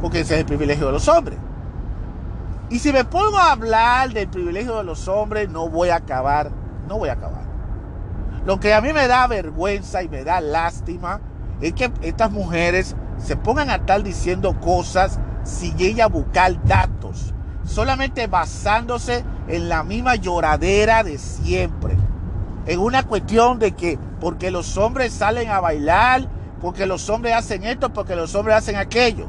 Porque 0.00 0.20
ese 0.20 0.34
es 0.34 0.40
el 0.40 0.46
privilegio 0.46 0.86
de 0.86 0.92
los 0.92 1.06
hombres. 1.08 1.38
Y 2.70 2.78
si 2.78 2.90
me 2.90 3.04
pongo 3.04 3.36
a 3.36 3.52
hablar 3.52 4.14
del 4.14 4.28
privilegio 4.28 4.78
de 4.78 4.84
los 4.84 5.06
hombres, 5.08 5.50
no 5.50 5.68
voy 5.68 5.90
a 5.90 5.96
acabar, 5.96 6.50
no 6.88 6.96
voy 6.96 7.10
a 7.10 7.12
acabar. 7.12 7.41
Lo 8.44 8.58
que 8.58 8.74
a 8.74 8.80
mí 8.80 8.92
me 8.92 9.06
da 9.06 9.26
vergüenza 9.26 10.02
y 10.02 10.08
me 10.08 10.24
da 10.24 10.40
lástima 10.40 11.20
es 11.60 11.74
que 11.74 11.92
estas 12.02 12.32
mujeres 12.32 12.96
se 13.18 13.36
pongan 13.36 13.70
a 13.70 13.76
estar 13.76 14.02
diciendo 14.02 14.58
cosas 14.60 15.20
sin 15.44 15.80
ella 15.80 16.08
buscar 16.08 16.62
datos, 16.64 17.32
solamente 17.64 18.26
basándose 18.26 19.24
en 19.46 19.68
la 19.68 19.84
misma 19.84 20.16
lloradera 20.16 21.04
de 21.04 21.18
siempre. 21.18 21.96
En 22.66 22.80
una 22.80 23.04
cuestión 23.04 23.58
de 23.58 23.72
que 23.72 23.98
porque 24.20 24.50
los 24.50 24.76
hombres 24.76 25.12
salen 25.12 25.50
a 25.50 25.60
bailar, 25.60 26.28
porque 26.60 26.86
los 26.86 27.08
hombres 27.10 27.34
hacen 27.34 27.64
esto, 27.64 27.92
porque 27.92 28.16
los 28.16 28.34
hombres 28.34 28.56
hacen 28.56 28.76
aquello. 28.76 29.26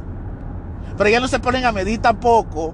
Pero 0.98 1.10
ya 1.10 1.20
no 1.20 1.28
se 1.28 1.40
ponen 1.40 1.66
a 1.66 1.72
medir 1.72 2.00
tampoco 2.00 2.74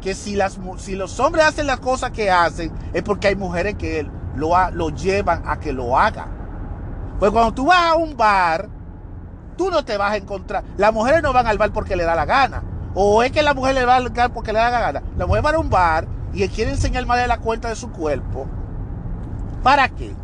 que 0.00 0.14
si, 0.14 0.38
si 0.78 0.96
los 0.96 1.20
hombres 1.20 1.44
hacen 1.44 1.66
las 1.66 1.80
cosas 1.80 2.10
que 2.10 2.30
hacen, 2.30 2.72
es 2.92 3.02
porque 3.02 3.28
hay 3.28 3.36
mujeres 3.36 3.74
que 3.74 4.08
lo, 4.36 4.52
lo 4.72 4.90
llevan 4.90 5.42
a 5.46 5.58
que 5.58 5.72
lo 5.72 5.98
haga. 5.98 6.26
Pues 7.18 7.30
cuando 7.32 7.52
tú 7.52 7.66
vas 7.66 7.92
a 7.92 7.94
un 7.96 8.16
bar, 8.16 8.68
tú 9.56 9.70
no 9.70 9.84
te 9.84 9.96
vas 9.96 10.12
a 10.12 10.16
encontrar. 10.16 10.64
Las 10.76 10.92
mujeres 10.92 11.22
no 11.22 11.32
van 11.32 11.46
al 11.46 11.58
bar 11.58 11.72
porque 11.72 11.96
le 11.96 12.04
da 12.04 12.14
la 12.14 12.24
gana. 12.24 12.62
O 12.94 13.22
es 13.22 13.30
que 13.30 13.42
la 13.42 13.54
mujer 13.54 13.74
le 13.74 13.84
va 13.84 13.96
al 13.96 14.08
bar 14.08 14.32
porque 14.32 14.52
le 14.52 14.58
da 14.58 14.70
la 14.70 14.80
gana. 14.80 15.02
La 15.16 15.26
mujer 15.26 15.44
va 15.44 15.50
a 15.50 15.58
un 15.58 15.70
bar 15.70 16.08
y 16.32 16.46
quiere 16.48 16.70
enseñar 16.70 17.06
más 17.06 17.18
de 17.18 17.28
la 17.28 17.38
cuenta 17.38 17.68
de 17.68 17.76
su 17.76 17.90
cuerpo. 17.90 18.46
¿Para 19.62 19.88
qué? 19.88 20.14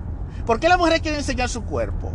¿Por 0.47 0.61
qué 0.61 0.69
la 0.69 0.79
mujer 0.79 1.01
quiere 1.03 1.19
enseñar 1.19 1.49
su 1.49 1.65
cuerpo? 1.65 2.13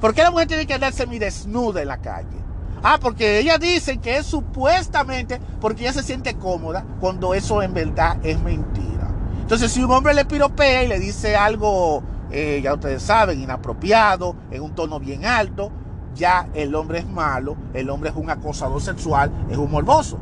¿Por 0.00 0.14
qué 0.14 0.22
la 0.22 0.30
mujer 0.30 0.46
tiene 0.46 0.66
que 0.66 0.74
andar 0.74 0.92
desnuda 0.92 1.82
en 1.82 1.88
la 1.88 1.98
calle? 1.98 2.44
Ah, 2.82 2.98
porque 3.00 3.38
ella 3.38 3.58
dice 3.58 3.98
que 3.98 4.18
es 4.18 4.26
supuestamente 4.26 5.40
porque 5.60 5.82
ella 5.82 5.94
se 5.94 6.02
siente 6.02 6.34
cómoda 6.34 6.84
cuando 7.00 7.32
eso 7.34 7.62
en 7.62 7.72
verdad 7.72 8.18
es 8.22 8.38
mentira. 8.40 8.93
Entonces, 9.44 9.72
si 9.72 9.84
un 9.84 9.90
hombre 9.90 10.14
le 10.14 10.24
piropea 10.24 10.84
y 10.84 10.88
le 10.88 10.98
dice 10.98 11.36
algo, 11.36 12.02
eh, 12.30 12.62
ya 12.64 12.72
ustedes 12.72 13.02
saben, 13.02 13.42
inapropiado, 13.42 14.34
en 14.50 14.62
un 14.62 14.74
tono 14.74 14.98
bien 14.98 15.26
alto, 15.26 15.70
ya 16.14 16.48
el 16.54 16.74
hombre 16.74 17.00
es 17.00 17.06
malo, 17.06 17.54
el 17.74 17.90
hombre 17.90 18.08
es 18.08 18.16
un 18.16 18.30
acosador 18.30 18.80
sexual, 18.80 19.30
es 19.50 19.58
un 19.58 19.70
morboso. 19.70 20.18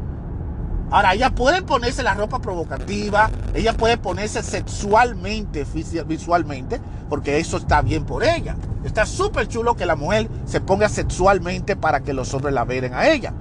Ahora, 0.90 1.14
ella 1.14 1.30
puede 1.30 1.62
ponerse 1.62 2.02
la 2.02 2.14
ropa 2.14 2.40
provocativa, 2.40 3.30
ella 3.54 3.76
puede 3.76 3.96
ponerse 3.96 4.42
sexualmente, 4.42 5.64
visualmente, 6.04 6.80
porque 7.08 7.38
eso 7.38 7.58
está 7.58 7.80
bien 7.80 8.04
por 8.04 8.24
ella. 8.24 8.56
Está 8.82 9.06
súper 9.06 9.46
chulo 9.46 9.76
que 9.76 9.86
la 9.86 9.94
mujer 9.94 10.28
se 10.46 10.60
ponga 10.60 10.88
sexualmente 10.88 11.76
para 11.76 12.00
que 12.00 12.12
los 12.12 12.34
hombres 12.34 12.54
la 12.54 12.64
veren 12.64 12.92
a 12.92 13.06
ella. 13.06 13.32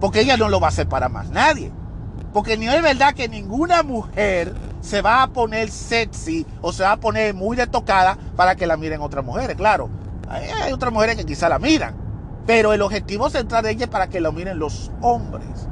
Porque 0.00 0.22
ella 0.22 0.38
no 0.38 0.48
lo 0.48 0.58
va 0.58 0.68
a 0.68 0.70
hacer 0.70 0.88
para 0.88 1.10
más 1.10 1.28
nadie. 1.28 1.70
Porque 2.32 2.56
ni 2.56 2.68
es 2.68 2.82
verdad 2.82 3.14
que 3.14 3.28
ninguna 3.28 3.82
mujer 3.82 4.54
se 4.80 5.02
va 5.02 5.22
a 5.22 5.28
poner 5.28 5.70
sexy 5.70 6.46
o 6.60 6.72
se 6.72 6.82
va 6.82 6.92
a 6.92 6.96
poner 6.96 7.34
muy 7.34 7.56
detocada 7.56 8.16
para 8.36 8.56
que 8.56 8.66
la 8.66 8.76
miren 8.76 9.00
otras 9.00 9.24
mujeres. 9.24 9.56
Claro, 9.56 9.90
hay 10.28 10.72
otras 10.72 10.92
mujeres 10.92 11.16
que 11.16 11.24
quizá 11.24 11.48
la 11.48 11.58
miran. 11.58 11.94
Pero 12.46 12.72
el 12.72 12.82
objetivo 12.82 13.30
central 13.30 13.62
de 13.62 13.70
ella 13.70 13.84
es 13.84 13.90
para 13.90 14.08
que 14.08 14.20
lo 14.20 14.32
miren 14.32 14.58
los 14.58 14.90
hombres. 15.00 15.68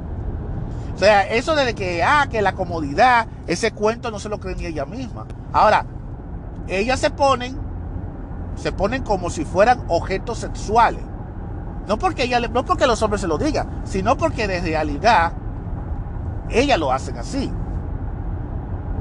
O 0.95 0.97
sea, 0.97 1.27
eso 1.27 1.55
de 1.55 1.73
que, 1.73 2.03
ah, 2.03 2.27
que 2.29 2.41
la 2.41 2.53
comodidad, 2.53 3.27
ese 3.47 3.71
cuento 3.71 4.11
no 4.11 4.19
se 4.19 4.29
lo 4.29 4.39
cree 4.39 4.55
ni 4.55 4.67
ella 4.67 4.85
misma. 4.85 5.25
Ahora, 5.51 5.85
ellas 6.67 6.99
se 6.99 7.09
ponen, 7.09 7.57
se 8.55 8.71
ponen 8.71 9.03
como 9.03 9.29
si 9.29 9.43
fueran 9.43 9.83
objetos 9.87 10.37
sexuales. 10.39 11.01
No 11.87 11.97
porque, 11.97 12.23
ella, 12.23 12.39
no 12.39 12.63
porque 12.63 12.85
los 12.85 13.01
hombres 13.01 13.21
se 13.21 13.27
lo 13.27 13.39
digan, 13.39 13.81
sino 13.83 14.15
porque 14.15 14.47
de 14.47 14.61
realidad 14.61 15.33
ellas 16.51 16.79
lo 16.79 16.91
hacen 16.91 17.17
así. 17.17 17.51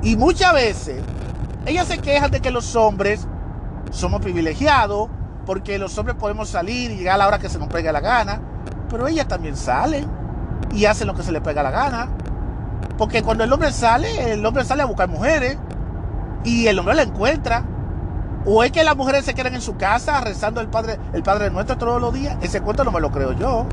Y 0.02 0.16
muchas 0.16 0.52
veces 0.54 1.02
ellas 1.66 1.86
se 1.86 1.98
quejan 1.98 2.30
de 2.30 2.40
que 2.40 2.50
los 2.50 2.74
hombres 2.76 3.26
somos 3.90 4.20
privilegiados, 4.20 5.08
porque 5.44 5.78
los 5.78 5.96
hombres 5.98 6.16
podemos 6.16 6.48
salir 6.48 6.90
y 6.90 6.96
llegar 6.96 7.16
a 7.16 7.18
la 7.18 7.28
hora 7.28 7.38
que 7.38 7.48
se 7.48 7.58
nos 7.58 7.68
pega 7.68 7.92
la 7.92 8.00
gana, 8.00 8.40
pero 8.88 9.08
ellas 9.08 9.28
también 9.28 9.56
salen 9.56 10.06
y 10.72 10.84
hacen 10.84 11.06
lo 11.06 11.14
que 11.14 11.22
se 11.22 11.32
les 11.32 11.42
pega 11.42 11.62
la 11.62 11.70
gana. 11.70 12.08
Porque 12.96 13.22
cuando 13.22 13.44
el 13.44 13.52
hombre 13.52 13.72
sale, 13.72 14.32
el 14.32 14.44
hombre 14.44 14.64
sale 14.64 14.82
a 14.82 14.86
buscar 14.86 15.08
mujeres 15.08 15.58
y 16.44 16.66
el 16.66 16.78
hombre 16.78 16.94
la 16.94 17.02
encuentra. 17.02 17.64
O 18.46 18.64
es 18.64 18.72
que 18.72 18.84
las 18.84 18.96
mujeres 18.96 19.24
se 19.24 19.34
quedan 19.34 19.54
en 19.54 19.60
su 19.60 19.76
casa 19.76 20.20
rezando 20.20 20.60
el 20.62 20.68
Padre, 20.68 20.98
el 21.12 21.22
Padre 21.22 21.50
Nuestro 21.50 21.76
todos 21.76 22.00
los 22.00 22.14
días. 22.14 22.36
Ese 22.40 22.62
cuento 22.62 22.84
no 22.84 22.90
me 22.90 23.00
lo 23.00 23.10
creo 23.10 23.32
yo. 23.32 23.66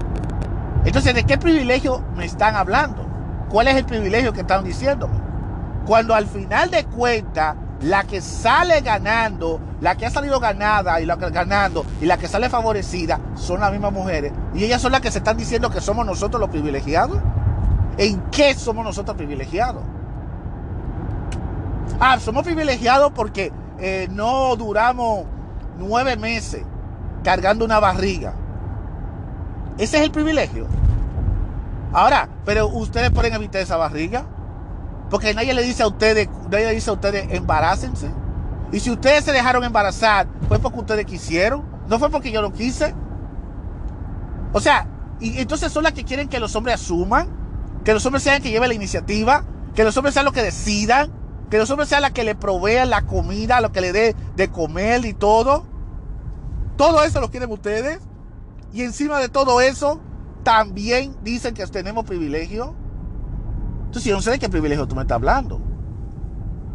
Entonces, 0.84 1.14
¿de 1.14 1.24
qué 1.24 1.38
privilegio 1.38 2.04
me 2.16 2.26
están 2.26 2.56
hablando? 2.56 3.07
¿Cuál 3.50 3.68
es 3.68 3.76
el 3.76 3.86
privilegio 3.86 4.34
que 4.34 4.42
están 4.42 4.64
diciéndome? 4.64 5.16
Cuando 5.86 6.14
al 6.14 6.26
final 6.26 6.70
de 6.70 6.84
cuentas, 6.86 7.56
la 7.82 8.04
que 8.04 8.22
sale 8.22 8.82
ganando, 8.82 9.60
la 9.80 9.96
que 9.96 10.06
ha 10.06 10.10
salido 10.10 10.40
ganada 10.40 11.00
y 11.00 11.06
la 11.06 11.18
que 11.18 11.30
ganando 11.30 11.86
y 12.02 12.06
la 12.06 12.18
que 12.18 12.28
sale 12.28 12.50
favorecida 12.50 13.20
son 13.36 13.62
las 13.62 13.72
mismas 13.72 13.94
mujeres. 13.94 14.34
Y 14.54 14.64
ellas 14.64 14.82
son 14.82 14.92
las 14.92 15.02
que 15.02 15.12
se 15.12 15.20
están 15.20 15.38
diciendo 15.38 15.70
que 15.70 15.80
somos 15.80 16.06
nosotros 16.06 16.42
los 16.42 16.50
privilegiados. 16.50 17.20
¿En 17.98 18.20
qué 18.32 18.54
somos 18.54 18.84
nosotros 18.84 19.16
privilegiados? 19.16 19.84
Ah, 22.00 22.20
somos 22.20 22.44
privilegiados 22.44 23.12
porque 23.14 23.52
eh, 23.80 24.08
no 24.12 24.56
duramos 24.56 25.26
nueve 25.78 26.18
meses 26.18 26.64
cargando 27.24 27.66
una 27.66 27.80
barriga. 27.80 28.34
Ese 29.78 29.98
es 29.98 30.04
el 30.04 30.12
privilegio. 30.12 30.68
Ahora, 31.94 32.30
pero 32.46 32.68
ustedes 32.68 33.12
pueden 33.12 33.34
evitar 33.34 33.62
esa 33.62 33.78
barriga. 33.78 34.26
Porque 35.10 35.34
nadie 35.34 35.54
le 35.54 35.64
dice 35.64 35.84
a 35.84 35.88
ustedes, 35.88 36.28
nadie 36.52 36.66
le 36.66 36.74
dice 36.74 36.90
a 36.90 36.94
ustedes 36.94 37.28
embarácense. 37.32 38.12
Y 38.72 38.80
si 38.80 38.92
ustedes 38.92 39.24
se 39.24 39.32
dejaron 39.32 39.64
embarazar, 39.64 40.28
fue 40.48 40.60
porque 40.60 40.80
ustedes 40.80 41.06
quisieron, 41.06 41.64
no 41.88 42.00
fue 42.00 42.10
porque 42.10 42.32
yo 42.32 42.42
lo 42.42 42.52
quise. 42.52 42.94
O 44.52 44.60
sea, 44.60 44.88
y 45.20 45.40
entonces 45.40 45.72
son 45.72 45.84
las 45.84 45.94
que 45.94 46.04
quieren 46.04 46.28
que 46.28 46.40
los 46.40 46.56
hombres 46.56 46.76
asuman, 46.76 47.30
que 47.86 47.94
los 47.94 48.06
hombres 48.06 48.24
sean 48.24 48.42
que 48.42 48.50
lleven 48.50 48.68
la 48.68 48.76
iniciativa, 48.76 49.46
que 49.74 49.84
los 49.84 49.96
hombres 49.96 50.14
sean 50.14 50.26
los 50.26 50.34
que 50.34 50.44
decidan, 50.44 51.12
que 51.50 51.58
los 51.58 51.70
hombres 51.70 51.88
sean 51.88 52.02
los 52.02 52.12
que 52.12 52.26
le 52.26 52.36
provean 52.36 52.90
la 52.90 53.04
comida, 53.04 53.62
lo 53.62 53.72
que 53.72 53.80
le 53.80 53.94
dé 53.94 54.16
de 54.36 54.50
comer 54.50 55.06
y 55.06 55.14
todo. 55.14 55.66
Todo 56.76 57.04
eso 57.04 57.22
lo 57.22 57.32
quieren 57.32 57.52
ustedes. 57.52 58.00
Y 58.74 58.82
encima 58.82 59.20
de 59.20 59.30
todo 59.30 59.62
eso, 59.62 60.02
también 60.44 61.16
dicen 61.24 61.54
que 61.54 61.66
tenemos 61.68 62.06
privilegio. 62.06 62.76
Entonces 63.86 64.06
yo 64.06 64.16
no 64.16 64.22
sé 64.22 64.32
de 64.32 64.40
qué 64.40 64.50
privilegio 64.50 64.88
tú 64.88 64.96
me 64.96 65.02
estás 65.02 65.16
hablando. 65.16 65.62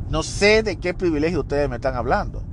No 0.09 0.23
sé 0.23 0.63
de 0.63 0.79
qué 0.79 0.95
privilegio 0.95 1.41
ustedes 1.41 1.69
me 1.69 1.77
están 1.77 1.95
hablando. 1.95 2.45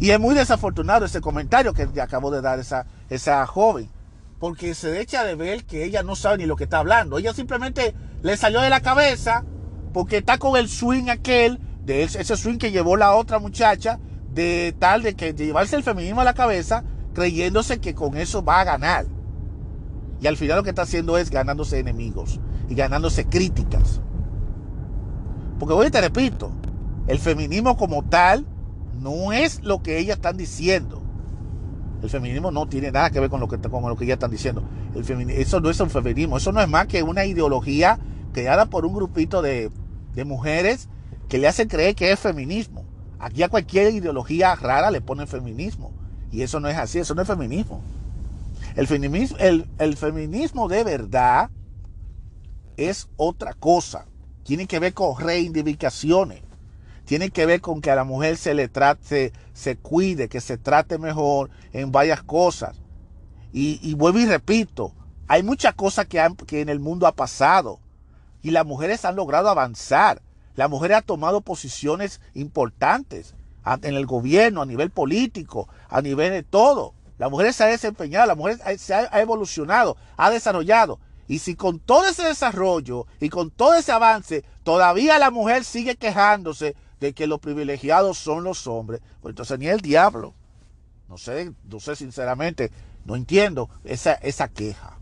Y 0.00 0.10
es 0.10 0.20
muy 0.20 0.34
desafortunado 0.34 1.06
ese 1.06 1.20
comentario 1.20 1.72
que 1.72 1.88
acabó 2.00 2.30
de 2.30 2.40
dar 2.40 2.58
esa, 2.58 2.86
esa 3.08 3.46
joven. 3.46 3.90
Porque 4.38 4.74
se 4.74 5.00
echa 5.00 5.24
de 5.24 5.34
ver 5.34 5.64
que 5.64 5.84
ella 5.84 6.02
no 6.02 6.14
sabe 6.14 6.38
ni 6.38 6.46
lo 6.46 6.56
que 6.56 6.64
está 6.64 6.78
hablando. 6.78 7.18
Ella 7.18 7.32
simplemente 7.32 7.94
le 8.22 8.36
salió 8.36 8.60
de 8.60 8.70
la 8.70 8.80
cabeza 8.80 9.44
porque 9.92 10.18
está 10.18 10.38
con 10.38 10.56
el 10.56 10.68
swing 10.68 11.08
aquel, 11.08 11.58
de 11.84 12.02
ese 12.04 12.36
swing 12.36 12.58
que 12.58 12.70
llevó 12.70 12.96
la 12.96 13.14
otra 13.14 13.38
muchacha, 13.38 13.98
de 14.32 14.74
tal 14.78 15.02
de 15.02 15.14
que 15.14 15.32
de 15.32 15.46
llevarse 15.46 15.74
el 15.74 15.82
feminismo 15.82 16.20
a 16.20 16.24
la 16.24 16.34
cabeza, 16.34 16.84
creyéndose 17.14 17.80
que 17.80 17.94
con 17.94 18.16
eso 18.16 18.44
va 18.44 18.60
a 18.60 18.64
ganar. 18.64 19.06
Y 20.20 20.26
al 20.26 20.36
final 20.36 20.58
lo 20.58 20.62
que 20.62 20.70
está 20.70 20.82
haciendo 20.82 21.16
es 21.16 21.30
ganándose 21.30 21.78
enemigos 21.78 22.40
y 22.68 22.74
ganándose 22.74 23.26
críticas. 23.26 24.00
Porque 25.58 25.74
hoy 25.74 25.90
te 25.90 26.00
repito, 26.00 26.50
el 27.06 27.18
feminismo 27.18 27.76
como 27.76 28.04
tal 28.04 28.46
no 29.00 29.32
es 29.32 29.62
lo 29.62 29.82
que 29.82 29.98
ellas 29.98 30.16
están 30.16 30.36
diciendo. 30.36 31.02
El 32.02 32.10
feminismo 32.10 32.50
no 32.50 32.68
tiene 32.68 32.92
nada 32.92 33.10
que 33.10 33.20
ver 33.20 33.30
con 33.30 33.40
lo 33.40 33.48
que, 33.48 33.58
con 33.58 33.88
lo 33.88 33.96
que 33.96 34.04
ellas 34.04 34.16
están 34.16 34.30
diciendo. 34.30 34.62
El 34.94 35.30
eso 35.30 35.60
no 35.60 35.70
es 35.70 35.80
un 35.80 35.90
feminismo, 35.90 36.36
eso 36.36 36.52
no 36.52 36.60
es 36.60 36.68
más 36.68 36.86
que 36.86 37.02
una 37.02 37.24
ideología 37.24 37.98
creada 38.32 38.66
por 38.66 38.86
un 38.86 38.94
grupito 38.94 39.42
de, 39.42 39.70
de 40.14 40.24
mujeres 40.24 40.88
que 41.28 41.38
le 41.38 41.48
hacen 41.48 41.68
creer 41.68 41.94
que 41.94 42.12
es 42.12 42.20
feminismo. 42.20 42.84
Aquí 43.18 43.42
a 43.42 43.48
cualquier 43.48 43.92
ideología 43.92 44.54
rara 44.54 44.90
le 44.90 45.00
ponen 45.00 45.26
feminismo. 45.26 45.92
Y 46.30 46.42
eso 46.42 46.60
no 46.60 46.68
es 46.68 46.76
así, 46.76 46.98
eso 46.98 47.14
no 47.14 47.22
es 47.22 47.28
feminismo. 47.28 47.80
El 48.78 48.86
feminismo, 48.86 49.36
el, 49.40 49.96
feminismo 49.96 50.68
de 50.68 50.84
verdad 50.84 51.50
es 52.76 53.08
otra 53.16 53.52
cosa. 53.54 54.06
Tiene 54.44 54.68
que 54.68 54.78
ver 54.78 54.94
con 54.94 55.18
reivindicaciones. 55.18 56.42
Tiene 57.04 57.30
que 57.30 57.44
ver 57.44 57.60
con 57.60 57.80
que 57.80 57.90
a 57.90 57.96
la 57.96 58.04
mujer 58.04 58.36
se 58.36 58.54
le 58.54 58.68
trate, 58.68 59.32
se, 59.52 59.76
cuide, 59.78 60.28
que 60.28 60.40
se 60.40 60.58
trate 60.58 60.96
mejor 60.96 61.50
en 61.72 61.90
varias 61.90 62.22
cosas. 62.22 62.80
Y, 63.52 63.94
vuelvo 63.94 64.20
y 64.20 64.26
repito, 64.26 64.94
hay 65.26 65.42
muchas 65.42 65.74
cosas 65.74 66.06
que, 66.06 66.24
que 66.46 66.60
en 66.60 66.68
el 66.68 66.78
mundo 66.78 67.08
ha 67.08 67.16
pasado. 67.16 67.80
Y 68.42 68.52
las 68.52 68.64
mujeres 68.64 69.04
han 69.04 69.16
logrado 69.16 69.48
avanzar. 69.48 70.22
La 70.54 70.68
mujer 70.68 70.94
ha 70.94 71.02
tomado 71.02 71.40
posiciones 71.40 72.20
importantes 72.32 73.34
en 73.82 73.94
el 73.94 74.06
gobierno, 74.06 74.62
a 74.62 74.66
nivel 74.66 74.90
político, 74.90 75.68
a 75.88 76.00
nivel 76.00 76.30
de 76.30 76.44
todo. 76.44 76.94
La 77.18 77.28
mujer 77.28 77.52
se 77.52 77.64
ha 77.64 77.66
desempeñado, 77.66 78.26
la 78.26 78.34
mujer 78.34 78.58
se 78.78 78.94
ha 78.94 79.20
evolucionado, 79.20 79.96
ha 80.16 80.30
desarrollado. 80.30 81.00
Y 81.26 81.40
si 81.40 81.56
con 81.56 81.78
todo 81.78 82.08
ese 82.08 82.22
desarrollo 82.22 83.06
y 83.20 83.28
con 83.28 83.50
todo 83.50 83.74
ese 83.74 83.92
avance 83.92 84.44
todavía 84.62 85.18
la 85.18 85.30
mujer 85.30 85.64
sigue 85.64 85.96
quejándose 85.96 86.74
de 87.00 87.12
que 87.12 87.26
los 87.26 87.40
privilegiados 87.40 88.16
son 88.18 88.44
los 88.44 88.66
hombres, 88.66 89.00
pues 89.20 89.32
entonces 89.32 89.58
ni 89.58 89.66
el 89.66 89.80
diablo. 89.80 90.34
No 91.08 91.18
sé, 91.18 91.52
no 91.64 91.80
sé 91.80 91.96
sinceramente, 91.96 92.70
no 93.04 93.14
entiendo 93.14 93.68
esa, 93.84 94.14
esa 94.14 94.48
queja. 94.48 94.98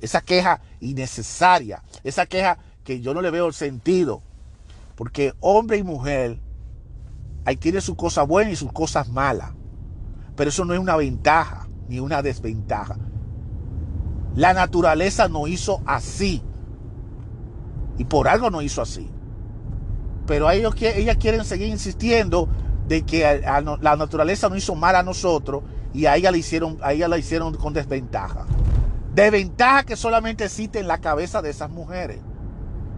Esa 0.00 0.20
queja 0.20 0.60
innecesaria, 0.80 1.82
esa 2.02 2.26
queja 2.26 2.58
que 2.84 3.00
yo 3.00 3.14
no 3.14 3.22
le 3.22 3.30
veo 3.30 3.46
el 3.46 3.54
sentido. 3.54 4.22
Porque 4.96 5.32
hombre 5.40 5.78
y 5.78 5.82
mujer, 5.82 6.38
ahí 7.44 7.56
tiene 7.56 7.80
sus 7.80 7.96
cosas 7.96 8.28
buenas 8.28 8.52
y 8.52 8.56
sus 8.56 8.72
cosas 8.72 9.08
malas. 9.08 9.52
Pero 10.36 10.50
eso 10.50 10.64
no 10.64 10.74
es 10.74 10.80
una 10.80 10.96
ventaja 10.96 11.68
ni 11.88 12.00
una 12.00 12.22
desventaja. 12.22 12.96
La 14.34 14.52
naturaleza 14.52 15.28
no 15.28 15.46
hizo 15.46 15.80
así. 15.86 16.42
Y 17.98 18.04
por 18.04 18.26
algo 18.28 18.50
no 18.50 18.62
hizo 18.62 18.82
así. 18.82 19.10
Pero 20.26 20.50
ellos, 20.50 20.74
ellas 20.80 21.16
quieren 21.18 21.44
seguir 21.44 21.68
insistiendo 21.68 22.48
de 22.88 23.02
que 23.02 23.42
la 23.44 23.96
naturaleza 23.96 24.48
no 24.48 24.56
hizo 24.56 24.74
mal 24.74 24.96
a 24.96 25.02
nosotros 25.02 25.62
y 25.92 26.06
a 26.06 26.16
ella 26.16 26.30
la 26.30 26.36
hicieron, 26.36 26.78
la 26.80 27.18
hicieron 27.18 27.54
con 27.54 27.72
desventaja. 27.72 28.46
Desventaja 29.14 29.84
que 29.84 29.96
solamente 29.96 30.44
existe 30.44 30.80
en 30.80 30.88
la 30.88 30.98
cabeza 30.98 31.40
de 31.40 31.50
esas 31.50 31.70
mujeres. 31.70 32.18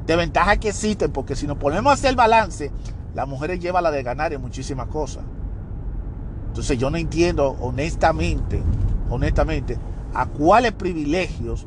Desventaja 0.06 0.56
que 0.56 0.70
existen 0.70 1.12
porque 1.12 1.36
si 1.36 1.46
nos 1.46 1.58
ponemos 1.58 1.90
a 1.90 1.94
hacer 1.94 2.14
balance, 2.14 2.70
las 3.14 3.28
mujeres 3.28 3.60
llevan 3.60 3.82
la 3.82 3.90
de 3.90 4.02
ganar 4.02 4.32
en 4.32 4.40
muchísimas 4.40 4.86
cosas. 4.86 5.24
Entonces 6.56 6.78
yo 6.78 6.88
no 6.88 6.96
entiendo 6.96 7.54
honestamente, 7.60 8.62
honestamente, 9.10 9.76
a 10.14 10.24
cuáles 10.24 10.72
privilegios 10.72 11.66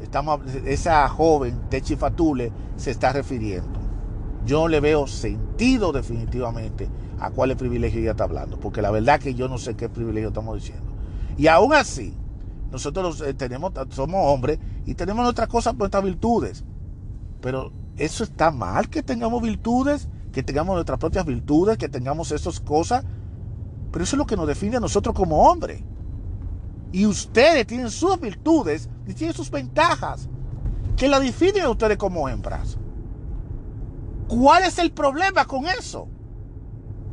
estamos, 0.00 0.42
esa 0.66 1.08
joven 1.08 1.62
Techi 1.68 1.96
Fatule 1.96 2.52
se 2.76 2.92
está 2.92 3.12
refiriendo. 3.12 3.80
Yo 4.46 4.60
no 4.60 4.68
le 4.68 4.78
veo 4.78 5.08
sentido 5.08 5.90
definitivamente 5.90 6.88
a 7.18 7.30
cuáles 7.30 7.56
privilegios 7.56 8.02
ella 8.02 8.12
está 8.12 8.22
hablando, 8.22 8.60
porque 8.60 8.80
la 8.80 8.92
verdad 8.92 9.18
que 9.18 9.34
yo 9.34 9.48
no 9.48 9.58
sé 9.58 9.74
qué 9.74 9.88
privilegio 9.88 10.28
estamos 10.28 10.54
diciendo. 10.54 10.92
Y 11.36 11.48
aún 11.48 11.74
así, 11.74 12.14
nosotros 12.70 13.20
eh, 13.22 13.34
tenemos, 13.34 13.72
somos 13.88 14.20
hombres 14.32 14.60
y 14.86 14.94
tenemos 14.94 15.24
nuestras 15.24 15.48
cosas, 15.48 15.74
nuestras 15.74 16.04
virtudes. 16.04 16.62
Pero 17.40 17.72
eso 17.96 18.22
está 18.22 18.52
mal 18.52 18.90
que 18.90 19.02
tengamos 19.02 19.42
virtudes, 19.42 20.06
que 20.32 20.44
tengamos 20.44 20.76
nuestras 20.76 21.00
propias 21.00 21.26
virtudes, 21.26 21.78
que 21.78 21.88
tengamos 21.88 22.30
esas 22.30 22.60
cosas. 22.60 23.04
Pero 23.90 24.04
eso 24.04 24.16
es 24.16 24.18
lo 24.18 24.26
que 24.26 24.36
nos 24.36 24.46
define 24.46 24.76
a 24.76 24.80
nosotros 24.80 25.14
como 25.14 25.50
hombres. 25.50 25.82
Y 26.92 27.06
ustedes 27.06 27.66
tienen 27.66 27.90
sus 27.90 28.18
virtudes 28.20 28.88
y 29.06 29.14
tienen 29.14 29.34
sus 29.34 29.50
ventajas 29.50 30.28
que 30.96 31.08
la 31.08 31.20
definen 31.20 31.62
a 31.64 31.70
ustedes 31.70 31.96
como 31.96 32.28
hembras. 32.28 32.76
¿Cuál 34.28 34.64
es 34.64 34.78
el 34.78 34.92
problema 34.92 35.44
con 35.44 35.66
eso? 35.66 36.08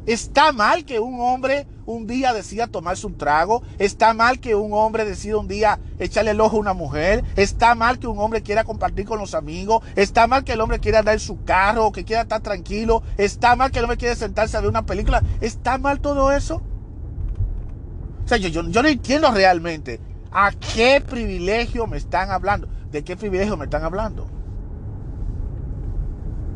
Está 0.08 0.54
mal 0.54 0.86
que 0.86 1.02
un 1.02 1.20
hombre 1.20 1.68
un 1.86 2.08
día 2.08 2.34
decida 2.34 2.68
tomarse 2.68 3.06
un 3.06 3.18
trago. 3.18 3.62
Está 3.78 4.14
mal 4.14 4.40
que 4.40 4.56
un 4.56 4.72
hombre 4.72 5.04
decida 5.04 5.38
un 5.38 5.50
día 5.50 5.80
echarle 6.00 6.32
el 6.32 6.40
ojo 6.40 6.56
a 6.56 6.60
una 6.62 6.74
mujer. 6.74 7.26
Está 7.36 7.76
mal 7.76 8.00
que 8.00 8.08
un 8.08 8.18
hombre 8.18 8.42
quiera 8.42 8.64
compartir 8.64 9.06
con 9.06 9.20
los 9.20 9.36
amigos. 9.36 9.84
Está 9.98 10.26
mal 10.26 10.46
que 10.46 10.54
el 10.54 10.62
hombre 10.62 10.80
quiera 10.80 11.00
andar 11.00 11.16
en 11.16 11.20
su 11.20 11.44
carro, 11.44 11.92
que 11.92 12.06
quiera 12.06 12.22
estar 12.22 12.42
tranquilo. 12.42 13.04
Está 13.18 13.58
mal 13.58 13.70
que 13.70 13.80
el 13.80 13.84
hombre 13.84 13.98
quiera 13.98 14.16
sentarse 14.16 14.56
a 14.56 14.62
ver 14.62 14.70
una 14.70 14.86
película. 14.86 15.22
¿Está 15.42 15.78
mal 15.78 16.00
todo 16.00 16.32
eso? 16.32 16.62
O 18.24 18.28
sea, 18.30 18.38
yo, 18.38 18.48
yo, 18.48 18.66
yo 18.70 18.82
no 18.82 18.88
entiendo 18.88 19.30
realmente 19.32 20.00
a 20.32 20.52
qué 20.52 21.04
privilegio 21.06 21.86
me 21.86 21.98
están 21.98 22.32
hablando. 22.32 22.70
¿De 22.92 23.04
qué 23.04 23.18
privilegio 23.18 23.58
me 23.58 23.66
están 23.66 23.84
hablando? 23.84 24.30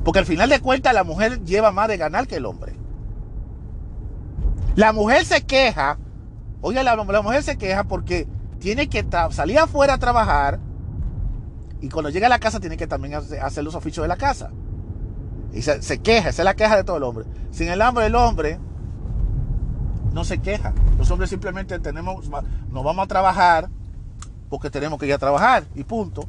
Porque 0.05 0.19
al 0.19 0.25
final 0.25 0.49
de 0.49 0.61
cuentas 0.61 0.93
la 0.93 1.03
mujer 1.03 1.43
lleva 1.43 1.73
más 1.73 1.89
de 1.89 1.97
ganar 1.97 2.27
que 2.27 2.37
el 2.37 2.45
hombre. 2.45 2.80
La 4.75 4.93
mujer 4.93 5.25
se 5.25 5.41
queja, 5.43 5.97
oye, 6.61 6.83
la, 6.83 6.95
mujer 6.95 7.43
se 7.43 7.57
queja 7.57 7.83
porque 7.83 8.27
tiene 8.59 8.87
que 8.87 9.05
salir 9.31 9.59
afuera 9.59 9.95
a 9.95 9.97
trabajar 9.97 10.59
y 11.81 11.89
cuando 11.89 12.09
llega 12.09 12.27
a 12.27 12.29
la 12.29 12.39
casa 12.39 12.59
tiene 12.59 12.77
que 12.77 12.87
también 12.87 13.15
hacer 13.15 13.63
los 13.63 13.75
oficios 13.75 14.03
de 14.03 14.07
la 14.07 14.15
casa. 14.15 14.51
Y 15.53 15.61
se, 15.63 15.99
queja, 15.99 16.29
esa 16.29 16.41
es 16.41 16.45
la 16.45 16.53
queja 16.53 16.77
de 16.77 16.83
todo 16.85 16.97
el 16.97 17.03
hombre. 17.03 17.25
Sin 17.51 17.67
el 17.67 17.81
hambre, 17.81 18.05
el 18.05 18.15
hombre 18.15 18.59
no 20.13 20.23
se 20.23 20.37
queja. 20.37 20.73
Los 20.97 21.11
hombres 21.11 21.29
simplemente 21.29 21.77
tenemos, 21.79 22.29
nos 22.29 22.83
vamos 22.83 23.03
a 23.03 23.07
trabajar 23.07 23.69
porque 24.49 24.69
tenemos 24.69 24.99
que 24.99 25.07
ir 25.07 25.13
a 25.13 25.17
trabajar 25.17 25.65
y 25.75 25.83
punto. 25.83 26.23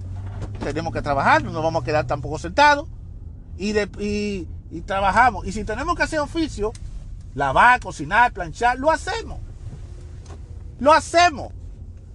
Tenemos 0.65 0.93
que 0.93 1.03
trabajar, 1.03 1.45
no 1.45 1.53
nos 1.53 1.63
vamos 1.63 1.83
a 1.83 1.85
quedar 1.85 2.07
tampoco 2.07 2.39
sentados 2.39 2.89
y, 3.57 3.79
y, 3.79 4.49
y 4.71 4.81
trabajamos. 4.81 5.47
Y 5.47 5.53
si 5.53 5.63
tenemos 5.65 5.95
que 5.95 6.03
hacer 6.03 6.19
oficio, 6.19 6.73
lavar, 7.35 7.81
cocinar, 7.81 8.33
planchar, 8.33 8.79
lo 8.79 8.91
hacemos. 8.91 9.39
Lo 10.81 10.93
hacemos. 10.93 11.53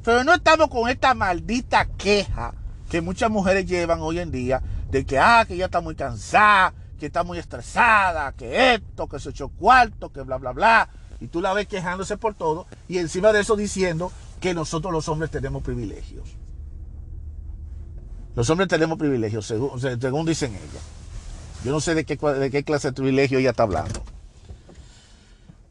Pero 0.03 0.23
no 0.23 0.33
estamos 0.33 0.69
con 0.69 0.89
esta 0.89 1.13
maldita 1.13 1.85
queja 1.97 2.53
que 2.89 3.01
muchas 3.01 3.29
mujeres 3.29 3.65
llevan 3.65 3.99
hoy 4.01 4.19
en 4.19 4.31
día 4.31 4.61
de 4.89 5.05
que, 5.05 5.19
ah, 5.19 5.45
que 5.47 5.57
ya 5.57 5.65
está 5.65 5.81
muy 5.81 5.95
cansada, 5.95 6.73
que 6.99 7.07
está 7.07 7.23
muy 7.23 7.37
estresada, 7.37 8.31
que 8.31 8.75
esto, 8.75 9.07
que 9.07 9.19
se 9.19 9.29
echó 9.29 9.49
cuarto, 9.49 10.11
que 10.11 10.21
bla, 10.21 10.37
bla, 10.37 10.51
bla. 10.51 10.89
Y 11.19 11.27
tú 11.27 11.41
la 11.41 11.53
ves 11.53 11.67
quejándose 11.67 12.17
por 12.17 12.35
todo 12.35 12.67
y 12.87 12.99
encima 12.99 13.33
de 13.33 13.41
eso 13.41 13.55
diciendo 13.55 14.11
que 14.39 14.53
nosotros 14.53 14.93
los 14.93 15.09
hombres 15.09 15.31
tenemos 15.31 15.63
privilegios. 15.63 16.35
Los 18.35 18.49
hombres 18.51 18.69
tenemos 18.69 18.99
privilegios, 18.99 19.47
según, 19.47 20.25
dicen 20.25 20.51
ellas. 20.53 20.83
Yo 21.63 21.71
no 21.71 21.81
sé 21.81 21.95
de 21.95 22.05
qué, 22.05 22.15
de 22.15 22.51
qué 22.51 22.63
clase 22.63 22.89
de 22.89 22.93
privilegio 22.93 23.39
ella 23.39 23.49
está 23.49 23.63
hablando. 23.63 24.03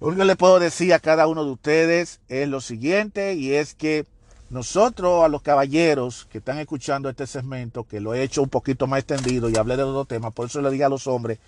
Lo 0.01 0.09
único 0.09 0.21
que 0.21 0.27
le 0.27 0.37
puedo 0.37 0.59
decir 0.59 0.93
a 0.93 0.99
cada 0.99 1.27
uno 1.27 1.45
de 1.45 1.53
ustedes 1.53 2.21
es 2.29 2.49
lo 2.49 2.61
siguiente, 2.61 3.35
y 3.35 3.55
es 3.55 3.75
que 3.75 4.05
nosotros, 4.51 5.25
a 5.25 5.29
los 5.29 5.41
caballeros 5.41 6.27
que 6.31 6.39
están 6.39 6.59
escuchando 6.59 7.09
este 7.09 7.27
segmento, 7.27 7.85
que 7.85 8.01
lo 8.01 8.13
he 8.13 8.23
hecho 8.23 8.43
un 8.43 8.51
poquito 8.51 8.87
más 8.87 9.01
extendido 9.01 9.49
y 9.49 9.57
hablé 9.57 9.77
de 9.77 9.83
dos 9.83 10.07
temas, 10.07 10.35
por 10.35 10.47
eso 10.47 10.61
le 10.61 10.71
digo 10.71 10.85
a 10.85 10.91
los 10.91 11.07
hombres, 11.07 11.39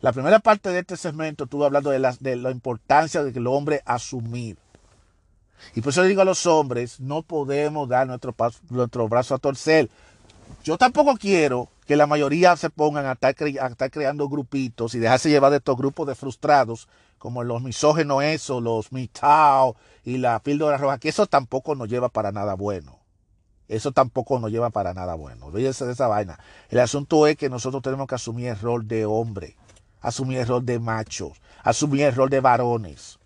la 0.00 0.12
primera 0.12 0.40
parte 0.40 0.70
de 0.70 0.80
este 0.80 0.96
segmento 0.96 1.44
estuve 1.44 1.66
hablando 1.66 1.90
de 1.90 2.00
la, 2.00 2.14
de 2.18 2.36
la 2.36 2.50
importancia 2.50 3.22
de 3.22 3.32
que 3.32 3.38
el 3.38 3.46
hombre 3.46 3.80
asumir. 3.86 4.58
Y 5.74 5.80
por 5.80 5.92
eso 5.92 6.02
le 6.02 6.08
digo 6.08 6.20
a 6.20 6.26
los 6.26 6.44
hombres, 6.46 6.98
no 6.98 7.22
podemos 7.22 7.88
dar 7.88 8.08
nuestro, 8.08 8.34
nuestro 8.70 9.08
brazo 9.08 9.36
a 9.36 9.38
torcer. 9.38 9.88
Yo 10.64 10.76
tampoco 10.76 11.16
quiero 11.16 11.68
que 11.86 11.96
la 11.96 12.06
mayoría 12.06 12.56
se 12.56 12.70
pongan 12.70 13.06
a 13.06 13.12
estar, 13.12 13.34
a 13.60 13.66
estar 13.68 13.90
creando 13.90 14.28
grupitos 14.28 14.94
y 14.94 14.98
dejarse 14.98 15.30
llevar 15.30 15.52
de 15.52 15.58
estos 15.58 15.76
grupos 15.76 16.08
de 16.08 16.16
frustrados 16.16 16.88
como 17.24 17.42
los 17.42 17.62
misógenos 17.62 18.22
eso, 18.22 18.60
los 18.60 18.92
mitao 18.92 19.76
y 20.04 20.18
la 20.18 20.40
píldora 20.40 20.76
roja, 20.76 20.98
que 20.98 21.08
eso 21.08 21.26
tampoco 21.26 21.74
nos 21.74 21.88
lleva 21.88 22.10
para 22.10 22.32
nada 22.32 22.52
bueno. 22.52 22.98
Eso 23.66 23.92
tampoco 23.92 24.38
nos 24.38 24.50
lleva 24.50 24.68
para 24.68 24.92
nada 24.92 25.14
bueno. 25.14 25.46
Olvídense 25.46 25.86
de 25.86 25.92
esa 25.92 26.06
vaina. 26.06 26.38
El 26.68 26.80
asunto 26.80 27.26
es 27.26 27.38
que 27.38 27.48
nosotros 27.48 27.82
tenemos 27.82 28.08
que 28.08 28.16
asumir 28.16 28.48
el 28.48 28.60
rol 28.60 28.86
de 28.86 29.06
hombre, 29.06 29.56
asumir 30.02 30.36
el 30.36 30.46
rol 30.46 30.66
de 30.66 30.78
machos, 30.78 31.40
asumir 31.62 32.02
el 32.02 32.14
rol 32.14 32.28
de 32.28 32.40
varones. 32.40 33.18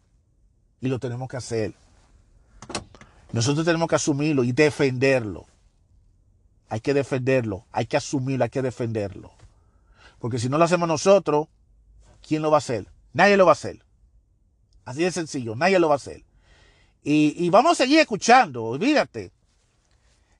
Y 0.81 0.87
lo 0.87 1.01
tenemos 1.01 1.29
que 1.29 1.39
hacer. 1.39 1.75
Nosotros 3.33 3.67
tenemos 3.67 3.89
que 3.89 3.97
asumirlo 3.97 4.45
y 4.45 4.53
defenderlo. 4.53 5.47
Hay 6.69 6.79
que 6.79 6.95
defenderlo, 6.95 7.65
hay 7.73 7.87
que 7.87 7.97
asumirlo, 7.97 8.45
hay 8.45 8.51
que 8.51 8.63
defenderlo. 8.63 9.33
Porque 10.21 10.39
si 10.39 10.49
no 10.49 10.57
lo 10.57 10.67
hacemos 10.67 10.87
nosotros, 10.87 11.49
¿quién 12.23 12.43
lo 12.43 12.53
va 12.53 12.59
a 12.59 12.65
hacer? 12.65 12.87
Nadie 13.13 13.37
lo 13.37 13.45
va 13.45 13.51
a 13.51 13.59
hacer. 13.59 13.88
Así 14.89 15.03
de 15.03 15.13
sencillo, 15.13 15.55
nadie 15.55 15.79
lo 15.79 15.89
va 15.89 15.97
a 15.97 16.03
hacer. 16.03 16.25
Y, 17.05 17.51
vamos 17.51 17.73
a 17.73 17.75
seguir 17.75 18.01
escuchando, 18.01 18.65
olvídate. 18.65 19.33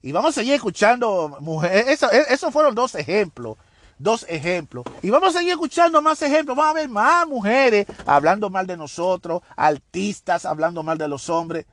Y 0.01 0.11
vamos 0.11 0.31
a 0.31 0.41
seguir 0.41 0.55
escuchando 0.55 1.37
mujeres. 1.39 2.01
Esos 2.29 2.51
fueron 2.51 2.73
dos 2.73 2.95
ejemplos. 2.95 3.57
Dos 3.99 4.25
ejemplos. 4.27 4.85
Y 5.03 5.11
vamos 5.11 5.35
a 5.35 5.37
seguir 5.37 5.51
escuchando 5.51 6.01
más 6.01 6.23
ejemplos. 6.23 6.57
Vamos 6.57 6.71
a 6.71 6.79
ver 6.79 6.89
más 6.89 7.27
mujeres 7.27 7.85
hablando 8.07 8.49
mal 8.49 8.65
de 8.65 8.75
nosotros, 8.75 9.43
artistas 9.55 10.45
hablando 10.45 10.81
mal 10.81 10.97
de 10.97 11.07
los 11.07 11.29
hombres. 11.29 11.67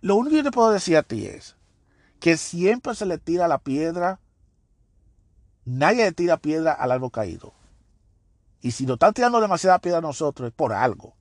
Lo 0.00 0.14
único 0.14 0.30
que 0.30 0.36
yo 0.36 0.44
te 0.44 0.52
puedo 0.52 0.70
decir 0.70 0.96
a 0.96 1.02
ti 1.02 1.26
es 1.26 1.56
que 2.20 2.36
siempre 2.36 2.94
se 2.94 3.06
le 3.06 3.18
tira 3.18 3.48
la 3.48 3.58
piedra. 3.58 4.20
Nadie 5.64 6.04
le 6.04 6.12
tira 6.12 6.36
piedra 6.36 6.72
al 6.72 6.92
árbol 6.92 7.10
caído. 7.10 7.52
Y 8.62 8.70
si 8.70 8.86
nos 8.86 8.94
están 8.94 9.12
tirando 9.12 9.40
demasiada 9.40 9.80
piedra 9.80 9.98
a 9.98 10.02
nosotros 10.02 10.46
es 10.50 10.54
por 10.54 10.72
algo 10.72 11.15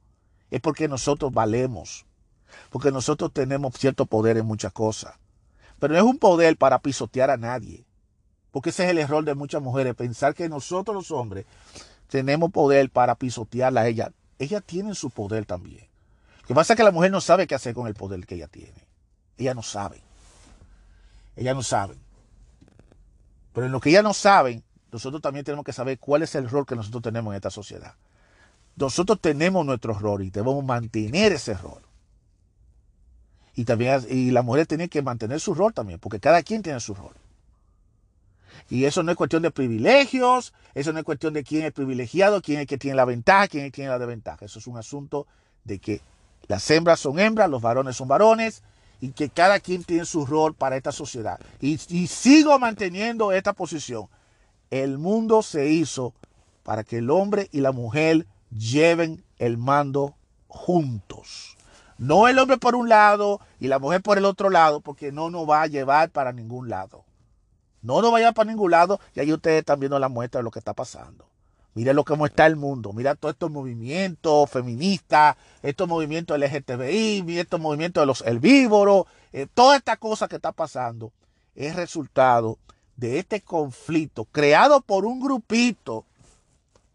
es 0.56 0.62
porque 0.62 0.88
nosotros 0.88 1.34
valemos, 1.34 2.06
porque 2.70 2.90
nosotros 2.90 3.34
tenemos 3.34 3.74
cierto 3.74 4.06
poder 4.06 4.38
en 4.38 4.46
muchas 4.46 4.72
cosas. 4.72 5.16
Pero 5.80 5.94
no 5.94 6.00
es 6.00 6.06
un 6.06 6.18
poder 6.18 6.56
para 6.56 6.80
pisotear 6.80 7.30
a 7.30 7.36
nadie, 7.36 7.84
porque 8.52 8.70
ese 8.70 8.86
es 8.86 8.92
el 8.92 9.00
error 9.00 9.26
de 9.26 9.36
muchas 9.36 9.62
mujeres, 9.62 9.96
pensar 9.96 10.34
que 10.34 10.48
nosotros 10.48 10.96
los 10.96 11.12
hombres 11.12 11.46
tenemos 12.08 12.54
poder 12.54 12.90
para 12.90 13.16
pisotearla 13.16 13.82
a 13.82 13.88
ella. 13.88 14.14
Ella 14.40 14.62
tiene 14.62 14.96
su 14.96 15.10
poder 15.10 15.46
también. 15.46 15.90
Lo 16.44 16.48
que 16.48 16.56
pasa 16.56 16.72
es 16.72 16.78
que 16.78 16.86
la 16.86 16.92
mujer 16.92 17.12
no 17.12 17.20
sabe 17.20 17.48
qué 17.48 17.56
hacer 17.56 17.74
con 17.74 17.88
el 17.88 17.94
poder 17.94 18.26
que 18.26 18.36
ella 18.36 18.48
tiene. 18.48 18.88
Ella 19.38 19.54
no 19.54 19.62
sabe. 19.62 20.02
Ella 21.36 21.54
no 21.54 21.64
sabe. 21.64 21.98
Pero 23.52 23.66
en 23.66 23.74
lo 23.74 23.82
que 23.82 23.90
ella 23.90 24.04
no 24.04 24.14
sabe, 24.14 24.64
nosotros 24.90 25.22
también 25.22 25.44
tenemos 25.44 25.66
que 25.66 25.74
saber 25.74 26.00
cuál 26.00 26.22
es 26.22 26.34
el 26.36 26.50
rol 26.50 26.66
que 26.66 26.78
nosotros 26.78 27.04
tenemos 27.04 27.34
en 27.34 27.36
esta 27.36 27.50
sociedad. 27.50 27.96
Nosotros 28.76 29.20
tenemos 29.22 29.66
nuestro 29.66 29.94
rol 29.94 30.24
y 30.24 30.30
debemos 30.30 30.64
mantener 30.64 31.32
ese 31.32 31.54
rol. 31.54 31.82
Y 33.56 33.64
también 33.64 34.02
y 34.10 34.32
la 34.32 34.42
mujer 34.42 34.68
tiene 34.68 34.90
que 34.90 35.02
mantener 35.02 35.40
su 35.40 35.54
rol 35.54 35.74
también, 35.74 36.00
porque 36.00 36.20
cada 36.20 36.44
quien 36.44 36.62
tiene 36.62 36.80
su 36.82 36.94
rol. 36.94 37.14
Y 38.70 38.86
eso 38.86 39.04
no 39.04 39.12
es 39.12 39.18
cuestión 39.18 39.44
de 39.44 39.52
privilegios, 39.52 40.54
eso 40.74 40.92
no 40.92 41.00
es 41.00 41.06
cuestión 41.06 41.34
de 41.34 41.44
quién 41.44 41.66
es 41.66 41.72
privilegiado, 41.72 42.42
quién 42.42 42.60
es 42.60 42.68
que 42.68 42.78
tiene 42.78 42.96
la 42.96 43.06
ventaja, 43.06 43.48
quién 43.48 43.64
es 43.64 43.68
el 43.68 43.72
que 43.72 43.76
tiene 43.76 43.92
la 43.92 44.00
desventaja. 44.00 44.44
Eso 44.44 44.60
es 44.60 44.68
un 44.68 44.78
asunto 44.78 45.28
de 45.64 45.80
que 45.80 46.02
las 46.48 46.70
hembras 46.70 47.00
son 47.00 47.20
hembras, 47.20 47.50
los 47.50 47.62
varones 47.62 47.96
son 47.96 48.08
varones, 48.08 48.64
y 49.02 49.12
que 49.12 49.30
cada 49.30 49.60
quien 49.60 49.84
tiene 49.84 50.06
su 50.06 50.26
rol 50.26 50.54
para 50.54 50.78
esta 50.78 50.92
sociedad. 50.92 51.40
Y 51.62 51.78
sigo 51.78 52.58
manteniendo 52.60 53.32
esta 53.32 53.54
posición. 53.54 54.08
El 54.72 54.98
mundo 54.98 55.44
se 55.44 55.70
hizo 55.70 56.14
para 56.64 56.84
que 56.84 56.98
el 56.98 57.10
hombre 57.12 57.50
y 57.52 57.62
la 57.62 57.72
mujer 57.72 58.26
lleven 58.58 59.24
el 59.38 59.58
mando 59.58 60.16
juntos. 60.48 61.58
No 61.98 62.28
el 62.28 62.40
hombre 62.40 62.58
por 62.58 62.76
un 62.76 62.90
lado 62.90 63.40
y 63.60 63.68
la 63.68 63.80
mujer 63.80 64.02
por 64.02 64.18
el 64.18 64.26
otro 64.26 64.50
lado, 64.50 64.82
porque 64.82 65.12
no 65.12 65.30
nos 65.30 65.50
va 65.50 65.62
a 65.62 65.68
llevar 65.68 66.10
para 66.10 66.34
ningún 66.34 66.70
lado. 66.70 67.06
No 67.82 68.02
nos 68.02 68.12
va 68.12 68.18
a 68.18 68.20
llevar 68.20 68.34
para 68.34 68.52
ningún 68.52 68.72
lado 68.72 69.00
y 69.14 69.20
ahí 69.20 69.32
ustedes 69.32 69.60
están 69.60 69.80
viendo 69.80 70.00
la 70.00 70.10
muestra 70.10 70.40
de 70.40 70.44
lo 70.44 70.52
que 70.52 70.60
está 70.60 70.74
pasando. 70.74 71.30
Miren 71.74 71.96
lo 71.98 72.06
que 72.06 72.14
está 72.14 72.46
el 72.46 72.56
mundo, 72.56 72.94
mira 72.94 73.16
todos 73.16 73.34
estos 73.34 73.52
movimientos 73.52 74.50
feministas, 74.50 75.36
estos 75.62 75.90
movimientos 75.90 76.40
LGTBI, 76.40 77.38
estos 77.38 77.60
movimientos 77.60 78.02
de 78.02 78.06
los 78.06 78.22
herbívoros, 78.22 79.06
eh, 79.34 79.46
toda 79.54 79.76
esta 79.76 79.98
cosa 79.98 80.30
que 80.30 80.38
está 80.38 80.54
pasando 80.54 81.12
es 81.54 81.76
resultado 81.76 82.60
de 82.96 83.20
este 83.20 83.42
conflicto 83.42 84.24
creado 84.24 84.80
por 84.80 85.06
un 85.06 85.20
grupito 85.20 86.06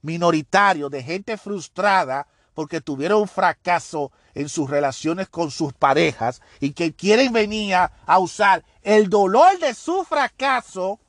minoritario 0.02 0.88
de 0.88 1.02
gente 1.02 1.36
frustrada 1.36 2.26
porque 2.54 2.80
tuvieron 2.80 3.22
un 3.22 3.28
fracaso 3.28 4.12
en 4.34 4.48
sus 4.48 4.68
relaciones 4.68 5.28
con 5.28 5.50
sus 5.50 5.72
parejas 5.72 6.42
y 6.60 6.72
que 6.72 6.92
quieren 6.92 7.32
venir 7.32 7.74
a, 7.74 8.18
usar 8.18 8.64
el 8.82 9.08
dolor 9.08 9.58
de 9.58 9.74
su 9.74 10.04
fracaso 10.04 11.00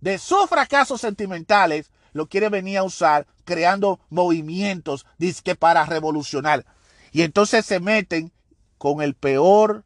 de 0.00 0.18
sus 0.18 0.46
fracasos 0.48 1.00
sentimentales, 1.00 1.90
lo 2.12 2.28
quiere 2.28 2.48
venir 2.48 2.78
a 2.78 2.84
usar 2.84 3.26
creando 3.44 3.98
movimientos 4.08 5.06
que 5.42 5.54
para 5.54 5.84
revolucionar. 5.84 6.64
Y 7.12 7.22
entonces 7.22 7.66
se 7.66 7.80
meten 7.80 8.30
con 8.78 9.02
el 9.02 9.14
peor, 9.14 9.84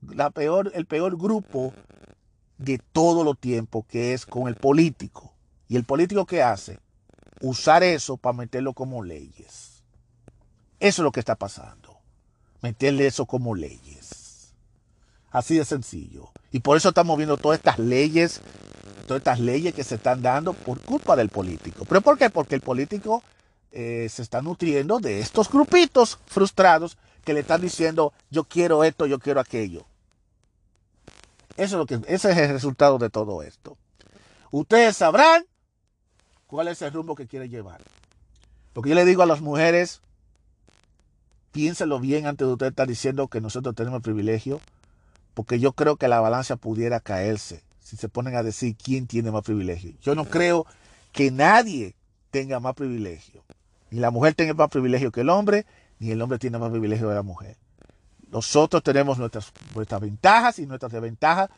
la 0.00 0.30
peor, 0.30 0.72
el 0.74 0.86
peor 0.86 1.16
grupo 1.16 1.72
de 2.58 2.80
todo 2.92 3.22
los 3.22 3.38
tiempos, 3.38 3.84
que 3.86 4.14
es 4.14 4.26
con 4.26 4.48
el 4.48 4.56
político. 4.56 5.32
¿Y 5.68 5.76
el 5.76 5.84
político 5.84 6.26
qué 6.26 6.42
hace? 6.42 6.78
Usar 7.44 7.82
eso 7.82 8.16
para 8.16 8.32
meterlo 8.32 8.72
como 8.72 9.04
leyes. 9.04 9.82
Eso 10.80 11.02
es 11.02 11.04
lo 11.04 11.12
que 11.12 11.20
está 11.20 11.34
pasando. 11.34 11.98
Meterle 12.62 13.06
eso 13.06 13.26
como 13.26 13.54
leyes. 13.54 14.54
Así 15.30 15.58
de 15.58 15.66
sencillo. 15.66 16.30
Y 16.52 16.60
por 16.60 16.78
eso 16.78 16.88
estamos 16.88 17.18
viendo 17.18 17.36
todas 17.36 17.58
estas 17.58 17.78
leyes, 17.78 18.40
todas 19.06 19.20
estas 19.20 19.40
leyes 19.40 19.74
que 19.74 19.84
se 19.84 19.96
están 19.96 20.22
dando 20.22 20.54
por 20.54 20.80
culpa 20.80 21.16
del 21.16 21.28
político. 21.28 21.84
¿Pero 21.84 22.00
por 22.00 22.16
qué? 22.16 22.30
Porque 22.30 22.54
el 22.54 22.62
político 22.62 23.22
eh, 23.72 24.08
se 24.10 24.22
está 24.22 24.40
nutriendo 24.40 24.98
de 24.98 25.20
estos 25.20 25.50
grupitos 25.50 26.18
frustrados 26.24 26.96
que 27.26 27.34
le 27.34 27.40
están 27.40 27.60
diciendo 27.60 28.14
yo 28.30 28.44
quiero 28.44 28.84
esto, 28.84 29.04
yo 29.04 29.18
quiero 29.18 29.40
aquello. 29.40 29.84
Eso 31.58 31.76
es 31.76 31.78
lo 31.78 31.84
que, 31.84 32.00
ese 32.06 32.32
es 32.32 32.38
el 32.38 32.52
resultado 32.52 32.96
de 32.96 33.10
todo 33.10 33.42
esto. 33.42 33.76
Ustedes 34.50 34.96
sabrán 34.96 35.44
cuál 36.54 36.68
es 36.68 36.80
el 36.82 36.92
rumbo 36.92 37.16
que 37.16 37.26
quiere 37.26 37.48
llevar. 37.48 37.80
Porque 38.74 38.90
yo 38.90 38.94
le 38.94 39.04
digo 39.04 39.24
a 39.24 39.26
las 39.26 39.40
mujeres, 39.40 40.02
piénselo 41.50 41.98
bien 41.98 42.28
antes 42.28 42.46
de 42.46 42.52
usted 42.52 42.66
estar 42.66 42.86
diciendo 42.86 43.26
que 43.26 43.40
nosotros 43.40 43.74
tenemos 43.74 44.02
privilegio, 44.02 44.60
porque 45.34 45.58
yo 45.58 45.72
creo 45.72 45.96
que 45.96 46.06
la 46.06 46.20
balanza 46.20 46.54
pudiera 46.54 47.00
caerse 47.00 47.64
si 47.80 47.96
se 47.96 48.08
ponen 48.08 48.36
a 48.36 48.44
decir 48.44 48.76
quién 48.76 49.08
tiene 49.08 49.32
más 49.32 49.42
privilegio. 49.42 49.94
Yo 50.00 50.14
no 50.14 50.26
creo 50.26 50.64
que 51.10 51.32
nadie 51.32 51.96
tenga 52.30 52.60
más 52.60 52.74
privilegio. 52.74 53.42
Ni 53.90 53.98
la 53.98 54.12
mujer 54.12 54.36
tenga 54.36 54.54
más 54.54 54.68
privilegio 54.68 55.10
que 55.10 55.22
el 55.22 55.30
hombre, 55.30 55.66
ni 55.98 56.12
el 56.12 56.22
hombre 56.22 56.38
tiene 56.38 56.58
más 56.58 56.70
privilegio 56.70 57.08
que 57.08 57.14
la 57.16 57.22
mujer. 57.22 57.56
Nosotros 58.30 58.80
tenemos 58.84 59.18
nuestras, 59.18 59.52
nuestras 59.74 60.00
ventajas 60.00 60.60
y 60.60 60.66
nuestras 60.66 60.92
desventajas 60.92 61.50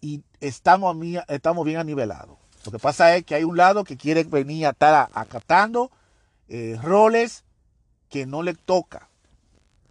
y 0.00 0.22
estamos, 0.40 0.96
estamos 1.26 1.64
bien 1.66 1.78
anivelados. 1.78 2.38
Lo 2.64 2.72
que 2.72 2.78
pasa 2.78 3.16
es 3.16 3.24
que 3.24 3.34
hay 3.34 3.44
un 3.44 3.56
lado 3.56 3.84
que 3.84 3.96
quiere 3.96 4.24
venir 4.24 4.66
a 4.66 4.70
estar 4.70 5.08
acatando 5.14 5.90
eh, 6.48 6.78
roles 6.82 7.44
que 8.08 8.26
no 8.26 8.42
le 8.42 8.54
toca. 8.54 9.08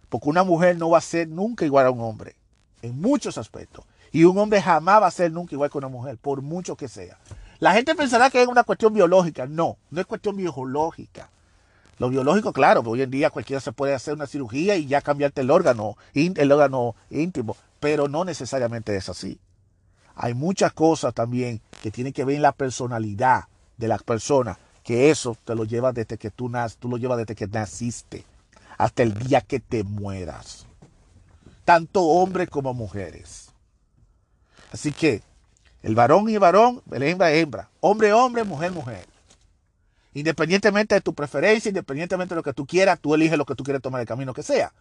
Porque 0.08 0.28
una 0.28 0.44
mujer 0.44 0.76
no 0.76 0.90
va 0.90 0.98
a 0.98 1.02
ser 1.02 1.28
nunca 1.28 1.64
igual 1.64 1.86
a 1.86 1.90
un 1.90 2.00
hombre, 2.00 2.36
en 2.82 3.00
muchos 3.00 3.38
aspectos. 3.38 3.84
Y 4.10 4.24
un 4.24 4.38
hombre 4.38 4.62
jamás 4.62 5.02
va 5.02 5.06
a 5.06 5.10
ser 5.10 5.30
nunca 5.32 5.54
igual 5.54 5.70
que 5.70 5.78
una 5.78 5.88
mujer, 5.88 6.16
por 6.16 6.40
mucho 6.40 6.76
que 6.76 6.88
sea. 6.88 7.18
La 7.58 7.72
gente 7.72 7.94
pensará 7.94 8.30
que 8.30 8.40
es 8.40 8.48
una 8.48 8.64
cuestión 8.64 8.94
biológica. 8.94 9.46
No, 9.46 9.76
no 9.90 10.00
es 10.00 10.06
cuestión 10.06 10.36
biológica. 10.36 11.30
Lo 11.98 12.08
biológico, 12.08 12.52
claro, 12.52 12.82
hoy 12.86 13.02
en 13.02 13.10
día 13.10 13.30
cualquiera 13.30 13.60
se 13.60 13.72
puede 13.72 13.92
hacer 13.92 14.14
una 14.14 14.28
cirugía 14.28 14.76
y 14.76 14.86
ya 14.86 15.00
cambiarte 15.00 15.40
el 15.40 15.50
órgano, 15.50 15.96
el 16.14 16.52
órgano 16.52 16.94
íntimo, 17.10 17.56
pero 17.80 18.06
no 18.06 18.24
necesariamente 18.24 18.96
es 18.96 19.08
así. 19.08 19.40
Hay 20.20 20.34
muchas 20.34 20.72
cosas 20.72 21.14
también 21.14 21.60
que 21.80 21.92
tienen 21.92 22.12
que 22.12 22.24
ver 22.24 22.34
en 22.34 22.42
la 22.42 22.50
personalidad 22.50 23.44
de 23.76 23.86
la 23.86 23.98
persona, 23.98 24.58
que 24.82 25.10
eso 25.10 25.36
te 25.44 25.54
lo 25.54 25.64
lleva 25.64 25.92
desde 25.92 26.18
que 26.18 26.30
tú 26.30 26.48
naces, 26.48 26.76
tú 26.76 26.88
lo 26.88 26.96
llevas 26.96 27.18
desde 27.18 27.36
que 27.36 27.46
naciste, 27.46 28.24
hasta 28.76 29.04
el 29.04 29.14
día 29.14 29.40
que 29.40 29.60
te 29.60 29.84
mueras. 29.84 30.66
Tanto 31.64 32.02
hombres 32.02 32.50
como 32.50 32.74
mujeres. 32.74 33.50
Así 34.72 34.90
que 34.90 35.22
el 35.84 35.94
varón 35.94 36.28
y 36.28 36.36
varón, 36.36 36.82
el 36.90 37.04
hembra 37.04 37.30
hembra, 37.30 37.70
hombre 37.78 38.12
hombre, 38.12 38.42
mujer 38.42 38.72
mujer. 38.72 39.06
Independientemente 40.14 40.96
de 40.96 41.00
tu 41.00 41.14
preferencia, 41.14 41.68
independientemente 41.68 42.34
de 42.34 42.40
lo 42.40 42.42
que 42.42 42.54
tú 42.54 42.66
quieras, 42.66 42.98
tú 42.98 43.14
eliges 43.14 43.38
lo 43.38 43.46
que 43.46 43.54
tú 43.54 43.62
quieres 43.62 43.80
tomar 43.80 44.00
el 44.00 44.06
camino 44.08 44.34
que 44.34 44.42
sea. 44.42 44.72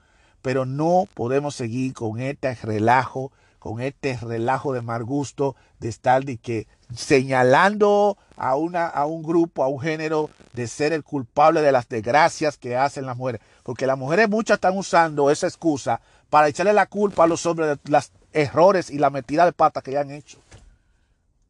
Pero 0.42 0.66
no 0.66 1.08
podemos 1.14 1.54
seguir 1.54 1.94
con 1.94 2.20
este 2.20 2.56
relajo, 2.56 3.32
con 3.68 3.82
este 3.82 4.18
relajo 4.22 4.72
de 4.72 4.82
mal 4.82 5.04
gusto, 5.04 5.58
de 5.80 5.90
estar 5.90 6.24
de 6.24 6.38
que 6.38 6.68
señalando 6.96 8.18
a, 8.38 8.56
una, 8.56 8.88
a 8.88 9.06
un 9.06 9.24
grupo, 9.24 9.62
a 9.62 9.68
un 9.68 9.82
género, 9.82 10.30
de 10.54 10.68
ser 10.68 10.94
el 10.94 11.04
culpable 11.04 11.62
de 11.62 11.74
las 11.74 11.90
desgracias 11.90 12.58
que 12.58 12.78
hacen 12.78 13.06
las 13.06 13.18
mujeres. 13.18 13.42
Porque 13.64 13.86
las 13.86 13.98
mujeres 13.98 14.30
muchas 14.30 14.56
están 14.56 14.78
usando 14.78 15.30
esa 15.30 15.48
excusa 15.48 16.00
para 16.30 16.48
echarle 16.48 16.72
la 16.72 16.86
culpa 16.86 17.26
a 17.26 17.28
los 17.28 17.46
hombres 17.46 17.78
de 17.84 17.92
los 17.92 18.10
errores 18.32 18.90
y 18.90 19.00
la 19.00 19.10
metida 19.10 19.44
de 19.44 19.52
pata 19.52 19.82
que 19.82 19.92
ya 19.92 20.00
han 20.00 20.12
hecho. 20.12 20.38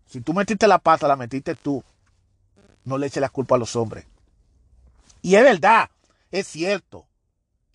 Si 0.08 0.20
tú 0.20 0.34
metiste 0.34 0.68
la 0.68 0.80
pata, 0.80 1.08
la 1.08 1.16
metiste 1.16 1.54
tú 1.54 1.84
no 2.84 2.98
le 2.98 3.06
eche 3.06 3.20
la 3.20 3.30
culpa 3.30 3.58
a 3.58 3.60
los 3.60 3.76
hombres. 3.76 4.08
Y 5.22 5.36
es 5.36 5.44
verdad, 5.44 5.92
es 6.32 6.48
cierto 6.48 7.06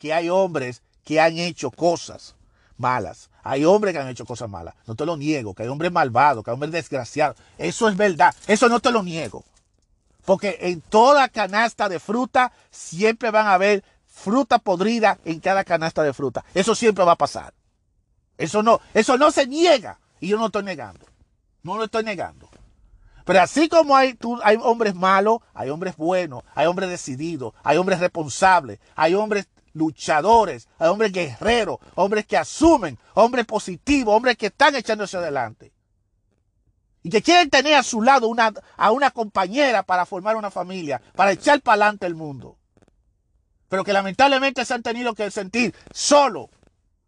que 0.00 0.12
hay 0.12 0.30
hombres 0.30 0.82
que 1.04 1.20
han 1.20 1.38
hecho 1.38 1.70
cosas 1.70 2.34
malas. 2.82 3.30
Hay 3.42 3.64
hombres 3.64 3.94
que 3.94 4.00
han 4.00 4.08
hecho 4.08 4.26
cosas 4.26 4.50
malas. 4.50 4.74
No 4.86 4.94
te 4.94 5.06
lo 5.06 5.16
niego. 5.16 5.54
Que 5.54 5.62
hay 5.62 5.68
hombres 5.70 5.90
malvados, 5.90 6.44
que 6.44 6.50
hay 6.50 6.54
hombres 6.54 6.72
desgraciados. 6.72 7.36
Eso 7.56 7.88
es 7.88 7.96
verdad. 7.96 8.34
Eso 8.46 8.68
no 8.68 8.80
te 8.80 8.90
lo 8.90 9.02
niego. 9.02 9.44
Porque 10.26 10.58
en 10.60 10.80
toda 10.80 11.28
canasta 11.28 11.88
de 11.88 11.98
fruta 11.98 12.52
siempre 12.70 13.30
van 13.30 13.46
a 13.46 13.54
haber 13.54 13.82
fruta 14.06 14.58
podrida 14.58 15.18
en 15.24 15.40
cada 15.40 15.64
canasta 15.64 16.02
de 16.02 16.12
fruta. 16.12 16.44
Eso 16.54 16.74
siempre 16.74 17.04
va 17.04 17.12
a 17.12 17.16
pasar. 17.16 17.54
Eso 18.36 18.62
no, 18.62 18.80
eso 18.92 19.16
no 19.16 19.30
se 19.30 19.46
niega. 19.46 19.98
Y 20.20 20.28
yo 20.28 20.38
no 20.38 20.46
estoy 20.46 20.64
negando. 20.64 21.06
No 21.62 21.76
lo 21.76 21.84
estoy 21.84 22.04
negando. 22.04 22.48
Pero 23.24 23.40
así 23.40 23.68
como 23.68 23.96
hay, 23.96 24.18
hay 24.42 24.58
hombres 24.62 24.94
malos, 24.94 25.38
hay 25.54 25.70
hombres 25.70 25.96
buenos, 25.96 26.42
hay 26.54 26.66
hombres 26.66 26.90
decididos, 26.90 27.54
hay 27.62 27.78
hombres 27.78 28.00
responsables, 28.00 28.80
hay 28.96 29.14
hombres 29.14 29.46
luchadores, 29.72 30.68
hay 30.78 30.88
hombres 30.88 31.12
guerreros, 31.12 31.78
hombres 31.94 32.26
que 32.26 32.36
asumen, 32.36 32.98
hombres 33.14 33.46
positivos, 33.46 34.14
hombres 34.14 34.36
que 34.36 34.46
están 34.46 34.74
echándose 34.76 35.16
adelante. 35.16 35.72
Y 37.02 37.10
que 37.10 37.22
quieren 37.22 37.50
tener 37.50 37.74
a 37.74 37.82
su 37.82 38.00
lado 38.00 38.28
una, 38.28 38.52
a 38.76 38.90
una 38.92 39.10
compañera 39.10 39.82
para 39.82 40.06
formar 40.06 40.36
una 40.36 40.50
familia, 40.50 41.02
para 41.14 41.32
echar 41.32 41.60
para 41.60 41.74
adelante 41.74 42.06
el 42.06 42.14
mundo. 42.14 42.58
Pero 43.68 43.84
que 43.84 43.92
lamentablemente 43.92 44.64
se 44.64 44.74
han 44.74 44.82
tenido 44.82 45.14
que 45.14 45.30
sentir 45.30 45.74
solo, 45.92 46.50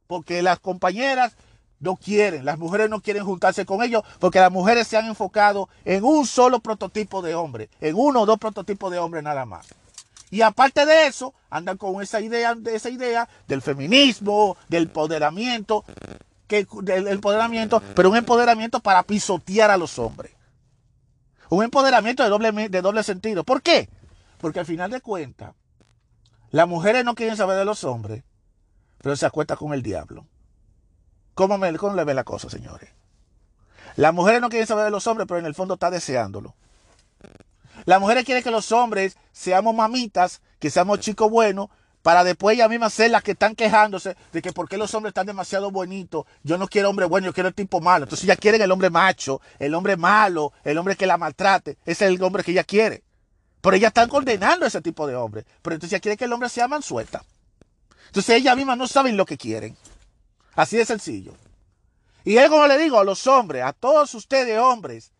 porque 0.06 0.42
las 0.42 0.58
compañeras 0.58 1.36
no 1.78 1.96
quieren, 1.96 2.44
las 2.44 2.58
mujeres 2.58 2.88
no 2.88 3.00
quieren 3.00 3.24
juntarse 3.24 3.66
con 3.66 3.82
ellos 3.82 4.02
porque 4.18 4.40
las 4.40 4.50
mujeres 4.50 4.88
se 4.88 4.96
han 4.96 5.06
enfocado 5.06 5.68
en 5.84 6.02
un 6.02 6.26
solo 6.26 6.60
prototipo 6.60 7.20
de 7.20 7.34
hombre, 7.34 7.68
en 7.80 7.94
uno 7.96 8.22
o 8.22 8.26
dos 8.26 8.38
prototipos 8.38 8.90
de 8.90 8.98
hombre 8.98 9.22
nada 9.22 9.44
más. 9.44 9.66
Y 10.34 10.42
aparte 10.42 10.84
de 10.84 11.06
eso, 11.06 11.32
andan 11.48 11.76
con 11.76 12.02
esa 12.02 12.20
idea, 12.20 12.56
esa 12.66 12.90
idea 12.90 13.28
del 13.46 13.62
feminismo, 13.62 14.56
del 14.68 14.82
empoderamiento, 14.82 15.84
que, 16.48 16.66
del 16.82 17.06
empoderamiento, 17.06 17.80
pero 17.94 18.10
un 18.10 18.16
empoderamiento 18.16 18.80
para 18.80 19.04
pisotear 19.04 19.70
a 19.70 19.76
los 19.76 19.96
hombres. 19.96 20.32
Un 21.50 21.62
empoderamiento 21.62 22.24
de 22.24 22.30
doble, 22.30 22.68
de 22.68 22.82
doble 22.82 23.04
sentido. 23.04 23.44
¿Por 23.44 23.62
qué? 23.62 23.88
Porque 24.38 24.58
al 24.58 24.66
final 24.66 24.90
de 24.90 25.00
cuentas, 25.00 25.54
las 26.50 26.66
mujeres 26.66 27.04
no 27.04 27.14
quieren 27.14 27.36
saber 27.36 27.56
de 27.56 27.64
los 27.64 27.84
hombres, 27.84 28.24
pero 28.98 29.14
se 29.14 29.26
acuestan 29.26 29.56
con 29.56 29.72
el 29.72 29.84
diablo. 29.84 30.26
¿Cómo, 31.34 31.58
me, 31.58 31.72
¿Cómo 31.76 31.94
le 31.94 32.02
ve 32.02 32.12
la 32.12 32.24
cosa, 32.24 32.50
señores? 32.50 32.90
Las 33.94 34.12
mujeres 34.12 34.40
no 34.40 34.48
quieren 34.48 34.66
saber 34.66 34.86
de 34.86 34.90
los 34.90 35.06
hombres, 35.06 35.28
pero 35.28 35.38
en 35.38 35.46
el 35.46 35.54
fondo 35.54 35.74
está 35.74 35.92
deseándolo. 35.92 36.56
Las 37.84 38.00
mujeres 38.00 38.24
quieren 38.24 38.42
que 38.42 38.50
los 38.50 38.72
hombres 38.72 39.16
seamos 39.32 39.74
mamitas, 39.74 40.40
que 40.58 40.70
seamos 40.70 41.00
chicos 41.00 41.30
buenos, 41.30 41.68
para 42.04 42.22
después 42.22 42.54
ellas 42.54 42.68
mismas 42.68 42.92
ser 42.92 43.10
las 43.10 43.22
que 43.22 43.30
están 43.30 43.54
quejándose 43.54 44.14
de 44.30 44.42
que 44.42 44.52
por 44.52 44.68
qué 44.68 44.76
los 44.76 44.92
hombres 44.94 45.12
están 45.12 45.26
demasiado 45.26 45.70
bonitos. 45.70 46.26
Yo 46.42 46.58
no 46.58 46.68
quiero 46.68 46.90
hombre 46.90 47.06
bueno, 47.06 47.24
yo 47.24 47.32
quiero 47.32 47.48
el 47.48 47.54
tipo 47.54 47.80
malo. 47.80 48.04
Entonces 48.04 48.26
ya 48.26 48.36
quieren 48.36 48.60
el 48.60 48.70
hombre 48.70 48.90
macho, 48.90 49.40
el 49.58 49.74
hombre 49.74 49.96
malo, 49.96 50.52
el 50.64 50.76
hombre 50.76 50.96
que 50.96 51.06
la 51.06 51.16
maltrate. 51.16 51.78
Ese 51.86 52.04
es 52.04 52.10
el 52.10 52.22
hombre 52.22 52.44
que 52.44 52.50
ella 52.50 52.64
quiere. 52.64 53.02
Pero 53.62 53.76
ellas 53.76 53.88
están 53.88 54.10
condenando 54.10 54.66
a 54.66 54.68
ese 54.68 54.82
tipo 54.82 55.06
de 55.06 55.16
hombre. 55.16 55.46
Pero 55.62 55.76
entonces 55.76 55.92
ya 55.92 56.00
quiere 56.00 56.18
que 56.18 56.26
el 56.26 56.32
hombre 56.34 56.50
sea 56.50 56.68
mansueta. 56.68 57.24
Entonces 58.08 58.36
ellas 58.36 58.54
mismas 58.54 58.76
no 58.76 58.86
saben 58.86 59.16
lo 59.16 59.24
que 59.24 59.38
quieren. 59.38 59.74
Así 60.54 60.76
de 60.76 60.84
sencillo. 60.84 61.32
Y 62.22 62.36
es 62.36 62.50
como 62.50 62.66
le 62.66 62.76
digo 62.76 63.00
a 63.00 63.04
los 63.04 63.26
hombres, 63.26 63.64
a 63.64 63.72
todos 63.72 64.14
ustedes 64.14 64.58
hombres, 64.58 65.10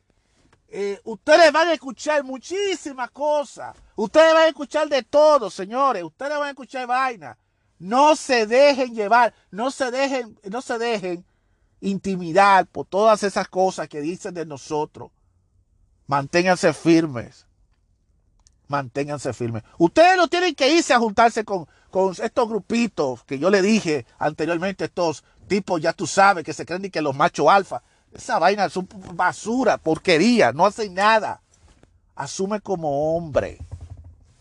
eh, 0.68 1.00
ustedes 1.04 1.52
van 1.52 1.68
a 1.68 1.72
escuchar 1.74 2.24
muchísimas 2.24 3.10
cosas. 3.10 3.76
Ustedes 3.96 4.32
van 4.32 4.42
a 4.44 4.48
escuchar 4.48 4.88
de 4.88 5.02
todo, 5.02 5.50
señores. 5.50 6.02
Ustedes 6.02 6.32
van 6.32 6.48
a 6.48 6.50
escuchar 6.50 6.86
vaina. 6.86 7.38
No 7.78 8.16
se 8.16 8.46
dejen 8.46 8.94
llevar, 8.94 9.34
no 9.50 9.70
se 9.70 9.90
dejen, 9.90 10.38
no 10.44 10.62
se 10.62 10.78
dejen 10.78 11.24
intimidar 11.80 12.66
por 12.66 12.86
todas 12.86 13.22
esas 13.22 13.48
cosas 13.48 13.88
que 13.88 14.00
dicen 14.00 14.34
de 14.34 14.46
nosotros. 14.46 15.10
Manténganse 16.06 16.72
firmes. 16.72 17.46
Manténganse 18.66 19.32
firmes. 19.32 19.62
Ustedes 19.78 20.16
no 20.16 20.28
tienen 20.28 20.54
que 20.54 20.70
irse 20.70 20.94
a 20.94 20.98
juntarse 20.98 21.44
con, 21.44 21.66
con 21.90 22.14
estos 22.20 22.48
grupitos 22.48 23.22
que 23.24 23.38
yo 23.38 23.50
le 23.50 23.62
dije 23.62 24.06
anteriormente, 24.18 24.86
estos 24.86 25.24
tipos, 25.46 25.80
ya 25.80 25.92
tú 25.92 26.06
sabes, 26.06 26.44
que 26.44 26.52
se 26.52 26.64
creen 26.64 26.90
que 26.90 27.02
los 27.02 27.14
machos 27.14 27.48
alfa. 27.48 27.82
Esa 28.14 28.38
vaina 28.38 28.66
es 28.66 28.74
basura, 29.12 29.76
porquería, 29.76 30.52
no 30.52 30.66
hace 30.66 30.88
nada. 30.88 31.40
Asume 32.14 32.60
como 32.60 33.16
hombre. 33.16 33.58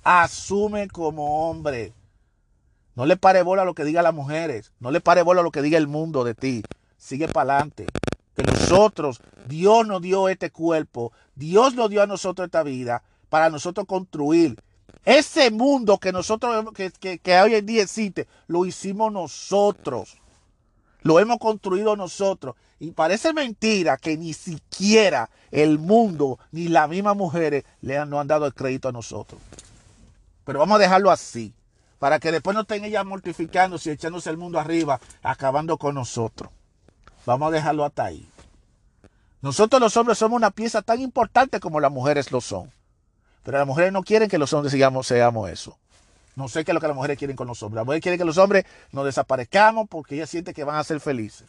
Asume 0.03 0.88
como 0.89 1.49
hombre. 1.49 1.93
No 2.95 3.07
le 3.07 3.17
pare 3.17 3.41
bola 3.41 3.63
a 3.63 3.65
lo 3.65 3.74
que 3.74 3.84
digan 3.84 4.03
las 4.03 4.13
mujeres. 4.13 4.71
No 4.80 4.91
le 4.91 5.01
pare 5.01 5.24
bola 5.24 5.41
a 5.41 5.43
lo 5.43 5.51
que 5.51 5.63
diga 5.63 5.80
el 5.80 5.88
mundo 5.88 6.24
de 6.24 6.36
ti. 6.36 6.63
Sigue 6.97 7.28
para 7.28 7.55
adelante. 7.55 7.88
Que 8.36 8.43
nosotros, 8.43 9.21
Dios 9.47 9.88
nos 9.88 10.01
dio 10.01 10.30
este 10.30 10.51
cuerpo. 10.51 11.11
Dios 11.36 11.74
nos 11.74 11.89
dio 11.89 12.03
a 12.03 12.07
nosotros 12.07 12.45
esta 12.45 12.61
vida 12.61 13.01
para 13.30 13.49
nosotros 13.49 13.88
construir. 13.88 14.61
Ese 15.05 15.49
mundo 15.49 15.97
que 15.97 16.11
nosotros, 16.11 16.65
que, 16.76 17.17
que 17.17 17.41
hoy 17.41 17.55
en 17.55 17.65
día 17.65 17.82
existe, 17.82 18.28
lo 18.45 18.65
hicimos 18.65 19.11
nosotros. 19.11 20.17
Lo 21.01 21.19
hemos 21.19 21.39
construido 21.39 21.95
nosotros. 21.95 22.55
Y 22.84 22.92
parece 22.92 23.32
mentira 23.32 23.96
que 23.96 24.18
ni 24.18 24.34
siquiera 24.34 25.30
el 25.52 25.80
mundo 25.80 26.38
ni 26.52 26.68
las 26.68 26.90
mismas 26.90 27.16
mujeres 27.16 27.64
le 27.80 27.98
han, 27.98 28.10
no 28.10 28.20
han 28.20 28.28
dado 28.28 28.46
el 28.46 28.54
crédito 28.54 28.90
a 28.90 28.92
nosotros. 28.92 29.40
Pero 30.44 30.60
vamos 30.60 30.76
a 30.76 30.80
dejarlo 30.80 31.10
así. 31.10 31.54
Para 31.98 32.20
que 32.20 32.34
después 32.34 32.54
no 32.54 32.64
estén 32.64 32.84
ellas 32.84 33.06
mortificándose 33.06 33.90
y 33.90 33.94
echándose 33.94 34.30
el 34.30 34.36
mundo 34.36 34.60
arriba, 34.60 35.00
acabando 35.22 35.78
con 35.78 35.96
nosotros. 35.96 36.52
Vamos 37.26 37.48
a 37.48 37.52
dejarlo 37.52 37.86
hasta 37.86 38.04
ahí. 38.04 38.28
Nosotros 39.42 39.82
los 39.82 39.96
hombres 39.96 40.18
somos 40.18 40.36
una 40.36 40.52
pieza 40.52 40.82
tan 40.82 41.00
importante 41.00 41.62
como 41.62 41.80
las 41.80 41.90
mujeres 41.90 42.34
lo 42.34 42.42
son. 42.42 42.70
Pero 43.44 43.60
las 43.60 43.66
mujeres 43.66 43.94
no 43.94 44.04
quieren 44.04 44.28
que 44.28 44.38
los 44.38 44.52
hombres 44.52 44.74
sigamos, 44.74 45.08
seamos 45.08 45.50
eso. 45.50 45.78
No 46.36 46.50
sé 46.50 46.66
qué 46.66 46.72
es 46.72 46.76
lo 46.76 46.82
que 46.82 46.88
las 46.88 46.98
mujeres 46.98 47.18
quieren 47.18 47.38
con 47.38 47.48
los 47.48 47.64
hombres. 47.64 47.78
Las 47.78 47.86
mujeres 47.86 48.04
quieren 48.04 48.20
que 48.20 48.26
los 48.26 48.38
hombres 48.38 48.66
nos 48.92 49.06
desaparezcamos 49.06 49.88
porque 49.88 50.16
ellas 50.16 50.30
sienten 50.30 50.54
que 50.54 50.66
van 50.66 50.76
a 50.76 50.84
ser 50.84 51.00
felices. 51.00 51.48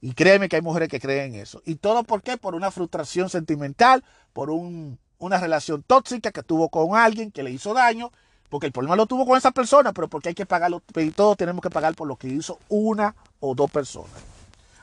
Y 0.00 0.14
créeme 0.14 0.48
que 0.48 0.56
hay 0.56 0.62
mujeres 0.62 0.88
que 0.88 1.00
creen 1.00 1.34
en 1.34 1.40
eso. 1.40 1.62
¿Y 1.66 1.74
todo 1.74 2.04
por 2.04 2.22
qué? 2.22 2.36
Por 2.36 2.54
una 2.54 2.70
frustración 2.70 3.28
sentimental, 3.28 4.02
por 4.32 4.50
una 4.50 5.38
relación 5.38 5.82
tóxica 5.82 6.32
que 6.32 6.42
tuvo 6.42 6.68
con 6.70 6.96
alguien 6.96 7.30
que 7.30 7.42
le 7.42 7.50
hizo 7.50 7.74
daño, 7.74 8.10
porque 8.48 8.66
el 8.66 8.72
problema 8.72 8.96
lo 8.96 9.06
tuvo 9.06 9.26
con 9.26 9.36
esa 9.36 9.50
persona, 9.50 9.92
pero 9.92 10.08
porque 10.08 10.30
hay 10.30 10.34
que 10.34 10.46
pagarlo, 10.46 10.82
y 10.96 11.10
todos 11.10 11.36
tenemos 11.36 11.62
que 11.62 11.70
pagar 11.70 11.94
por 11.94 12.08
lo 12.08 12.16
que 12.16 12.28
hizo 12.28 12.58
una 12.68 13.14
o 13.38 13.54
dos 13.54 13.70
personas. 13.70 14.10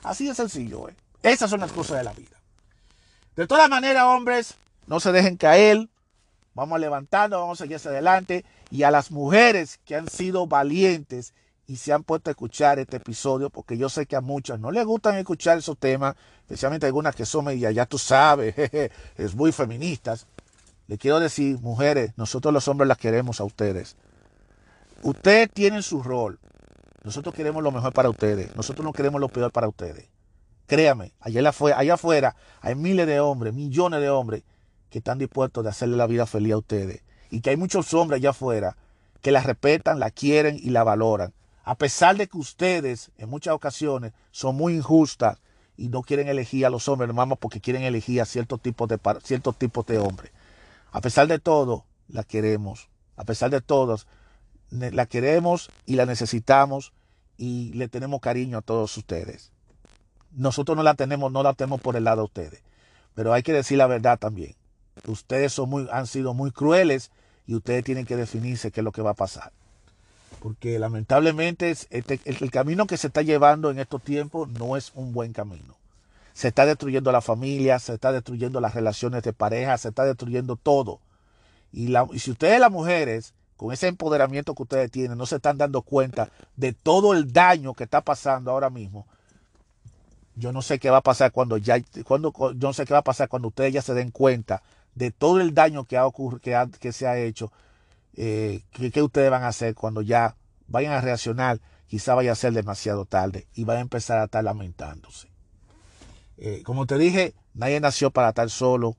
Así 0.03 0.27
de 0.27 0.35
sencillo, 0.35 0.87
¿eh? 0.87 0.95
Esas 1.23 1.49
son 1.49 1.59
las 1.59 1.71
cosas 1.71 1.97
de 1.97 2.03
la 2.03 2.13
vida. 2.13 2.37
De 3.35 3.47
todas 3.47 3.69
maneras, 3.69 4.03
hombres, 4.03 4.55
no 4.85 4.99
se 4.99 5.11
dejen 5.11 5.35
caer. 5.35 5.89
Vamos 6.53 6.75
a 6.75 6.79
levantarnos, 6.79 7.39
vamos 7.39 7.59
a 7.59 7.63
seguir 7.63 7.75
hacia 7.75 7.91
adelante 7.91 8.45
y 8.71 8.83
a 8.83 8.91
las 8.91 9.11
mujeres 9.11 9.79
que 9.85 9.95
han 9.95 10.09
sido 10.09 10.47
valientes 10.47 11.33
y 11.67 11.75
se 11.75 11.91
han 11.91 12.03
puesto 12.03 12.29
a 12.29 12.31
escuchar 12.31 12.79
este 12.79 12.97
episodio, 12.97 13.49
porque 13.49 13.77
yo 13.77 13.89
sé 13.89 14.05
que 14.05 14.15
a 14.15 14.21
muchas 14.21 14.57
no 14.57 14.71
les 14.71 14.85
gustan 14.85 15.15
escuchar 15.17 15.57
esos 15.57 15.77
temas, 15.77 16.15
especialmente 16.39 16.85
algunas 16.85 17.13
que 17.13 17.25
son 17.25 17.43
media, 17.45 17.71
ya 17.71 17.85
tú 17.85 17.97
sabes, 17.97 18.55
es 19.17 19.35
muy 19.35 19.51
feministas. 19.51 20.27
Le 20.87 20.97
quiero 20.97 21.19
decir, 21.19 21.59
mujeres, 21.59 22.13
nosotros 22.15 22.53
los 22.53 22.65
hombres 22.69 22.87
las 22.87 22.97
queremos 22.97 23.41
a 23.41 23.43
ustedes. 23.43 23.97
Ustedes 25.03 25.51
tienen 25.51 25.83
su 25.83 26.01
rol. 26.01 26.39
Nosotros 27.03 27.35
queremos 27.35 27.61
lo 27.61 27.71
mejor 27.71 27.91
para 27.91 28.09
ustedes. 28.09 28.55
Nosotros 28.55 28.85
no 28.85 28.93
queremos 28.93 29.19
lo 29.19 29.27
peor 29.27 29.51
para 29.51 29.67
ustedes. 29.67 30.07
Créame, 30.67 31.11
allá 31.19 31.49
afuera, 31.49 31.77
allá 31.77 31.93
afuera 31.95 32.35
hay 32.61 32.75
miles 32.75 33.07
de 33.07 33.19
hombres, 33.19 33.53
millones 33.53 33.99
de 33.99 34.09
hombres 34.09 34.43
que 34.89 34.99
están 34.99 35.17
dispuestos 35.17 35.65
a 35.65 35.69
hacerle 35.69 35.97
la 35.97 36.07
vida 36.07 36.25
feliz 36.25 36.53
a 36.53 36.57
ustedes 36.57 37.01
y 37.29 37.41
que 37.41 37.49
hay 37.49 37.57
muchos 37.57 37.93
hombres 37.93 38.19
allá 38.19 38.29
afuera 38.29 38.77
que 39.21 39.31
la 39.31 39.41
respetan, 39.41 39.99
la 39.99 40.11
quieren 40.11 40.57
y 40.61 40.69
la 40.69 40.83
valoran. 40.83 41.33
A 41.67 41.75
pesar 41.75 42.15
de 42.15 42.27
que 42.27 42.37
ustedes 42.37 43.11
en 43.17 43.29
muchas 43.29 43.53
ocasiones 43.53 44.13
son 44.31 44.55
muy 44.55 44.75
injustas 44.75 45.41
y 45.75 45.89
no 45.89 46.01
quieren 46.01 46.29
elegir 46.29 46.65
a 46.65 46.69
los 46.69 46.87
hombres, 46.87 47.09
hermanos, 47.09 47.37
porque 47.41 47.59
quieren 47.59 47.83
elegir 47.83 48.21
a 48.21 48.25
ciertos 48.25 48.61
tipos 48.61 48.87
de, 48.87 48.97
ciertos 49.21 49.53
de 49.59 49.97
hombres. 49.97 50.31
A 50.93 51.01
pesar 51.01 51.27
de 51.27 51.39
todo, 51.39 51.83
la 52.07 52.23
queremos. 52.23 52.87
A 53.17 53.25
pesar 53.25 53.49
de 53.49 53.59
todos, 53.59 54.07
la 54.69 55.07
queremos 55.07 55.69
y 55.85 55.97
la 55.97 56.05
necesitamos 56.05 56.93
y 57.35 57.73
le 57.73 57.89
tenemos 57.89 58.21
cariño 58.21 58.59
a 58.59 58.61
todos 58.61 58.95
ustedes. 58.95 59.51
Nosotros 60.31 60.77
no 60.77 60.83
la 60.83 60.93
tenemos, 60.93 61.33
no 61.33 61.43
la 61.43 61.53
tenemos 61.53 61.81
por 61.81 61.97
el 61.97 62.05
lado 62.05 62.21
de 62.21 62.27
ustedes. 62.27 62.63
Pero 63.13 63.33
hay 63.33 63.43
que 63.43 63.51
decir 63.51 63.77
la 63.77 63.87
verdad 63.87 64.17
también. 64.17 64.55
Ustedes 65.05 65.51
son 65.51 65.69
muy, 65.69 65.89
han 65.91 66.07
sido 66.07 66.33
muy 66.33 66.51
crueles 66.51 67.11
y 67.45 67.55
ustedes 67.55 67.83
tienen 67.83 68.05
que 68.05 68.15
definirse 68.15 68.71
qué 68.71 68.79
es 68.79 68.85
lo 68.85 68.93
que 68.93 69.01
va 69.01 69.11
a 69.11 69.15
pasar. 69.15 69.51
Porque 70.39 70.77
lamentablemente 70.79 71.71
este, 71.71 72.19
el, 72.25 72.51
camino 72.51 72.85
que 72.85 72.97
se 72.97 73.07
está 73.07 73.21
llevando 73.21 73.71
en 73.71 73.79
estos 73.79 74.01
tiempos 74.03 74.47
no 74.49 74.77
es 74.77 74.91
un 74.95 75.13
buen 75.13 75.33
camino. 75.33 75.75
Se 76.33 76.49
está 76.49 76.65
destruyendo 76.65 77.11
la 77.11 77.21
familia, 77.21 77.79
se 77.79 77.95
está 77.95 78.11
destruyendo 78.11 78.61
las 78.61 78.75
relaciones 78.75 79.23
de 79.23 79.33
pareja, 79.33 79.77
se 79.77 79.89
está 79.89 80.05
destruyendo 80.05 80.55
todo. 80.55 80.99
Y, 81.71 81.93
si 82.19 82.31
ustedes 82.31 82.59
las 82.59 82.71
mujeres, 82.71 83.33
con 83.55 83.73
ese 83.73 83.87
empoderamiento 83.87 84.53
que 84.53 84.63
ustedes 84.63 84.91
tienen, 84.91 85.17
no 85.17 85.25
se 85.25 85.37
están 85.37 85.57
dando 85.57 85.81
cuenta 85.81 86.29
de 86.55 86.73
todo 86.73 87.13
el 87.13 87.33
daño 87.33 87.73
que 87.73 87.85
está 87.85 88.01
pasando 88.01 88.51
ahora 88.51 88.69
mismo, 88.69 89.07
yo 90.35 90.51
no 90.51 90.61
sé 90.61 90.77
qué 90.77 90.91
va 90.91 90.97
a 90.97 91.01
pasar 91.01 91.31
cuando 91.31 91.57
ya, 91.57 91.77
cuando, 92.03 92.31
yo 92.53 92.67
no 92.67 92.73
sé 92.73 92.85
qué 92.85 92.93
va 92.93 92.99
a 92.99 93.03
pasar 93.03 93.27
cuando 93.27 93.47
ustedes 93.47 93.73
ya 93.73 93.81
se 93.81 93.95
den 93.95 94.11
cuenta 94.11 94.61
de 94.93 95.09
todo 95.11 95.39
el 95.41 95.55
daño 95.55 95.85
que, 95.85 95.97
ha 95.97 96.05
ocurrido, 96.05 96.39
que, 96.41 96.79
que 96.79 96.91
se 96.91 97.07
ha 97.07 97.17
hecho, 97.17 97.51
eh, 98.17 98.63
¿qué, 98.71 99.03
ustedes 99.03 99.29
van 99.29 99.43
a 99.43 99.49
hacer 99.49 99.75
cuando 99.75 100.01
ya 100.01 100.35
vayan 100.67 100.93
a 100.93 101.01
reaccionar? 101.01 101.61
Quizá 101.85 102.15
vaya 102.15 102.31
a 102.31 102.35
ser 102.35 102.51
demasiado 102.51 103.05
tarde 103.05 103.47
y 103.53 103.63
van 103.63 103.77
a 103.77 103.81
empezar 103.81 104.17
a 104.17 104.25
estar 104.25 104.43
lamentándose. 104.43 105.29
Eh, 106.37 106.63
como 106.63 106.85
te 106.87 106.97
dije, 106.97 107.35
nadie 107.53 107.79
nació 107.79 108.11
para 108.11 108.29
estar 108.29 108.49
solo. 108.49 108.97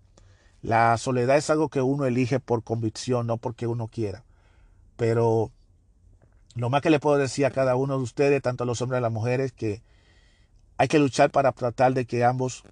La 0.63 0.97
soledad 0.99 1.37
es 1.37 1.51
algo 1.51 1.69
que 1.69 1.83
uno 1.83 2.07
elige 2.07 2.41
por 2.41 2.63
convicción, 2.63 3.27
no 3.27 3.37
porque 3.39 3.67
uno 3.67 3.89
quiera. 3.89 4.25
Pero 4.97 5.51
lo 6.55 6.71
más 6.71 6.81
que 6.81 6.91
le 6.91 7.01
puedo 7.01 7.19
decir 7.19 7.45
a 7.45 7.51
cada 7.51 7.77
uno 7.77 7.99
de 7.99 8.05
ustedes, 8.05 8.41
tanto 8.41 8.65
a 8.65 8.67
los 8.67 8.81
hombres 8.81 8.99
como 8.99 9.07
a 9.07 9.09
las 9.09 9.13
mujeres, 9.13 9.53
que 9.53 9.83
hay 10.77 10.89
que 10.89 10.99
luchar 11.01 11.31
para 11.31 11.53
tratar 11.53 11.93
de 11.93 12.07
que 12.07 12.25
ambos 12.25 12.63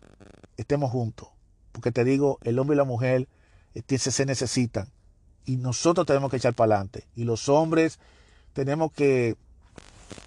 estemos 0.57 0.93
juntos. 0.93 1.29
Porque 1.73 1.93
te 1.93 2.05
digo, 2.05 2.39
el 2.43 2.59
hombre 2.59 2.75
y 2.75 2.79
la 2.79 2.85
mujer 2.85 3.29
eh, 3.75 3.99
se 3.99 4.27
necesitan. 4.27 4.96
Y 5.47 5.57
nosotros 5.57 6.07
tenemos 6.07 6.31
que 6.31 6.37
echar 6.37 6.55
para 6.55 6.75
adelante. 6.75 7.07
Y 7.15 7.25
los 7.25 7.49
hombres 7.49 7.99
tenemos 8.53 8.93
que 8.93 9.37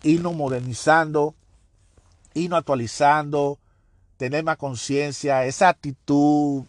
irnos 0.04 0.34
modernizando, 0.34 1.36
irnos 2.34 2.60
actualizando, 2.60 3.60
tener 4.18 4.44
más 4.44 4.58
conciencia, 4.58 5.46
esa 5.46 5.70
actitud 5.70 6.64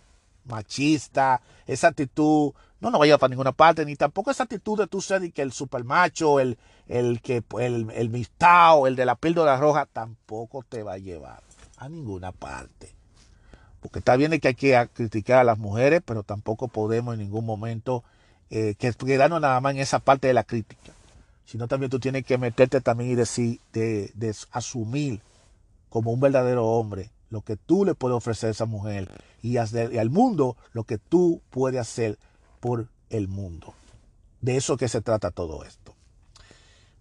machista, 0.44 1.40
esa 1.66 1.88
actitud 1.88 2.53
no 2.80 2.90
nos 2.90 2.98
vaya 2.98 3.18
para 3.18 3.30
ninguna 3.30 3.53
parte, 3.53 3.84
ni 3.84 3.94
tampoco 3.94 4.30
esa 4.30 4.44
actitud 4.44 4.78
de 4.78 4.86
tú 4.86 5.01
ser 5.01 5.22
y 5.22 5.32
que 5.32 5.42
el 5.42 5.53
supermacho, 5.53 6.40
el, 6.40 6.59
el 6.88 7.20
que 7.20 7.42
el, 7.59 7.90
el 7.90 8.09
mistao, 8.09 8.86
el 8.86 8.96
de 8.96 9.05
la 9.05 9.16
píldora 9.16 9.57
roja, 9.59 9.86
tampoco 9.86 10.64
te 10.68 10.82
va 10.82 10.94
a 10.94 10.98
llevar 10.98 11.42
a 11.76 11.88
ninguna 11.88 12.32
parte. 12.32 12.94
Porque 13.80 13.98
está 13.98 14.16
bien 14.16 14.38
que 14.40 14.48
hay 14.48 14.55
que 14.55 14.88
criticar 14.92 15.40
a 15.40 15.44
las 15.44 15.59
mujeres, 15.59 16.03
pero 16.05 16.22
tampoco 16.22 16.68
podemos 16.68 17.14
en 17.14 17.20
ningún 17.20 17.46
momento 17.46 18.05
eh, 18.51 18.74
quedarnos 18.76 19.40
nada 19.40 19.61
más 19.61 19.74
en 19.74 19.80
esa 19.80 20.01
parte 20.01 20.28
de 20.28 20.34
la 20.34 20.44
crítica. 20.44 20.92
Sino 21.44 21.66
también 21.66 21.90
tú 21.90 21.98
tienes 21.98 22.24
que 22.24 22.38
meterte 22.38 22.80
también 22.80 23.11
y 23.11 23.14
decir, 23.14 23.61
de, 23.72 24.11
de 24.14 24.34
asumir 24.53 25.20
como 25.88 26.12
un 26.12 26.20
verdadero 26.20 26.66
hombre 26.66 27.11
lo 27.30 27.42
que 27.42 27.57
tú 27.57 27.84
le 27.84 27.94
puedes 27.94 28.16
ofrecer 28.16 28.48
a 28.48 28.51
esa 28.51 28.66
mujer 28.66 29.09
y, 29.40 29.53
y 29.53 29.59
al 29.59 30.11
mundo 30.11 30.57
lo 30.72 30.84
que 30.84 30.98
tú 30.98 31.40
puedes 31.51 31.80
hacer 31.80 32.18
por 32.59 32.88
el 33.09 33.28
mundo. 33.28 33.74
De 34.40 34.57
eso 34.57 34.76
que 34.76 34.88
se 34.88 35.01
trata 35.01 35.30
todo 35.30 35.64
esto. 35.64 35.94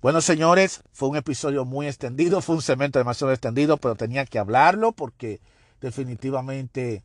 Bueno, 0.01 0.21
señores, 0.21 0.81
fue 0.93 1.09
un 1.09 1.17
episodio 1.17 1.65
muy 1.65 1.87
extendido, 1.87 2.41
fue 2.41 2.55
un 2.55 2.61
cemento 2.61 2.99
demasiado 2.99 3.33
extendido, 3.33 3.77
pero 3.77 3.95
tenía 3.95 4.25
que 4.25 4.39
hablarlo 4.39 4.93
porque 4.93 5.41
definitivamente 5.81 7.03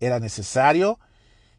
era 0.00 0.18
necesario 0.18 0.98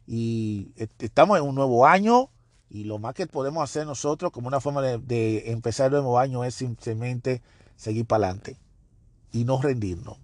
y 0.06 0.72
estamos 0.98 1.38
en 1.38 1.44
un 1.44 1.54
nuevo 1.54 1.86
año 1.86 2.30
y 2.68 2.84
lo 2.84 2.98
más 2.98 3.14
que 3.14 3.26
podemos 3.26 3.62
hacer 3.62 3.86
nosotros 3.86 4.32
como 4.32 4.48
una 4.48 4.60
forma 4.60 4.82
de, 4.82 5.50
empezar 5.50 5.86
el 5.86 5.92
nuevo 5.92 6.18
año 6.18 6.44
es 6.44 6.54
simplemente 6.54 7.42
seguir 7.76 8.06
para 8.06 8.26
adelante 8.26 8.56
y 9.32 9.44
no 9.44 9.60
rendirnos. 9.60 10.18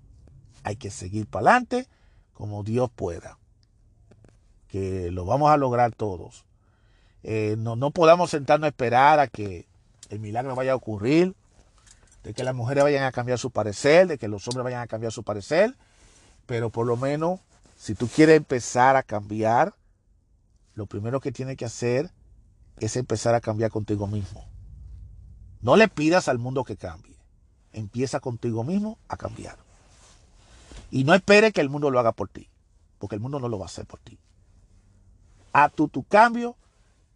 Hay 0.63 0.77
que 0.77 0.91
seguir 0.91 1.27
para 1.27 1.51
adelante 1.51 1.89
como 2.35 2.63
Dios 2.63 2.91
pueda, 2.95 3.39
que 4.69 5.11
lo 5.11 5.25
vamos 5.25 5.51
a 5.51 5.57
lograr 5.57 5.95
todos. 5.95 6.45
Eh, 7.23 7.55
no, 7.59 7.77
no 7.77 7.91
podamos 7.91 8.31
sentarnos 8.31 8.67
a 8.67 8.69
esperar 8.69 9.21
a 9.21 9.29
que 9.29 9.67
el 10.09 10.21
milagro 10.21 10.55
vaya 10.55 10.73
a 10.73 10.77
ocurrir, 10.77 11.35
de 12.25 12.35
que 12.35 12.45
las 12.45 12.55
mujeres 12.55 12.85
vayan 12.85 13.05
a 13.05 13.13
cambiar 13.13 13.39
su 13.39 13.51
parecer, 13.51 14.07
de 14.07 14.19
que 14.19 14.29
los 14.29 14.47
hombres 14.49 14.65
vayan 14.65 14.81
a 14.81 14.87
cambiar 14.87 15.13
su 15.13 15.23
parecer 15.23 15.77
pero 16.51 16.69
por 16.69 16.85
lo 16.85 16.97
menos, 16.97 17.39
si 17.81 17.95
tú 17.95 18.09
quieres 18.09 18.37
empezar 18.37 18.97
a 18.97 19.03
cambiar, 19.03 19.75
lo 20.75 20.85
primero 20.85 21.19
que 21.19 21.33
tienes 21.33 21.57
que 21.57 21.65
hacer 21.65 22.13
es 22.79 22.95
empezar 22.95 23.35
a 23.35 23.41
cambiar 23.41 23.71
contigo 23.71 24.07
mismo. 24.07 24.47
No 25.63 25.77
le 25.77 25.89
pidas 25.89 26.29
al 26.29 26.39
mundo 26.39 26.63
que 26.63 26.77
cambie. 26.77 27.17
Empieza 27.73 28.21
contigo 28.21 28.65
mismo 28.65 28.99
a 29.09 29.17
cambiar. 29.17 29.57
Y 30.91 31.05
no 31.05 31.15
espere 31.15 31.53
que 31.53 31.63
el 31.63 31.71
mundo 31.71 31.91
lo 31.91 31.99
haga 31.99 32.13
por 32.13 32.29
ti, 32.29 32.51
porque 32.99 33.15
el 33.15 33.23
mundo 33.23 33.41
no 33.41 33.49
lo 33.49 33.59
va 33.59 33.65
a 33.65 33.69
hacer 33.69 33.87
por 33.87 33.99
ti. 34.01 34.19
Haz 35.55 35.73
tú 35.73 35.89
tu 35.89 36.03
cambio 36.03 36.57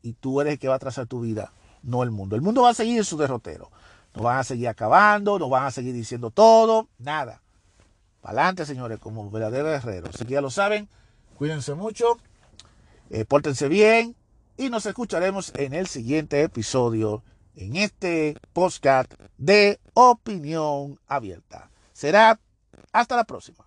y 0.01 0.15
tú 0.15 0.41
eres 0.41 0.55
el 0.55 0.59
que 0.59 0.69
va 0.69 0.77
a 0.77 0.79
trazar 0.79 1.07
tu 1.07 1.21
vida, 1.21 1.53
no 1.83 2.03
el 2.03 2.11
mundo. 2.11 2.37
El 2.37 2.43
mundo 2.43 2.63
va 2.63 2.71
a 2.71 2.75
seguir 2.75 2.97
en 2.97 3.05
su 3.05 3.19
derrotero. 3.19 3.71
Nos 4.15 4.25
van 4.25 4.39
a 4.39 4.45
seguir 4.45 4.69
acabando, 4.69 5.39
nos 5.39 5.51
van 5.51 5.67
a 5.67 5.71
seguir 5.71 5.93
diciendo 5.93 6.31
todo, 6.31 6.89
nada. 6.97 7.43
Adelante, 8.25 8.65
señores, 8.65 8.99
como 8.99 9.31
verdaderos 9.31 9.85
guerreros. 9.85 10.15
Así 10.15 10.25
que 10.25 10.33
ya 10.33 10.41
lo 10.41 10.51
saben, 10.51 10.89
cuídense 11.37 11.75
mucho, 11.75 12.19
eh, 13.11 13.25
pórtense 13.25 13.69
bien 13.69 14.17
y 14.57 14.71
nos 14.71 14.87
escucharemos 14.87 15.53
en 15.57 15.75
el 15.75 15.87
siguiente 15.87 16.43
episodio, 16.43 17.23
en 17.55 17.77
este 17.77 18.37
podcast 18.53 19.13
de 19.37 19.79
Opinión 19.93 20.99
Abierta. 21.07 21.71
Será 21.93 22.41
hasta 22.93 23.17
la 23.17 23.25
próxima. 23.25 23.67